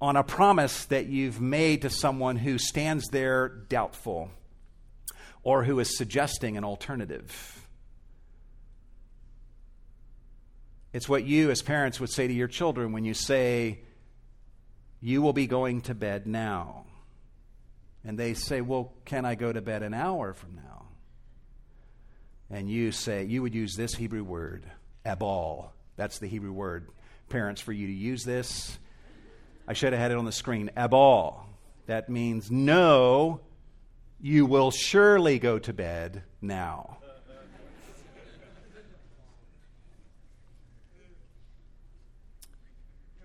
on 0.00 0.16
a 0.16 0.24
promise 0.24 0.84
that 0.86 1.06
you've 1.06 1.40
made 1.40 1.82
to 1.82 1.90
someone 1.90 2.36
who 2.36 2.58
stands 2.58 3.08
there 3.08 3.48
doubtful 3.48 4.30
or 5.42 5.64
who 5.64 5.78
is 5.78 5.96
suggesting 5.96 6.56
an 6.56 6.64
alternative. 6.64 7.66
It's 10.92 11.08
what 11.08 11.24
you, 11.24 11.50
as 11.50 11.60
parents, 11.60 12.00
would 12.00 12.10
say 12.10 12.28
to 12.28 12.32
your 12.32 12.48
children 12.48 12.92
when 12.92 13.04
you 13.04 13.14
say, 13.14 13.80
You 15.00 15.22
will 15.22 15.32
be 15.32 15.46
going 15.46 15.82
to 15.82 15.94
bed 15.94 16.26
now. 16.26 16.84
And 18.04 18.18
they 18.18 18.34
say, 18.34 18.60
Well, 18.60 18.92
can 19.04 19.24
I 19.24 19.34
go 19.34 19.52
to 19.52 19.60
bed 19.60 19.82
an 19.82 19.92
hour 19.92 20.32
from 20.32 20.54
now? 20.54 20.86
And 22.48 22.70
you 22.70 22.92
say, 22.92 23.24
You 23.24 23.42
would 23.42 23.54
use 23.54 23.74
this 23.74 23.94
Hebrew 23.94 24.22
word, 24.22 24.70
abal. 25.04 25.70
That's 25.96 26.20
the 26.20 26.28
Hebrew 26.28 26.52
word. 26.52 26.88
Parents, 27.28 27.60
for 27.60 27.72
you 27.72 27.88
to 27.88 27.92
use 27.92 28.22
this, 28.22 28.78
I 29.66 29.72
should 29.72 29.92
have 29.92 30.00
had 30.00 30.10
it 30.10 30.18
on 30.18 30.24
the 30.24 30.32
screen. 30.32 30.70
Abal. 30.76 31.40
That 31.86 32.08
means 32.08 32.50
no, 32.50 33.40
you 34.20 34.46
will 34.46 34.70
surely 34.70 35.38
go 35.38 35.58
to 35.58 35.72
bed 35.72 36.22
now. 36.40 36.98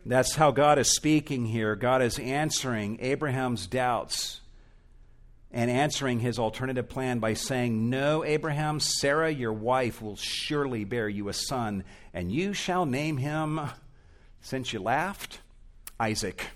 That's 0.05 0.35
how 0.35 0.51
God 0.51 0.79
is 0.79 0.95
speaking 0.95 1.45
here. 1.45 1.75
God 1.75 2.01
is 2.01 2.17
answering 2.17 2.97
Abraham's 2.99 3.67
doubts 3.67 4.41
and 5.51 5.69
answering 5.69 6.19
his 6.19 6.39
alternative 6.39 6.89
plan 6.89 7.19
by 7.19 7.33
saying, 7.33 7.89
No, 7.89 8.23
Abraham, 8.23 8.79
Sarah, 8.79 9.31
your 9.31 9.53
wife, 9.53 10.01
will 10.01 10.15
surely 10.15 10.83
bear 10.83 11.07
you 11.09 11.29
a 11.29 11.33
son, 11.33 11.83
and 12.13 12.31
you 12.31 12.53
shall 12.53 12.85
name 12.85 13.17
him, 13.17 13.61
since 14.41 14.73
you 14.73 14.79
laughed, 14.79 15.41
Isaac. 15.99 16.47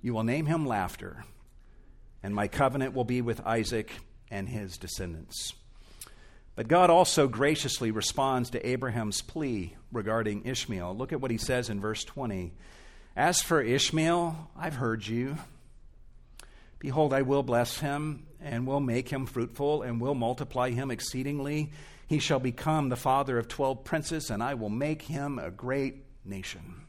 You 0.00 0.14
will 0.14 0.24
name 0.24 0.46
him 0.46 0.66
Laughter, 0.66 1.24
and 2.22 2.34
my 2.34 2.48
covenant 2.48 2.94
will 2.94 3.04
be 3.04 3.20
with 3.20 3.44
Isaac 3.46 3.92
and 4.30 4.48
his 4.48 4.78
descendants. 4.78 5.52
But 6.54 6.68
God 6.68 6.88
also 6.88 7.28
graciously 7.28 7.90
responds 7.90 8.50
to 8.50 8.66
Abraham's 8.66 9.20
plea 9.20 9.76
regarding 9.92 10.46
Ishmael. 10.46 10.96
Look 10.96 11.12
at 11.12 11.20
what 11.20 11.30
he 11.30 11.36
says 11.36 11.68
in 11.68 11.80
verse 11.80 12.02
20. 12.02 12.54
As 13.14 13.42
for 13.42 13.60
Ishmael, 13.60 14.50
I've 14.56 14.76
heard 14.76 15.06
you. 15.06 15.36
Behold, 16.78 17.12
I 17.12 17.22
will 17.22 17.42
bless 17.42 17.80
him, 17.80 18.26
and 18.40 18.66
will 18.66 18.80
make 18.80 19.10
him 19.10 19.26
fruitful, 19.26 19.82
and 19.82 20.00
will 20.00 20.14
multiply 20.14 20.70
him 20.70 20.90
exceedingly. 20.90 21.72
He 22.06 22.18
shall 22.20 22.38
become 22.38 22.88
the 22.88 22.96
father 22.96 23.38
of 23.38 23.48
twelve 23.48 23.84
princes, 23.84 24.30
and 24.30 24.42
I 24.42 24.54
will 24.54 24.70
make 24.70 25.02
him 25.02 25.38
a 25.38 25.50
great 25.50 26.04
nation. 26.24 26.86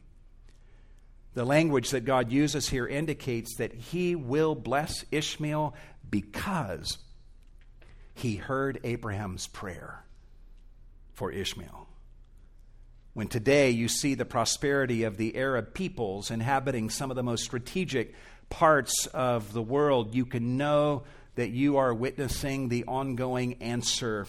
The 1.38 1.46
language 1.46 1.92
that 1.92 2.04
God 2.04 2.32
uses 2.32 2.68
here 2.68 2.88
indicates 2.88 3.58
that 3.58 3.72
he 3.72 4.16
will 4.16 4.56
bless 4.56 5.06
Ishmael 5.12 5.76
because 6.10 6.98
he 8.16 8.38
heard 8.38 8.80
Abraham's 8.84 9.46
prayer 9.46 10.04
for 11.14 11.32
Ishmael. 11.32 11.88
When 13.14 13.28
today 13.28 13.70
you 13.70 13.88
see 13.88 14.16
the 14.16 14.26
prosperity 14.26 15.04
of 15.04 15.18
the 15.18 15.36
Arab 15.36 15.76
peoples 15.76 16.32
inhabiting 16.32 16.90
some 16.90 17.12
of 17.12 17.16
the 17.16 17.22
most 17.22 17.44
strategic 17.44 18.16
parts 18.50 19.06
of 19.14 19.54
the 19.54 19.62
world, 19.62 20.16
you 20.16 20.26
can 20.26 20.58
know 20.58 21.04
that 21.36 21.52
you 21.52 21.78
are 21.78 21.94
witnessing 21.94 22.70
the 22.70 22.84
ongoing 22.86 23.62
answer 23.62 24.26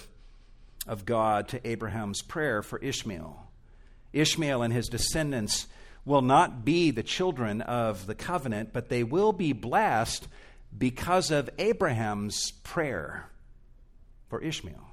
of 0.86 1.06
God 1.06 1.48
to 1.48 1.66
Abraham's 1.66 2.20
prayer 2.20 2.62
for 2.62 2.78
Ishmael. 2.80 3.48
Ishmael 4.12 4.60
and 4.60 4.74
his 4.74 4.88
descendants 4.88 5.68
will 6.08 6.22
not 6.22 6.64
be 6.64 6.90
the 6.90 7.02
children 7.02 7.60
of 7.60 8.06
the 8.06 8.14
covenant, 8.14 8.72
but 8.72 8.88
they 8.88 9.04
will 9.04 9.32
be 9.32 9.52
blessed 9.52 10.26
because 10.76 11.30
of 11.30 11.50
Abraham's 11.58 12.50
prayer 12.64 13.28
for 14.28 14.40
Ishmael. 14.40 14.88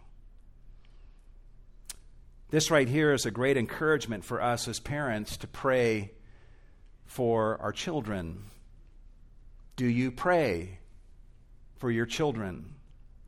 This 2.49 2.69
right 2.69 2.87
here 2.87 3.13
is 3.13 3.25
a 3.25 3.31
great 3.31 3.55
encouragement 3.55 4.25
for 4.25 4.41
us 4.41 4.67
as 4.67 4.79
parents 4.79 5.37
to 5.37 5.47
pray 5.47 6.11
for 7.05 7.59
our 7.61 7.71
children. 7.71 8.43
Do 9.77 9.87
you 9.87 10.11
pray 10.11 10.79
for 11.77 11.89
your 11.89 12.05
children? 12.05 12.75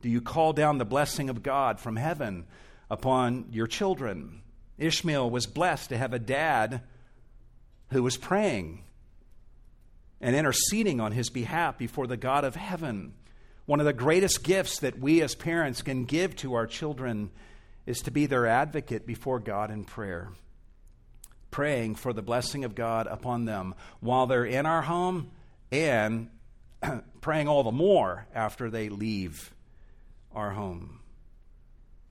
Do 0.02 0.10
you 0.10 0.20
call 0.20 0.52
down 0.52 0.76
the 0.76 0.84
blessing 0.84 1.30
of 1.30 1.42
God 1.42 1.80
from 1.80 1.96
heaven 1.96 2.46
upon 2.90 3.46
your 3.50 3.66
children? 3.66 4.42
Ishmael 4.76 5.30
was 5.30 5.46
blessed 5.46 5.88
to 5.88 5.96
have 5.96 6.12
a 6.12 6.18
dad 6.18 6.82
who 7.90 8.02
was 8.02 8.16
praying 8.16 8.84
and 10.20 10.34
interceding 10.34 11.00
on 11.00 11.12
his 11.12 11.30
behalf 11.30 11.78
before 11.78 12.06
the 12.06 12.16
God 12.16 12.44
of 12.44 12.56
heaven. 12.56 13.14
One 13.66 13.80
of 13.80 13.86
the 13.86 13.92
greatest 13.92 14.42
gifts 14.42 14.80
that 14.80 14.98
we 14.98 15.22
as 15.22 15.34
parents 15.34 15.82
can 15.82 16.04
give 16.04 16.34
to 16.36 16.54
our 16.54 16.66
children 16.66 17.30
is 17.86 18.00
to 18.02 18.10
be 18.10 18.26
their 18.26 18.46
advocate 18.46 19.06
before 19.06 19.38
God 19.38 19.70
in 19.70 19.84
prayer, 19.84 20.30
praying 21.50 21.94
for 21.94 22.12
the 22.12 22.22
blessing 22.22 22.64
of 22.64 22.74
God 22.74 23.06
upon 23.06 23.44
them 23.44 23.74
while 24.00 24.26
they're 24.26 24.44
in 24.44 24.66
our 24.66 24.82
home 24.82 25.30
and 25.70 26.28
praying 27.20 27.48
all 27.48 27.62
the 27.62 27.72
more 27.72 28.26
after 28.34 28.70
they 28.70 28.88
leave 28.88 29.54
our 30.34 30.50
home. 30.50 31.00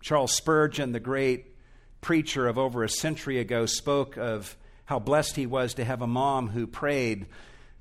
Charles 0.01 0.33
Spurgeon, 0.33 0.93
the 0.93 0.99
great 0.99 1.55
preacher 2.01 2.47
of 2.47 2.57
over 2.57 2.83
a 2.83 2.89
century 2.89 3.39
ago, 3.39 3.65
spoke 3.65 4.17
of 4.17 4.55
how 4.87 4.99
blessed 4.99 5.35
he 5.35 5.45
was 5.45 5.75
to 5.75 5.85
have 5.85 6.01
a 6.01 6.07
mom 6.07 6.47
who 6.47 6.65
prayed 6.65 7.27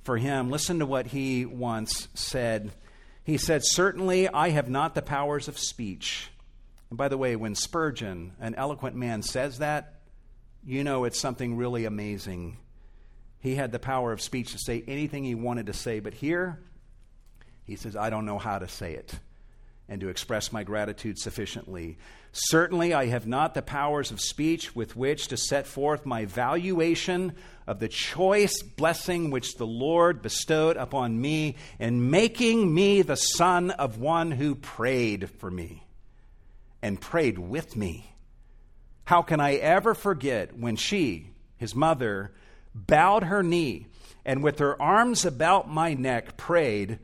for 0.02 0.16
him. 0.16 0.50
Listen 0.50 0.80
to 0.80 0.86
what 0.86 1.06
he 1.06 1.46
once 1.46 2.08
said. 2.14 2.72
He 3.22 3.38
said, 3.38 3.64
Certainly 3.64 4.28
I 4.28 4.50
have 4.50 4.68
not 4.68 4.94
the 4.94 5.02
powers 5.02 5.46
of 5.46 5.56
speech. 5.56 6.30
And 6.90 6.98
by 6.98 7.08
the 7.08 7.16
way, 7.16 7.36
when 7.36 7.54
Spurgeon, 7.54 8.32
an 8.40 8.56
eloquent 8.56 8.96
man, 8.96 9.22
says 9.22 9.58
that, 9.58 9.94
you 10.64 10.82
know 10.82 11.04
it's 11.04 11.20
something 11.20 11.56
really 11.56 11.84
amazing. 11.84 12.58
He 13.38 13.54
had 13.54 13.70
the 13.70 13.78
power 13.78 14.12
of 14.12 14.20
speech 14.20 14.50
to 14.52 14.58
say 14.58 14.82
anything 14.88 15.22
he 15.22 15.36
wanted 15.36 15.66
to 15.66 15.72
say, 15.72 16.00
but 16.00 16.12
here, 16.12 16.58
he 17.64 17.76
says, 17.76 17.94
I 17.94 18.10
don't 18.10 18.26
know 18.26 18.38
how 18.38 18.58
to 18.58 18.66
say 18.66 18.94
it 18.94 19.14
and 19.88 20.00
to 20.00 20.08
express 20.08 20.52
my 20.52 20.64
gratitude 20.64 21.18
sufficiently. 21.18 21.96
Certainly, 22.32 22.92
I 22.92 23.06
have 23.06 23.26
not 23.26 23.54
the 23.54 23.62
powers 23.62 24.10
of 24.10 24.20
speech 24.20 24.74
with 24.74 24.96
which 24.96 25.28
to 25.28 25.36
set 25.36 25.66
forth 25.66 26.04
my 26.04 26.24
valuation 26.24 27.34
of 27.66 27.78
the 27.78 27.88
choice 27.88 28.62
blessing 28.62 29.30
which 29.30 29.54
the 29.56 29.66
Lord 29.66 30.22
bestowed 30.22 30.76
upon 30.76 31.20
me 31.20 31.56
in 31.78 32.10
making 32.10 32.74
me 32.74 33.02
the 33.02 33.16
son 33.16 33.70
of 33.70 33.98
one 33.98 34.32
who 34.32 34.54
prayed 34.54 35.30
for 35.38 35.50
me 35.50 35.84
and 36.82 37.00
prayed 37.00 37.38
with 37.38 37.76
me. 37.76 38.12
How 39.04 39.22
can 39.22 39.40
I 39.40 39.54
ever 39.54 39.94
forget 39.94 40.58
when 40.58 40.76
she, 40.76 41.30
his 41.56 41.74
mother, 41.74 42.32
bowed 42.74 43.22
her 43.24 43.42
knee 43.42 43.86
and 44.24 44.42
with 44.42 44.58
her 44.58 44.80
arms 44.82 45.24
about 45.24 45.70
my 45.70 45.94
neck 45.94 46.36
prayed, 46.36 46.98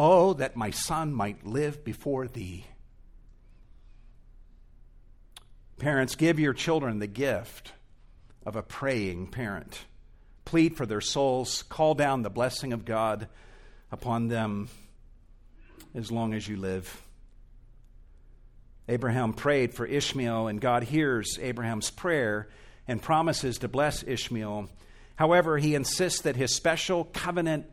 Oh, 0.00 0.32
that 0.34 0.54
my 0.54 0.70
son 0.70 1.12
might 1.12 1.44
live 1.44 1.82
before 1.82 2.28
thee. 2.28 2.64
Parents, 5.80 6.14
give 6.14 6.38
your 6.38 6.54
children 6.54 7.00
the 7.00 7.08
gift 7.08 7.72
of 8.46 8.54
a 8.54 8.62
praying 8.62 9.26
parent. 9.26 9.86
Plead 10.44 10.76
for 10.76 10.86
their 10.86 11.00
souls. 11.00 11.64
Call 11.64 11.94
down 11.96 12.22
the 12.22 12.30
blessing 12.30 12.72
of 12.72 12.84
God 12.84 13.26
upon 13.90 14.28
them 14.28 14.68
as 15.96 16.12
long 16.12 16.32
as 16.32 16.46
you 16.46 16.56
live. 16.56 17.02
Abraham 18.88 19.32
prayed 19.32 19.74
for 19.74 19.84
Ishmael, 19.84 20.46
and 20.46 20.60
God 20.60 20.84
hears 20.84 21.40
Abraham's 21.42 21.90
prayer 21.90 22.48
and 22.86 23.02
promises 23.02 23.58
to 23.58 23.68
bless 23.68 24.04
Ishmael. 24.04 24.68
However, 25.16 25.58
he 25.58 25.74
insists 25.74 26.20
that 26.20 26.36
his 26.36 26.54
special 26.54 27.02
covenant 27.02 27.66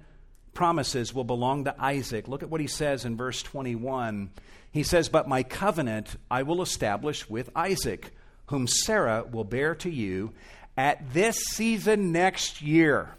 promises 0.56 1.14
will 1.14 1.24
belong 1.24 1.66
to 1.66 1.76
Isaac. 1.80 2.28
Look 2.28 2.42
at 2.42 2.50
what 2.50 2.62
he 2.62 2.68
says 2.68 3.06
in 3.06 3.16
verse 3.16 3.44
21. 3.44 4.32
He 4.72 4.84
says, 4.84 5.10
But 5.10 5.28
my 5.28 5.44
covenant 5.44 6.16
I 6.32 6.44
will 6.44 6.62
establish 6.62 7.30
with 7.30 7.50
Isaac, 7.56 8.12
whom 8.48 8.68
Sarah 8.68 9.24
will 9.30 9.44
bear 9.44 9.76
to 9.76 9.90
you 9.90 10.34
at 10.76 11.14
this 11.14 11.38
season 11.38 12.12
next 12.12 12.62
year. 12.62 13.16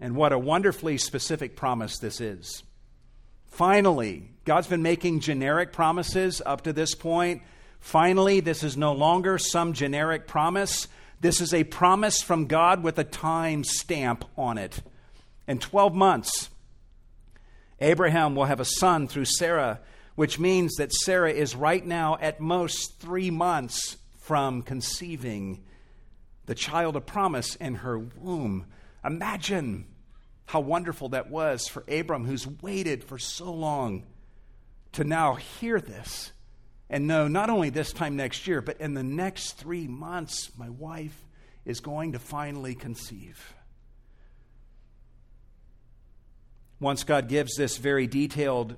And 0.00 0.16
what 0.16 0.32
a 0.32 0.38
wonderfully 0.38 0.98
specific 0.98 1.56
promise 1.56 1.98
this 1.98 2.20
is. 2.20 2.62
Finally, 3.46 4.28
God's 4.44 4.66
been 4.66 4.82
making 4.82 5.20
generic 5.20 5.72
promises 5.72 6.42
up 6.44 6.62
to 6.62 6.72
this 6.72 6.94
point. 6.94 7.42
Finally, 7.80 8.40
this 8.40 8.62
is 8.62 8.76
no 8.76 8.92
longer 8.92 9.38
some 9.38 9.72
generic 9.72 10.26
promise. 10.26 10.88
This 11.24 11.40
is 11.40 11.54
a 11.54 11.64
promise 11.64 12.20
from 12.20 12.48
God 12.48 12.82
with 12.82 12.98
a 12.98 13.02
time 13.02 13.64
stamp 13.64 14.26
on 14.36 14.58
it. 14.58 14.82
In 15.48 15.58
12 15.58 15.94
months, 15.94 16.50
Abraham 17.80 18.34
will 18.34 18.44
have 18.44 18.60
a 18.60 18.66
son 18.66 19.08
through 19.08 19.24
Sarah, 19.24 19.80
which 20.16 20.38
means 20.38 20.74
that 20.74 20.92
Sarah 20.92 21.32
is 21.32 21.56
right 21.56 21.82
now 21.82 22.18
at 22.20 22.40
most 22.40 23.00
three 23.00 23.30
months 23.30 23.96
from 24.18 24.60
conceiving 24.60 25.64
the 26.44 26.54
child 26.54 26.94
of 26.94 27.06
promise 27.06 27.56
in 27.56 27.76
her 27.76 27.98
womb. 27.98 28.66
Imagine 29.02 29.86
how 30.44 30.60
wonderful 30.60 31.08
that 31.08 31.30
was 31.30 31.66
for 31.66 31.84
Abram, 31.88 32.26
who's 32.26 32.46
waited 32.46 33.02
for 33.02 33.18
so 33.18 33.50
long 33.50 34.04
to 34.92 35.04
now 35.04 35.36
hear 35.36 35.80
this 35.80 36.33
and 36.90 37.06
no, 37.06 37.28
not 37.28 37.50
only 37.50 37.70
this 37.70 37.92
time 37.92 38.16
next 38.16 38.46
year, 38.46 38.60
but 38.60 38.80
in 38.80 38.94
the 38.94 39.02
next 39.02 39.52
three 39.52 39.88
months, 39.88 40.50
my 40.56 40.68
wife 40.68 41.24
is 41.64 41.80
going 41.80 42.12
to 42.12 42.18
finally 42.18 42.74
conceive. 42.74 43.54
Once 46.80 47.04
God 47.04 47.28
gives 47.28 47.56
this 47.56 47.78
very 47.78 48.06
detailed 48.06 48.76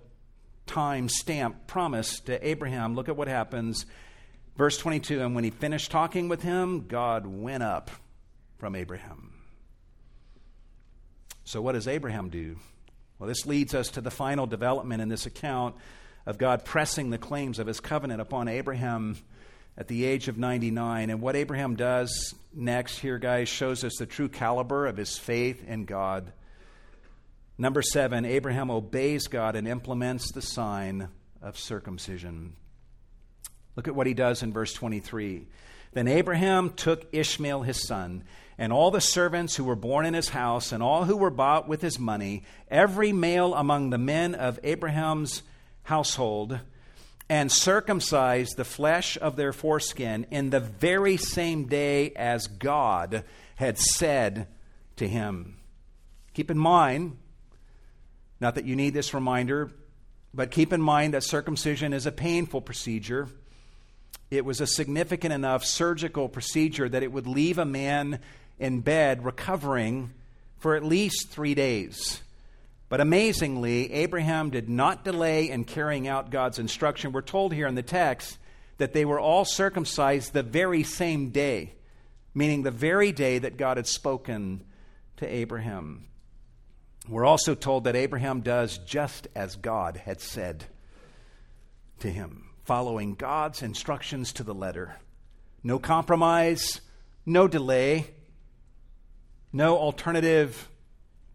time 0.66 1.08
stamp 1.08 1.66
promise 1.66 2.20
to 2.20 2.46
Abraham, 2.46 2.94
look 2.94 3.08
at 3.08 3.16
what 3.16 3.28
happens. 3.28 3.86
Verse 4.56 4.78
22 4.78 5.20
And 5.20 5.34
when 5.34 5.44
he 5.44 5.50
finished 5.50 5.90
talking 5.90 6.28
with 6.28 6.42
him, 6.42 6.86
God 6.86 7.26
went 7.26 7.62
up 7.62 7.90
from 8.58 8.76
Abraham. 8.76 9.32
So, 11.44 11.60
what 11.60 11.72
does 11.72 11.88
Abraham 11.88 12.28
do? 12.28 12.56
Well, 13.18 13.28
this 13.28 13.46
leads 13.46 13.74
us 13.74 13.90
to 13.90 14.00
the 14.00 14.10
final 14.10 14.46
development 14.46 15.02
in 15.02 15.08
this 15.08 15.26
account 15.26 15.74
of 16.26 16.38
God 16.38 16.64
pressing 16.64 17.10
the 17.10 17.18
claims 17.18 17.58
of 17.58 17.66
his 17.66 17.80
covenant 17.80 18.20
upon 18.20 18.48
Abraham 18.48 19.16
at 19.78 19.88
the 19.88 20.04
age 20.04 20.28
of 20.28 20.36
99. 20.36 21.10
And 21.10 21.20
what 21.20 21.36
Abraham 21.36 21.76
does 21.76 22.34
next 22.52 22.98
here, 22.98 23.18
guys, 23.18 23.48
shows 23.48 23.84
us 23.84 23.96
the 23.98 24.06
true 24.06 24.28
caliber 24.28 24.86
of 24.86 24.96
his 24.96 25.16
faith 25.16 25.66
in 25.66 25.84
God. 25.84 26.32
Number 27.58 27.80
seven, 27.80 28.24
Abraham 28.24 28.70
obeys 28.70 29.28
God 29.28 29.56
and 29.56 29.66
implements 29.68 30.32
the 30.32 30.42
sign 30.42 31.08
of 31.40 31.58
circumcision. 31.58 32.54
Look 33.76 33.88
at 33.88 33.94
what 33.94 34.06
he 34.06 34.14
does 34.14 34.42
in 34.42 34.52
verse 34.52 34.72
23. 34.72 35.46
Then 35.92 36.08
Abraham 36.08 36.70
took 36.70 37.06
Ishmael 37.12 37.62
his 37.62 37.86
son, 37.86 38.24
and 38.58 38.72
all 38.72 38.90
the 38.90 39.00
servants 39.00 39.56
who 39.56 39.64
were 39.64 39.76
born 39.76 40.04
in 40.04 40.12
his 40.12 40.30
house, 40.30 40.72
and 40.72 40.82
all 40.82 41.04
who 41.04 41.16
were 41.16 41.30
bought 41.30 41.68
with 41.68 41.80
his 41.80 41.98
money, 41.98 42.44
every 42.68 43.12
male 43.12 43.54
among 43.54 43.90
the 43.90 43.98
men 43.98 44.34
of 44.34 44.58
Abraham's 44.62 45.42
household 45.86 46.60
and 47.28 47.50
circumcised 47.50 48.56
the 48.56 48.64
flesh 48.64 49.16
of 49.20 49.36
their 49.36 49.52
foreskin 49.52 50.26
in 50.30 50.50
the 50.50 50.60
very 50.60 51.16
same 51.16 51.66
day 51.66 52.10
as 52.10 52.46
God 52.46 53.24
had 53.56 53.78
said 53.78 54.48
to 54.96 55.08
him. 55.08 55.56
Keep 56.34 56.50
in 56.50 56.58
mind, 56.58 57.16
not 58.40 58.56
that 58.56 58.64
you 58.64 58.76
need 58.76 58.94
this 58.94 59.14
reminder, 59.14 59.70
but 60.34 60.50
keep 60.50 60.72
in 60.72 60.82
mind 60.82 61.14
that 61.14 61.22
circumcision 61.22 61.92
is 61.92 62.04
a 62.04 62.12
painful 62.12 62.60
procedure. 62.60 63.28
It 64.30 64.44
was 64.44 64.60
a 64.60 64.66
significant 64.66 65.32
enough 65.32 65.64
surgical 65.64 66.28
procedure 66.28 66.88
that 66.88 67.02
it 67.02 67.12
would 67.12 67.26
leave 67.26 67.58
a 67.58 67.64
man 67.64 68.20
in 68.58 68.80
bed 68.80 69.24
recovering 69.24 70.12
for 70.58 70.74
at 70.74 70.84
least 70.84 71.30
three 71.30 71.54
days. 71.54 72.20
But 72.88 73.00
amazingly, 73.00 73.92
Abraham 73.92 74.50
did 74.50 74.68
not 74.68 75.04
delay 75.04 75.50
in 75.50 75.64
carrying 75.64 76.06
out 76.06 76.30
God's 76.30 76.58
instruction. 76.58 77.12
We're 77.12 77.22
told 77.22 77.52
here 77.52 77.66
in 77.66 77.74
the 77.74 77.82
text 77.82 78.38
that 78.78 78.92
they 78.92 79.04
were 79.04 79.18
all 79.18 79.44
circumcised 79.44 80.32
the 80.32 80.42
very 80.42 80.82
same 80.82 81.30
day, 81.30 81.74
meaning 82.34 82.62
the 82.62 82.70
very 82.70 83.10
day 83.10 83.38
that 83.38 83.56
God 83.56 83.76
had 83.76 83.86
spoken 83.86 84.62
to 85.16 85.26
Abraham. 85.26 86.04
We're 87.08 87.24
also 87.24 87.54
told 87.54 87.84
that 87.84 87.96
Abraham 87.96 88.40
does 88.40 88.78
just 88.78 89.28
as 89.34 89.56
God 89.56 89.96
had 89.96 90.20
said 90.20 90.64
to 92.00 92.10
him, 92.10 92.50
following 92.64 93.14
God's 93.14 93.62
instructions 93.62 94.32
to 94.34 94.42
the 94.42 94.54
letter. 94.54 94.96
No 95.62 95.78
compromise, 95.78 96.80
no 97.24 97.48
delay, 97.48 98.10
no 99.52 99.76
alternative 99.78 100.68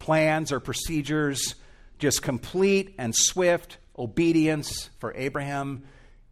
plans 0.02 0.50
or 0.50 0.58
procedures, 0.58 1.54
just 2.00 2.22
complete 2.22 2.92
and 2.98 3.14
swift 3.14 3.78
obedience 3.96 4.90
for 4.98 5.14
Abraham 5.14 5.84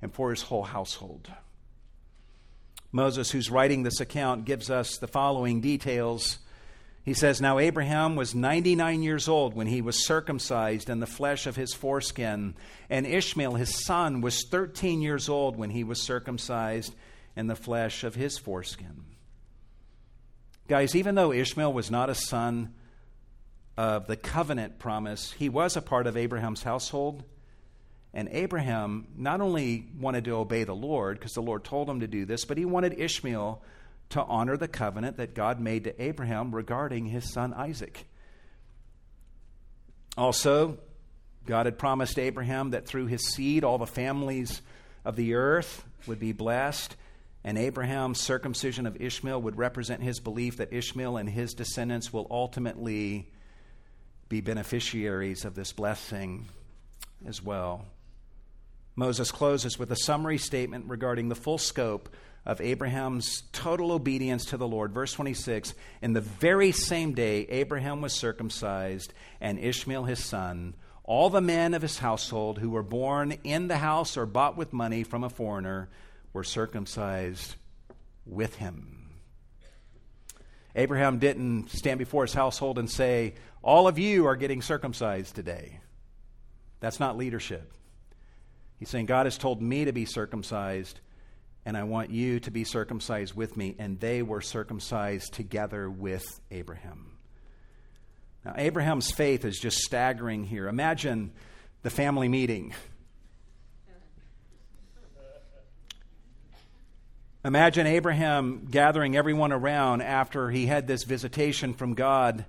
and 0.02 0.12
for 0.12 0.30
his 0.30 0.42
whole 0.42 0.64
household. 0.64 1.30
Moses, 2.90 3.30
who's 3.30 3.48
writing 3.48 3.84
this 3.84 4.00
account, 4.00 4.44
gives 4.44 4.70
us 4.70 4.98
the 4.98 5.06
following 5.06 5.60
details. 5.60 6.40
He 7.04 7.14
says, 7.14 7.40
Now 7.40 7.60
Abraham 7.60 8.16
was 8.16 8.34
99 8.34 9.04
years 9.04 9.28
old 9.28 9.54
when 9.54 9.68
he 9.68 9.82
was 9.82 10.04
circumcised 10.04 10.90
in 10.90 10.98
the 10.98 11.06
flesh 11.06 11.46
of 11.46 11.54
his 11.54 11.72
foreskin, 11.72 12.56
and 12.88 13.06
Ishmael, 13.06 13.54
his 13.54 13.84
son, 13.84 14.20
was 14.20 14.44
13 14.50 15.00
years 15.00 15.28
old 15.28 15.56
when 15.56 15.70
he 15.70 15.84
was 15.84 16.02
circumcised 16.02 16.92
in 17.36 17.46
the 17.46 17.54
flesh 17.54 18.02
of 18.02 18.16
his 18.16 18.36
foreskin. 18.36 19.04
Guys, 20.66 20.96
even 20.96 21.14
though 21.14 21.32
Ishmael 21.32 21.72
was 21.72 21.88
not 21.88 22.10
a 22.10 22.16
son 22.16 22.74
of 23.80 24.06
the 24.06 24.16
covenant 24.16 24.78
promise, 24.78 25.32
he 25.32 25.48
was 25.48 25.74
a 25.74 25.80
part 25.80 26.06
of 26.06 26.14
Abraham's 26.14 26.62
household. 26.62 27.24
And 28.12 28.28
Abraham 28.30 29.06
not 29.16 29.40
only 29.40 29.86
wanted 29.98 30.26
to 30.26 30.32
obey 30.32 30.64
the 30.64 30.74
Lord, 30.74 31.18
because 31.18 31.32
the 31.32 31.40
Lord 31.40 31.64
told 31.64 31.88
him 31.88 32.00
to 32.00 32.06
do 32.06 32.26
this, 32.26 32.44
but 32.44 32.58
he 32.58 32.66
wanted 32.66 33.00
Ishmael 33.00 33.62
to 34.10 34.22
honor 34.22 34.58
the 34.58 34.68
covenant 34.68 35.16
that 35.16 35.34
God 35.34 35.60
made 35.60 35.84
to 35.84 36.02
Abraham 36.02 36.54
regarding 36.54 37.06
his 37.06 37.32
son 37.32 37.54
Isaac. 37.54 38.04
Also, 40.14 40.76
God 41.46 41.64
had 41.64 41.78
promised 41.78 42.18
Abraham 42.18 42.72
that 42.72 42.86
through 42.86 43.06
his 43.06 43.28
seed 43.28 43.64
all 43.64 43.78
the 43.78 43.86
families 43.86 44.60
of 45.06 45.16
the 45.16 45.32
earth 45.32 45.86
would 46.06 46.20
be 46.20 46.32
blessed, 46.32 46.96
and 47.44 47.56
Abraham's 47.56 48.20
circumcision 48.20 48.86
of 48.86 49.00
Ishmael 49.00 49.40
would 49.40 49.56
represent 49.56 50.02
his 50.02 50.20
belief 50.20 50.58
that 50.58 50.70
Ishmael 50.70 51.16
and 51.16 51.30
his 51.30 51.54
descendants 51.54 52.12
will 52.12 52.26
ultimately 52.30 53.30
be 54.30 54.40
beneficiaries 54.40 55.44
of 55.44 55.56
this 55.56 55.72
blessing 55.72 56.46
as 57.26 57.42
well. 57.42 57.84
Moses 58.94 59.30
closes 59.32 59.78
with 59.78 59.90
a 59.90 59.96
summary 59.96 60.38
statement 60.38 60.86
regarding 60.88 61.28
the 61.28 61.34
full 61.34 61.58
scope 61.58 62.08
of 62.46 62.60
Abraham's 62.60 63.42
total 63.52 63.92
obedience 63.92 64.46
to 64.46 64.56
the 64.56 64.68
Lord. 64.68 64.92
Verse 64.92 65.12
26 65.12 65.74
In 66.00 66.12
the 66.12 66.20
very 66.20 66.70
same 66.70 67.12
day, 67.12 67.42
Abraham 67.48 68.00
was 68.00 68.14
circumcised, 68.14 69.12
and 69.40 69.58
Ishmael 69.58 70.04
his 70.04 70.24
son. 70.24 70.74
All 71.02 71.28
the 71.28 71.40
men 71.40 71.74
of 71.74 71.82
his 71.82 71.98
household 71.98 72.58
who 72.58 72.70
were 72.70 72.84
born 72.84 73.32
in 73.42 73.66
the 73.66 73.78
house 73.78 74.16
or 74.16 74.26
bought 74.26 74.56
with 74.56 74.72
money 74.72 75.02
from 75.02 75.24
a 75.24 75.28
foreigner 75.28 75.88
were 76.32 76.44
circumcised 76.44 77.56
with 78.26 78.54
him. 78.56 79.00
Abraham 80.76 81.18
didn't 81.18 81.70
stand 81.70 81.98
before 81.98 82.24
his 82.24 82.34
household 82.34 82.78
and 82.78 82.88
say, 82.88 83.34
All 83.62 83.86
of 83.86 83.98
you 83.98 84.26
are 84.26 84.36
getting 84.36 84.62
circumcised 84.62 85.34
today. 85.34 85.80
That's 86.80 86.98
not 86.98 87.18
leadership. 87.18 87.72
He's 88.78 88.88
saying, 88.88 89.06
God 89.06 89.26
has 89.26 89.36
told 89.36 89.60
me 89.60 89.84
to 89.84 89.92
be 89.92 90.06
circumcised, 90.06 91.00
and 91.66 91.76
I 91.76 91.82
want 91.82 92.10
you 92.10 92.40
to 92.40 92.50
be 92.50 92.64
circumcised 92.64 93.34
with 93.34 93.58
me. 93.58 93.76
And 93.78 94.00
they 94.00 94.22
were 94.22 94.40
circumcised 94.40 95.34
together 95.34 95.90
with 95.90 96.24
Abraham. 96.50 97.18
Now, 98.44 98.54
Abraham's 98.56 99.10
faith 99.10 99.44
is 99.44 99.58
just 99.58 99.76
staggering 99.78 100.44
here. 100.44 100.66
Imagine 100.66 101.32
the 101.82 101.90
family 101.90 102.28
meeting. 102.28 102.72
Imagine 107.44 107.86
Abraham 107.86 108.68
gathering 108.70 109.16
everyone 109.16 109.52
around 109.52 110.00
after 110.00 110.50
he 110.50 110.66
had 110.66 110.86
this 110.86 111.04
visitation 111.04 111.74
from 111.74 111.94
God. 111.94 112.46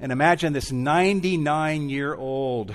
And 0.00 0.12
imagine 0.12 0.54
this 0.54 0.72
99 0.72 1.90
year 1.90 2.14
old 2.14 2.74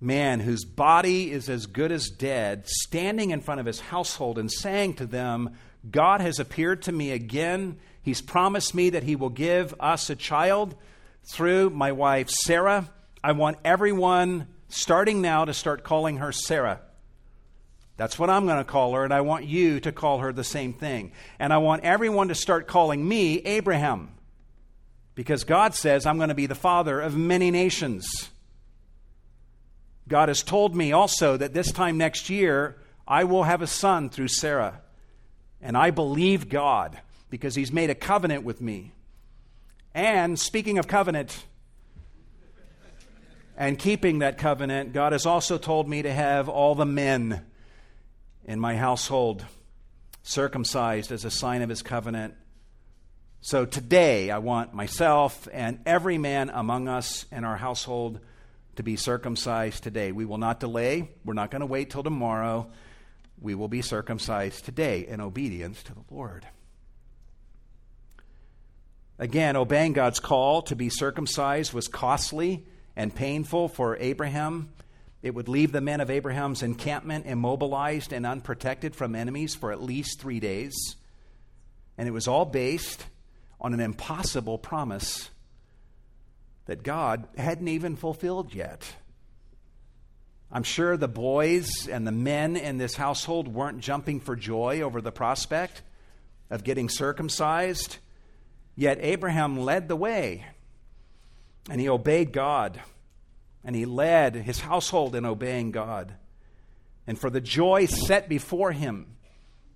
man 0.00 0.40
whose 0.40 0.64
body 0.64 1.30
is 1.30 1.48
as 1.48 1.66
good 1.66 1.92
as 1.92 2.08
dead, 2.08 2.66
standing 2.66 3.30
in 3.30 3.40
front 3.40 3.60
of 3.60 3.66
his 3.66 3.78
household 3.78 4.36
and 4.36 4.50
saying 4.50 4.94
to 4.94 5.06
them, 5.06 5.56
God 5.88 6.20
has 6.20 6.40
appeared 6.40 6.82
to 6.82 6.92
me 6.92 7.12
again. 7.12 7.78
He's 8.02 8.20
promised 8.20 8.74
me 8.74 8.90
that 8.90 9.04
he 9.04 9.14
will 9.14 9.30
give 9.30 9.74
us 9.78 10.10
a 10.10 10.16
child 10.16 10.74
through 11.32 11.70
my 11.70 11.92
wife 11.92 12.30
Sarah. 12.30 12.90
I 13.22 13.32
want 13.32 13.58
everyone 13.64 14.48
starting 14.68 15.20
now 15.20 15.44
to 15.44 15.54
start 15.54 15.84
calling 15.84 16.16
her 16.16 16.32
Sarah. 16.32 16.80
That's 17.96 18.18
what 18.18 18.30
I'm 18.30 18.46
going 18.46 18.58
to 18.58 18.64
call 18.64 18.94
her, 18.94 19.04
and 19.04 19.12
I 19.12 19.20
want 19.20 19.44
you 19.44 19.78
to 19.80 19.92
call 19.92 20.20
her 20.20 20.32
the 20.32 20.42
same 20.42 20.72
thing. 20.72 21.12
And 21.38 21.52
I 21.52 21.58
want 21.58 21.84
everyone 21.84 22.28
to 22.28 22.34
start 22.34 22.66
calling 22.66 23.06
me 23.06 23.38
Abraham. 23.40 24.08
Because 25.20 25.44
God 25.44 25.74
says 25.74 26.06
I'm 26.06 26.16
going 26.16 26.30
to 26.30 26.34
be 26.34 26.46
the 26.46 26.54
father 26.54 26.98
of 26.98 27.14
many 27.14 27.50
nations. 27.50 28.30
God 30.08 30.28
has 30.28 30.42
told 30.42 30.74
me 30.74 30.92
also 30.92 31.36
that 31.36 31.52
this 31.52 31.70
time 31.70 31.98
next 31.98 32.30
year, 32.30 32.78
I 33.06 33.24
will 33.24 33.42
have 33.42 33.60
a 33.60 33.66
son 33.66 34.08
through 34.08 34.28
Sarah. 34.28 34.80
And 35.60 35.76
I 35.76 35.90
believe 35.90 36.48
God 36.48 36.98
because 37.28 37.54
he's 37.54 37.70
made 37.70 37.90
a 37.90 37.94
covenant 37.94 38.44
with 38.44 38.62
me. 38.62 38.92
And 39.92 40.40
speaking 40.40 40.78
of 40.78 40.88
covenant 40.88 41.44
and 43.58 43.78
keeping 43.78 44.20
that 44.20 44.38
covenant, 44.38 44.94
God 44.94 45.12
has 45.12 45.26
also 45.26 45.58
told 45.58 45.86
me 45.86 46.00
to 46.00 46.10
have 46.10 46.48
all 46.48 46.74
the 46.74 46.86
men 46.86 47.44
in 48.46 48.58
my 48.58 48.74
household 48.74 49.44
circumcised 50.22 51.12
as 51.12 51.26
a 51.26 51.30
sign 51.30 51.60
of 51.60 51.68
his 51.68 51.82
covenant. 51.82 52.36
So 53.42 53.64
today, 53.64 54.30
I 54.30 54.36
want 54.36 54.74
myself 54.74 55.48
and 55.50 55.80
every 55.86 56.18
man 56.18 56.50
among 56.50 56.88
us 56.88 57.24
in 57.32 57.44
our 57.44 57.56
household 57.56 58.20
to 58.76 58.82
be 58.82 58.96
circumcised 58.96 59.82
today. 59.82 60.12
We 60.12 60.26
will 60.26 60.36
not 60.36 60.60
delay. 60.60 61.10
We're 61.24 61.32
not 61.32 61.50
going 61.50 61.60
to 61.60 61.66
wait 61.66 61.88
till 61.88 62.02
tomorrow. 62.02 62.70
We 63.40 63.54
will 63.54 63.68
be 63.68 63.80
circumcised 63.80 64.66
today 64.66 65.06
in 65.06 65.22
obedience 65.22 65.82
to 65.84 65.94
the 65.94 66.04
Lord. 66.10 66.46
Again, 69.18 69.56
obeying 69.56 69.94
God's 69.94 70.20
call 70.20 70.60
to 70.62 70.76
be 70.76 70.90
circumcised 70.90 71.72
was 71.72 71.88
costly 71.88 72.66
and 72.94 73.14
painful 73.14 73.68
for 73.68 73.96
Abraham. 73.96 74.68
It 75.22 75.34
would 75.34 75.48
leave 75.48 75.72
the 75.72 75.80
men 75.80 76.02
of 76.02 76.10
Abraham's 76.10 76.62
encampment 76.62 77.24
immobilized 77.24 78.12
and 78.12 78.26
unprotected 78.26 78.94
from 78.94 79.14
enemies 79.14 79.54
for 79.54 79.72
at 79.72 79.82
least 79.82 80.20
three 80.20 80.40
days. 80.40 80.74
And 81.96 82.06
it 82.06 82.12
was 82.12 82.28
all 82.28 82.44
based 82.44 83.06
on 83.60 83.74
an 83.74 83.80
impossible 83.80 84.58
promise 84.58 85.30
that 86.66 86.82
God 86.82 87.28
hadn't 87.36 87.68
even 87.68 87.96
fulfilled 87.96 88.54
yet. 88.54 88.94
I'm 90.52 90.62
sure 90.62 90.96
the 90.96 91.08
boys 91.08 91.88
and 91.88 92.06
the 92.06 92.12
men 92.12 92.56
in 92.56 92.78
this 92.78 92.96
household 92.96 93.46
weren't 93.48 93.80
jumping 93.80 94.20
for 94.20 94.34
joy 94.34 94.80
over 94.80 95.00
the 95.00 95.12
prospect 95.12 95.82
of 96.50 96.64
getting 96.64 96.88
circumcised, 96.88 97.98
yet 98.74 98.98
Abraham 99.00 99.58
led 99.60 99.88
the 99.88 99.96
way 99.96 100.44
and 101.68 101.80
he 101.80 101.88
obeyed 101.88 102.32
God 102.32 102.80
and 103.62 103.76
he 103.76 103.84
led 103.84 104.34
his 104.34 104.60
household 104.60 105.14
in 105.14 105.24
obeying 105.24 105.70
God. 105.70 106.14
And 107.06 107.18
for 107.18 107.30
the 107.30 107.40
joy 107.40 107.86
set 107.86 108.28
before 108.28 108.72
him, 108.72 109.16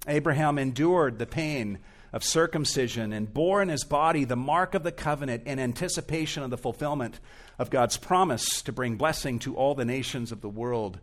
Abraham 0.08 0.58
endured 0.58 1.18
the 1.18 1.26
pain 1.26 1.78
of 2.14 2.22
circumcision 2.22 3.12
and 3.12 3.34
bore 3.34 3.60
in 3.60 3.68
his 3.68 3.82
body 3.82 4.24
the 4.24 4.36
mark 4.36 4.74
of 4.74 4.84
the 4.84 4.92
covenant 4.92 5.48
in 5.48 5.58
anticipation 5.58 6.44
of 6.44 6.50
the 6.50 6.56
fulfillment 6.56 7.18
of 7.58 7.70
God's 7.70 7.96
promise 7.96 8.62
to 8.62 8.72
bring 8.72 8.94
blessing 8.94 9.40
to 9.40 9.56
all 9.56 9.74
the 9.74 9.84
nations 9.84 10.30
of 10.30 10.40
the 10.40 10.48
world 10.48 11.00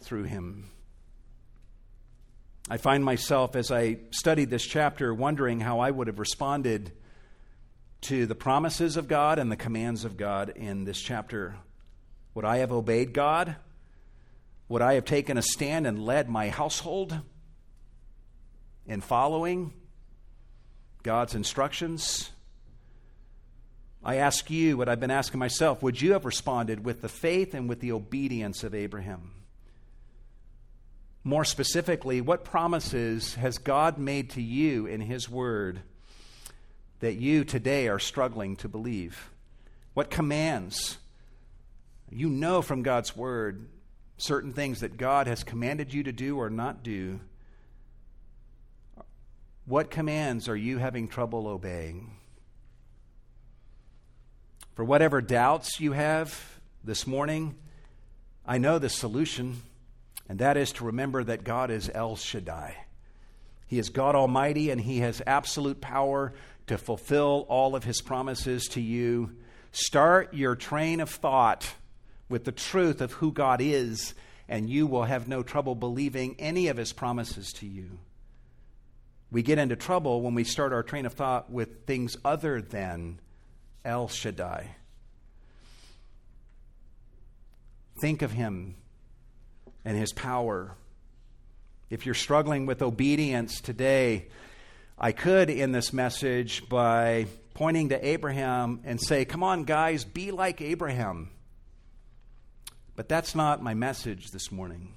through 0.00 0.24
him. 0.24 0.68
I 2.68 2.76
find 2.76 3.02
myself, 3.02 3.56
as 3.56 3.70
I 3.72 4.00
studied 4.10 4.50
this 4.50 4.66
chapter, 4.66 5.14
wondering 5.14 5.58
how 5.58 5.80
I 5.80 5.90
would 5.90 6.06
have 6.06 6.18
responded 6.18 6.92
to 8.02 8.26
the 8.26 8.34
promises 8.34 8.98
of 8.98 9.08
God 9.08 9.38
and 9.38 9.50
the 9.50 9.56
commands 9.56 10.04
of 10.04 10.18
God 10.18 10.50
in 10.50 10.84
this 10.84 11.00
chapter. 11.00 11.56
Would 12.34 12.44
I 12.44 12.58
have 12.58 12.72
obeyed 12.72 13.14
God? 13.14 13.56
Would 14.68 14.82
I 14.82 14.94
have 14.94 15.06
taken 15.06 15.38
a 15.38 15.42
stand 15.42 15.86
and 15.86 16.04
led 16.04 16.28
my 16.28 16.50
household 16.50 17.18
in 18.86 19.00
following 19.00 19.72
God's 21.02 21.34
instructions? 21.34 22.30
I 24.04 24.16
ask 24.16 24.50
you 24.50 24.76
what 24.76 24.88
I've 24.88 25.00
been 25.00 25.10
asking 25.10 25.38
myself 25.38 25.82
would 25.82 26.00
you 26.00 26.12
have 26.12 26.24
responded 26.24 26.84
with 26.84 27.02
the 27.02 27.08
faith 27.08 27.54
and 27.54 27.68
with 27.68 27.80
the 27.80 27.92
obedience 27.92 28.64
of 28.64 28.74
Abraham? 28.74 29.30
More 31.24 31.44
specifically, 31.44 32.20
what 32.20 32.44
promises 32.44 33.34
has 33.34 33.58
God 33.58 33.96
made 33.96 34.30
to 34.30 34.42
you 34.42 34.86
in 34.86 35.00
His 35.00 35.28
Word 35.28 35.82
that 36.98 37.14
you 37.14 37.44
today 37.44 37.86
are 37.88 38.00
struggling 38.00 38.56
to 38.56 38.68
believe? 38.68 39.30
What 39.94 40.10
commands? 40.10 40.98
You 42.10 42.28
know 42.28 42.60
from 42.60 42.82
God's 42.82 43.16
Word 43.16 43.68
certain 44.16 44.52
things 44.52 44.80
that 44.80 44.96
God 44.96 45.28
has 45.28 45.44
commanded 45.44 45.94
you 45.94 46.02
to 46.04 46.12
do 46.12 46.38
or 46.38 46.50
not 46.50 46.82
do. 46.82 47.20
What 49.64 49.90
commands 49.90 50.48
are 50.48 50.56
you 50.56 50.78
having 50.78 51.06
trouble 51.06 51.46
obeying? 51.46 52.16
For 54.74 54.84
whatever 54.84 55.20
doubts 55.20 55.78
you 55.78 55.92
have 55.92 56.58
this 56.82 57.06
morning, 57.06 57.54
I 58.44 58.58
know 58.58 58.80
the 58.80 58.88
solution, 58.88 59.62
and 60.28 60.40
that 60.40 60.56
is 60.56 60.72
to 60.72 60.84
remember 60.84 61.22
that 61.22 61.44
God 61.44 61.70
is 61.70 61.90
El 61.94 62.16
Shaddai. 62.16 62.76
He 63.68 63.78
is 63.78 63.88
God 63.88 64.16
Almighty, 64.16 64.70
and 64.70 64.80
He 64.80 64.98
has 64.98 65.22
absolute 65.26 65.80
power 65.80 66.32
to 66.66 66.76
fulfill 66.76 67.46
all 67.48 67.76
of 67.76 67.84
His 67.84 68.02
promises 68.02 68.64
to 68.68 68.80
you. 68.80 69.36
Start 69.70 70.34
your 70.34 70.56
train 70.56 71.00
of 71.00 71.08
thought 71.08 71.74
with 72.28 72.44
the 72.44 72.52
truth 72.52 73.00
of 73.00 73.12
who 73.12 73.30
God 73.30 73.60
is, 73.60 74.14
and 74.48 74.68
you 74.68 74.88
will 74.88 75.04
have 75.04 75.28
no 75.28 75.44
trouble 75.44 75.76
believing 75.76 76.34
any 76.40 76.66
of 76.66 76.76
His 76.76 76.92
promises 76.92 77.52
to 77.52 77.66
you. 77.66 78.00
We 79.32 79.42
get 79.42 79.56
into 79.56 79.76
trouble 79.76 80.20
when 80.20 80.34
we 80.34 80.44
start 80.44 80.74
our 80.74 80.82
train 80.82 81.06
of 81.06 81.14
thought 81.14 81.50
with 81.50 81.86
things 81.86 82.18
other 82.22 82.60
than 82.60 83.18
El 83.82 84.08
Shaddai. 84.08 84.76
Think 88.02 88.20
of 88.20 88.32
him 88.32 88.74
and 89.86 89.96
his 89.96 90.12
power. 90.12 90.76
If 91.88 92.04
you're 92.04 92.14
struggling 92.14 92.66
with 92.66 92.82
obedience 92.82 93.62
today, 93.62 94.28
I 94.98 95.12
could 95.12 95.48
in 95.48 95.72
this 95.72 95.94
message 95.94 96.68
by 96.68 97.26
pointing 97.54 97.88
to 97.88 98.06
Abraham 98.06 98.80
and 98.84 99.00
say, 99.00 99.24
Come 99.24 99.42
on, 99.42 99.64
guys, 99.64 100.04
be 100.04 100.30
like 100.30 100.60
Abraham. 100.60 101.30
But 102.96 103.08
that's 103.08 103.34
not 103.34 103.62
my 103.62 103.72
message 103.72 104.30
this 104.30 104.52
morning. 104.52 104.94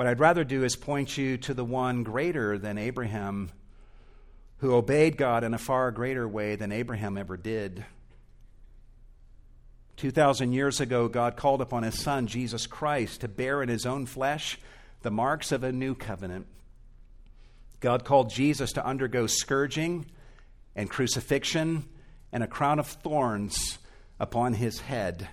What 0.00 0.06
I'd 0.06 0.18
rather 0.18 0.44
do 0.44 0.64
is 0.64 0.76
point 0.76 1.18
you 1.18 1.36
to 1.36 1.52
the 1.52 1.62
one 1.62 2.04
greater 2.04 2.56
than 2.56 2.78
Abraham 2.78 3.50
who 4.60 4.72
obeyed 4.72 5.18
God 5.18 5.44
in 5.44 5.52
a 5.52 5.58
far 5.58 5.90
greater 5.90 6.26
way 6.26 6.56
than 6.56 6.72
Abraham 6.72 7.18
ever 7.18 7.36
did. 7.36 7.84
2,000 9.98 10.54
years 10.54 10.80
ago, 10.80 11.06
God 11.06 11.36
called 11.36 11.60
upon 11.60 11.82
his 11.82 12.00
son, 12.00 12.28
Jesus 12.28 12.66
Christ, 12.66 13.20
to 13.20 13.28
bear 13.28 13.62
in 13.62 13.68
his 13.68 13.84
own 13.84 14.06
flesh 14.06 14.58
the 15.02 15.10
marks 15.10 15.52
of 15.52 15.64
a 15.64 15.70
new 15.70 15.94
covenant. 15.94 16.46
God 17.80 18.06
called 18.06 18.30
Jesus 18.30 18.72
to 18.72 18.86
undergo 18.86 19.26
scourging 19.26 20.06
and 20.74 20.88
crucifixion 20.88 21.84
and 22.32 22.42
a 22.42 22.46
crown 22.46 22.78
of 22.78 22.86
thorns 22.86 23.78
upon 24.18 24.54
his 24.54 24.80
head. 24.80 25.28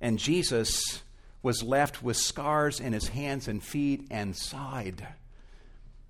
And 0.00 0.20
Jesus 0.20 1.02
was 1.44 1.62
left 1.62 2.02
with 2.02 2.16
scars 2.16 2.80
in 2.80 2.94
his 2.94 3.08
hands 3.08 3.46
and 3.46 3.62
feet 3.62 4.06
and 4.10 4.34
side. 4.34 5.06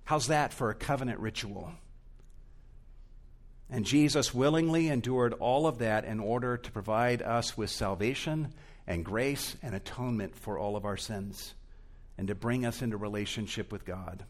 How's 0.05 0.27
that 0.27 0.53
for 0.53 0.69
a 0.69 0.75
covenant 0.75 1.19
ritual? 1.19 1.73
And 3.69 3.85
Jesus 3.85 4.33
willingly 4.33 4.87
endured 4.87 5.33
all 5.33 5.67
of 5.67 5.79
that 5.79 6.05
in 6.05 6.21
order 6.21 6.55
to 6.55 6.71
provide 6.71 7.21
us 7.21 7.57
with 7.57 7.69
salvation 7.69 8.53
and 8.87 9.03
grace 9.03 9.57
and 9.61 9.75
atonement 9.75 10.35
for 10.37 10.57
all 10.57 10.77
of 10.77 10.85
our 10.85 10.97
sins 10.97 11.53
and 12.17 12.29
to 12.29 12.35
bring 12.35 12.65
us 12.65 12.81
into 12.81 12.95
relationship 12.95 13.73
with 13.73 13.83
God. 13.83 14.23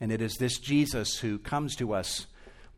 And 0.00 0.12
it 0.12 0.22
is 0.22 0.36
this 0.36 0.58
Jesus 0.58 1.18
who 1.18 1.38
comes 1.38 1.74
to 1.76 1.92
us 1.92 2.26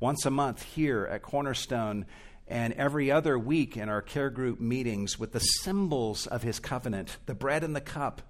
once 0.01 0.25
a 0.25 0.31
month 0.31 0.63
here 0.63 1.07
at 1.11 1.21
Cornerstone 1.21 2.07
and 2.49 2.73
every 2.75 3.11
other 3.11 3.39
week 3.39 3.77
in 3.77 3.89
our 3.89 4.03
care 4.03 4.31
group 4.31 4.59
meetings 4.61 5.19
with 5.19 5.33
the 5.33 5.41
symbols 5.41 6.27
of 6.27 6.43
his 6.43 6.59
covenant, 6.59 7.17
the 7.27 7.35
bread 7.35 7.63
and 7.63 7.77
the 7.77 7.81
cup. 7.81 8.23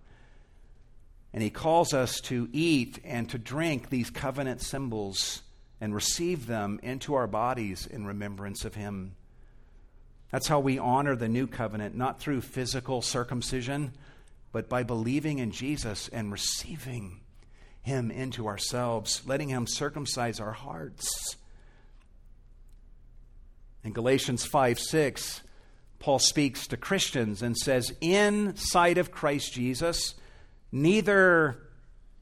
And 1.32 1.42
he 1.42 1.50
calls 1.50 1.94
us 1.94 2.20
to 2.22 2.48
eat 2.52 2.98
and 3.04 3.28
to 3.30 3.38
drink 3.38 3.90
these 3.90 4.10
covenant 4.10 4.60
symbols 4.60 5.42
and 5.80 5.94
receive 5.94 6.46
them 6.46 6.80
into 6.82 7.14
our 7.14 7.26
bodies 7.26 7.86
in 7.86 8.06
remembrance 8.06 8.64
of 8.64 8.74
Him. 8.74 9.14
That's 10.30 10.48
how 10.48 10.60
we 10.60 10.78
honor 10.78 11.16
the 11.16 11.28
new 11.28 11.46
covenant, 11.46 11.94
not 11.94 12.20
through 12.20 12.42
physical 12.42 13.00
circumcision, 13.00 13.92
but 14.52 14.68
by 14.68 14.82
believing 14.82 15.38
in 15.38 15.52
Jesus 15.52 16.08
and 16.08 16.32
receiving 16.32 17.20
Him 17.82 18.10
into 18.10 18.46
ourselves, 18.46 19.22
letting 19.26 19.48
Him 19.48 19.66
circumcise 19.66 20.40
our 20.40 20.52
hearts. 20.52 21.36
In 23.88 23.94
Galatians 23.94 24.44
5 24.44 24.78
6, 24.78 25.40
Paul 25.98 26.18
speaks 26.18 26.66
to 26.66 26.76
Christians 26.76 27.40
and 27.40 27.56
says, 27.56 27.90
In 28.02 28.54
sight 28.54 28.98
of 28.98 29.10
Christ 29.10 29.54
Jesus, 29.54 30.14
neither 30.70 31.56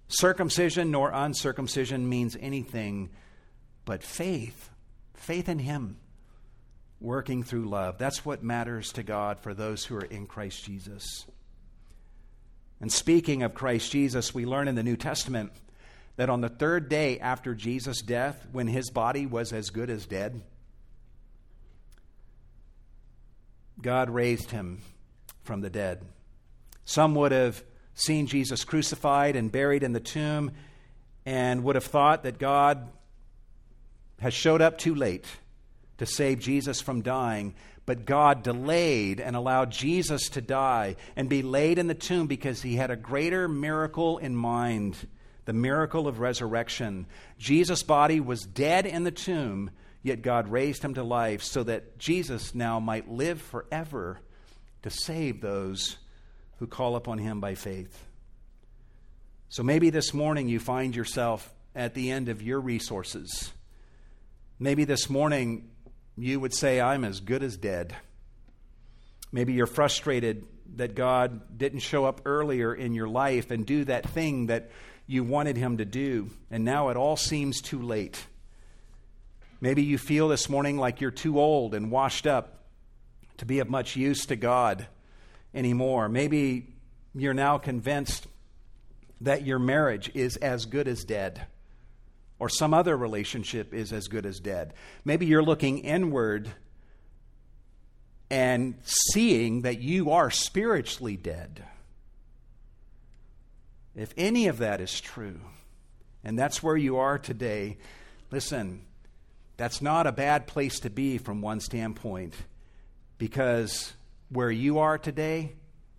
circumcision 0.07 0.93
nor 0.93 1.11
uncircumcision 1.11 2.09
means 2.09 2.37
anything 2.41 3.11
but 3.85 4.05
faith, 4.05 4.71
faith 5.14 5.49
in 5.49 5.59
Him, 5.59 5.97
working 7.01 7.43
through 7.43 7.69
love. 7.69 7.99
That's 7.99 8.25
what 8.25 8.45
matters 8.45 8.93
to 8.93 9.03
God 9.03 9.41
for 9.41 9.53
those 9.53 9.85
who 9.85 9.97
are 9.97 10.05
in 10.05 10.29
Christ 10.29 10.64
Jesus. 10.64 11.27
And 12.81 12.93
speaking 12.93 13.43
of 13.43 13.55
Christ 13.55 13.91
Jesus, 13.91 14.33
we 14.33 14.47
learn 14.47 14.69
in 14.69 14.77
the 14.77 14.85
New 14.85 14.97
Testament 14.97 15.51
that 16.14 16.31
on 16.31 16.43
the 16.43 16.49
third 16.49 16.89
day 16.89 17.19
after 17.19 17.57
Jesus' 17.57 18.03
death, 18.03 18.47
when 18.53 18.69
his 18.69 18.89
body 18.89 19.27
was 19.27 19.53
as 19.53 19.71
good 19.71 19.91
as 19.91 20.07
dead, 20.07 20.43
God 23.81 24.11
raised 24.11 24.51
him 24.51 24.83
from 25.43 25.61
the 25.61 25.70
dead. 25.70 26.05
Some 26.85 27.14
would 27.14 27.33
have 27.33 27.62
seen 27.95 28.27
Jesus 28.27 28.64
crucified 28.64 29.37
and 29.37 29.51
buried 29.51 29.83
in 29.83 29.93
the 29.93 30.01
tomb 30.01 30.53
and 31.24 31.64
would 31.64 31.74
have 31.74 31.85
thought 31.85 32.22
that 32.22 32.39
God 32.39 32.89
has 34.20 34.35
showed 34.35 34.62
up 34.62 34.79
too 34.79 34.95
late 34.95 35.27
to 35.99 36.07
save 36.07 36.41
Jesus 36.41 36.81
from 36.81 37.03
dying, 37.03 37.55
but 37.85 38.05
God 38.05 38.43
delayed 38.43 39.20
and 39.20 39.35
allowed 39.35 39.70
Jesus 39.70 40.29
to 40.31 40.41
die 40.41 40.97
and 41.16 41.29
be 41.29 41.43
laid 41.43 41.79
in 41.79 41.87
the 41.87 41.95
tomb 41.95 42.27
because 42.27 42.62
he 42.62 42.77
had 42.77 42.91
a 42.91 42.97
greater 42.97 43.49
miracle 43.49 44.18
in 44.18 44.35
mind 44.35 44.97
the 45.47 45.53
miracle 45.53 46.07
of 46.07 46.18
resurrection. 46.18 47.07
Jesus' 47.39 47.83
body 47.83 48.20
was 48.20 48.45
dead 48.45 48.85
in 48.85 49.05
the 49.05 49.12
tomb, 49.12 49.70
yet 50.07 50.23
God 50.23 50.49
raised 50.49 50.83
him 50.83 50.95
to 50.95 51.03
life 51.03 51.43
so 51.43 51.63
that 51.65 51.99
Jesus 51.99 52.55
now 52.55 52.81
might 52.81 53.11
live 53.11 53.41
forever 53.41 54.21
to 54.83 54.91
save 54.91 55.41
those 55.41 55.97
who 56.59 56.67
call 56.67 56.97
upon 56.97 57.19
him 57.19 57.41
by 57.41 57.55
faith. 57.55 58.05
So 59.49 59.63
maybe 59.63 59.91
this 59.91 60.15
morning 60.15 60.49
you 60.49 60.59
find 60.59 60.97
yourself 60.97 61.53
at 61.75 61.95
the 61.95 62.11
end 62.11 62.29
of 62.29 62.41
your 62.41 62.61
resources 62.61 63.53
Maybe 64.59 64.85
this 64.85 65.11
morning 65.11 65.69
you 66.17 66.41
would 66.41 66.55
say, 66.55 66.81
I'm 66.81 67.05
as 67.05 67.21
good 67.21 67.43
as 67.43 67.59
dead. 67.59 67.95
Maybe 69.31 69.53
you're 69.53 69.67
frustrated 69.67 70.47
that 70.77 70.95
God 70.95 71.59
didn't 71.59 71.81
show 71.81 72.07
up 72.07 72.23
earlier 72.25 72.75
in 72.75 72.95
your 72.95 73.07
life 73.07 73.51
and 73.51 73.67
do 73.67 73.85
that 73.85 74.09
thing 74.09 74.47
that 74.47 74.71
you 75.07 75.25
wanted 75.25 75.59
Him 75.59 75.77
to 75.77 75.85
do, 75.85 76.31
and 76.51 76.65
now 76.65 76.89
it 76.89 76.97
all 76.97 77.19
seems 77.19 77.61
too 77.61 77.83
late. 77.83 78.25
Maybe 79.61 79.83
you 79.83 79.99
feel 79.99 80.29
this 80.29 80.49
morning 80.49 80.77
like 80.77 81.01
you're 81.01 81.11
too 81.11 81.41
old 81.41 81.75
and 81.75 81.91
washed 81.91 82.27
up 82.27 82.65
to 83.39 83.47
be 83.47 83.59
of 83.61 83.71
much 83.71 83.97
use 83.97 84.27
to 84.27 84.37
God 84.37 84.87
anymore. 85.55 86.09
Maybe 86.09 86.75
you're 87.15 87.35
now 87.35 87.59
convinced 87.59 88.27
that 89.23 89.47
your 89.47 89.59
marriage 89.59 90.11
is 90.15 90.37
as 90.37 90.67
good 90.67 90.87
as 90.87 91.05
dead 91.05 91.47
or 92.39 92.49
some 92.49 92.75
other 92.75 92.97
relationship 92.97 93.73
is 93.73 93.93
as 93.93 94.09
good 94.09 94.27
as 94.27 94.41
dead. 94.41 94.75
Maybe 95.05 95.27
you're 95.27 95.43
looking 95.43 95.79
inward 95.79 96.51
and 98.29 98.75
seeing 98.83 99.63
that 99.63 99.81
you 99.81 100.11
are 100.11 100.31
spiritually 100.31 101.17
dead. 101.17 101.65
If 103.95 104.13
any 104.17 104.49
of 104.49 104.59
that 104.59 104.81
is 104.81 105.01
true, 105.01 105.41
and 106.23 106.39
that's 106.39 106.63
where 106.63 106.77
you 106.77 106.99
are 106.99 107.19
today, 107.19 107.79
listen, 108.31 108.83
that's 109.57 109.81
not 109.81 110.07
a 110.07 110.13
bad 110.13 110.47
place 110.47 110.81
to 110.81 110.91
be 110.91 111.19
from 111.19 111.41
one 111.41 111.61
standpoint, 111.61 112.35
because 113.19 113.93
where 114.29 114.51
you 114.51 114.81
are 114.81 114.99
today, 114.99 115.53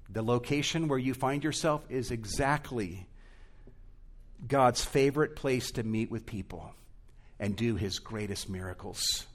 the 0.10 0.22
location 0.22 0.88
where 0.88 1.00
you 1.00 1.14
find 1.14 1.44
yourself 1.44 1.82
is 1.90 2.12
exactly 2.12 3.08
God's 4.48 4.84
favorite 4.84 5.36
place 5.36 5.72
to 5.72 5.84
meet 5.84 6.12
with 6.12 6.26
people 6.26 6.74
and 7.40 7.56
do 7.56 7.76
his 7.76 8.00
greatest 8.00 8.50
miracles. 8.50 9.26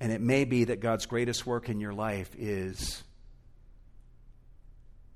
And 0.00 0.10
it 0.12 0.20
may 0.20 0.44
be 0.44 0.64
that 0.64 0.80
God's 0.80 1.06
greatest 1.06 1.46
work 1.46 1.68
in 1.68 1.80
your 1.80 1.94
life 1.94 2.34
is 2.36 3.02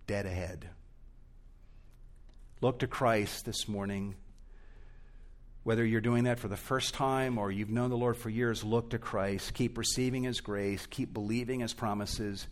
dead 0.06 0.24
ahead. 0.24 0.68
Look 2.60 2.78
to 2.80 2.86
Christ 2.86 3.44
this 3.44 3.68
morning. 3.68 4.14
Whether 5.68 5.84
you're 5.84 6.00
doing 6.00 6.24
that 6.24 6.38
for 6.38 6.48
the 6.48 6.56
first 6.56 6.94
time 6.94 7.36
or 7.36 7.52
you've 7.52 7.68
known 7.68 7.90
the 7.90 7.96
Lord 7.98 8.16
for 8.16 8.30
years, 8.30 8.64
look 8.64 8.88
to 8.88 8.98
Christ. 8.98 9.52
Keep 9.52 9.76
receiving 9.76 10.22
His 10.22 10.40
grace. 10.40 10.86
Keep 10.86 11.12
believing 11.12 11.60
His 11.60 11.74
promises. 11.74 12.46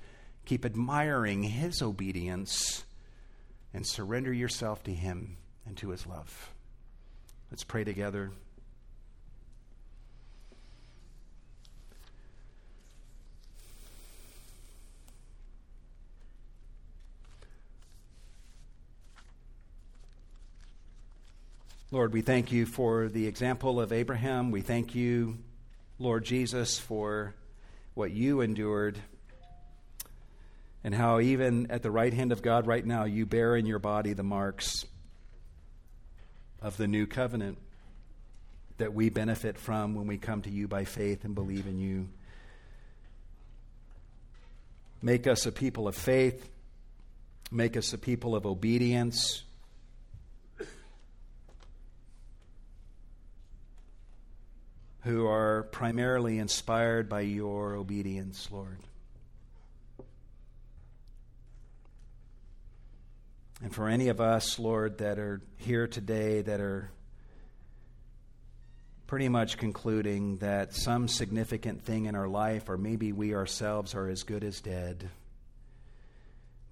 Keep 0.45 0.67
admiring 0.67 1.43
His 1.43 1.81
obedience. 1.81 2.85
And 3.73 3.87
surrender 3.87 4.35
yourself 4.35 4.83
to 4.83 4.93
Him 4.93 5.39
and 5.64 5.79
to 5.79 5.89
His 5.89 6.07
love. 6.07 6.51
Let's 7.51 7.64
pray 7.64 7.85
together. 7.85 8.33
Lord, 21.93 22.12
we 22.12 22.20
thank 22.20 22.51
you 22.51 22.66
for 22.66 23.07
the 23.07 23.28
example 23.28 23.80
of 23.80 23.93
Abraham. 23.93 24.51
We 24.51 24.61
thank 24.61 24.97
you, 24.97 25.39
Lord 26.01 26.24
Jesus, 26.24 26.80
for 26.80 27.37
what 27.95 28.11
you 28.11 28.41
endured 28.41 28.99
and 30.82 30.93
how, 30.93 31.20
even 31.20 31.70
at 31.70 31.84
the 31.84 31.93
right 31.93 32.12
hand 32.12 32.32
of 32.32 32.43
God 32.43 32.66
right 32.66 32.84
now, 32.84 33.05
you 33.05 33.24
bear 33.24 33.55
in 33.55 33.66
your 33.66 33.78
body 33.78 34.14
the 34.14 34.24
marks 34.24 34.84
of 36.61 36.76
the 36.76 36.89
new 36.89 37.07
covenant 37.07 37.57
that 38.78 38.93
we 38.93 39.09
benefit 39.09 39.57
from 39.57 39.95
when 39.95 40.09
we 40.09 40.18
come 40.18 40.43
to 40.43 40.51
you 40.51 40.66
by 40.66 40.84
faith 40.84 41.24
and 41.24 41.37
believe 41.37 41.68
in 41.68 41.78
you. 41.78 42.09
Make 45.03 45.28
us 45.28 45.47
a 45.47 45.53
people 45.53 45.87
of 45.87 45.95
faith, 45.95 46.49
make 47.53 47.76
us 47.76 47.93
a 47.93 47.99
people 47.99 48.34
of 48.34 48.45
obedience. 48.45 49.45
Who 55.07 55.25
are 55.29 55.63
primarily 55.71 56.37
inspired 56.37 57.09
by 57.09 57.21
your 57.21 57.77
obedience, 57.77 58.49
Lord. 58.51 58.81
And 63.63 63.73
for 63.73 63.89
any 63.89 64.09
of 64.09 64.21
us, 64.21 64.59
Lord, 64.59 64.99
that 64.99 65.21
are 65.21 65.41
here 65.59 65.87
today 65.87 66.43
that 66.43 66.61
are 66.61 66.91
pretty 69.07 69.29
much 69.29 69.59
concluding 69.59 70.39
that 70.39 70.75
some 70.75 71.07
significant 71.07 71.85
thing 71.85 72.07
in 72.07 72.17
our 72.17 72.27
life, 72.27 72.69
or 72.69 72.77
maybe 72.77 73.13
we 73.13 73.33
ourselves, 73.33 73.95
are 73.95 74.09
as 74.09 74.25
good 74.25 74.43
as 74.43 74.61
dead, 74.61 75.09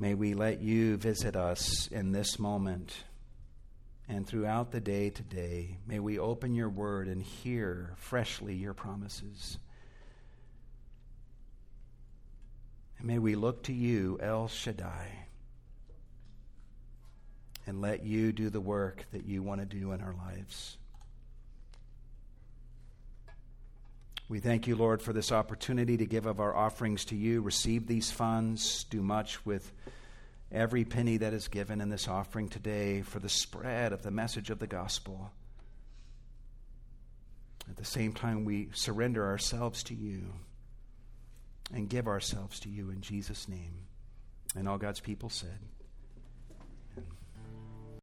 may 0.00 0.14
we 0.14 0.34
let 0.34 0.60
you 0.60 0.96
visit 0.96 1.36
us 1.36 1.86
in 1.86 2.10
this 2.10 2.40
moment 2.40 2.96
and 4.08 4.26
throughout 4.26 4.70
the 4.70 4.80
day 4.80 5.10
today, 5.10 5.78
may 5.86 5.98
we 5.98 6.18
open 6.18 6.54
your 6.54 6.68
word 6.68 7.08
and 7.08 7.22
hear 7.22 7.94
freshly 7.96 8.54
your 8.54 8.74
promises. 8.74 9.58
And 12.98 13.06
may 13.06 13.18
we 13.18 13.34
look 13.34 13.64
to 13.64 13.72
you, 13.72 14.18
El 14.20 14.48
Shaddai, 14.48 15.08
and 17.66 17.80
let 17.80 18.04
you 18.04 18.32
do 18.32 18.50
the 18.50 18.60
work 18.60 19.04
that 19.12 19.24
you 19.24 19.42
want 19.42 19.60
to 19.60 19.66
do 19.66 19.92
in 19.92 20.02
our 20.02 20.14
lives. 20.14 20.76
We 24.28 24.40
thank 24.40 24.66
you, 24.66 24.76
Lord, 24.76 25.02
for 25.02 25.12
this 25.12 25.32
opportunity 25.32 25.98
to 25.98 26.06
give 26.06 26.26
of 26.26 26.40
our 26.40 26.54
offerings 26.54 27.04
to 27.06 27.16
you. 27.16 27.42
Receive 27.42 27.86
these 27.86 28.10
funds, 28.10 28.84
do 28.84 29.02
much 29.02 29.44
with 29.44 29.70
every 30.54 30.84
penny 30.84 31.16
that 31.16 31.34
is 31.34 31.48
given 31.48 31.80
in 31.80 31.88
this 31.90 32.08
offering 32.08 32.48
today 32.48 33.02
for 33.02 33.18
the 33.18 33.28
spread 33.28 33.92
of 33.92 34.02
the 34.02 34.10
message 34.10 34.50
of 34.50 34.60
the 34.60 34.66
gospel. 34.66 35.32
At 37.68 37.76
the 37.76 37.84
same 37.84 38.12
time, 38.12 38.44
we 38.44 38.68
surrender 38.72 39.26
ourselves 39.26 39.82
to 39.84 39.94
you 39.94 40.32
and 41.72 41.88
give 41.88 42.06
ourselves 42.06 42.60
to 42.60 42.68
you 42.68 42.90
in 42.90 43.00
Jesus' 43.00 43.48
name. 43.48 43.86
And 44.54 44.68
all 44.68 44.78
God's 44.78 45.00
people 45.00 45.28
said, 45.28 45.58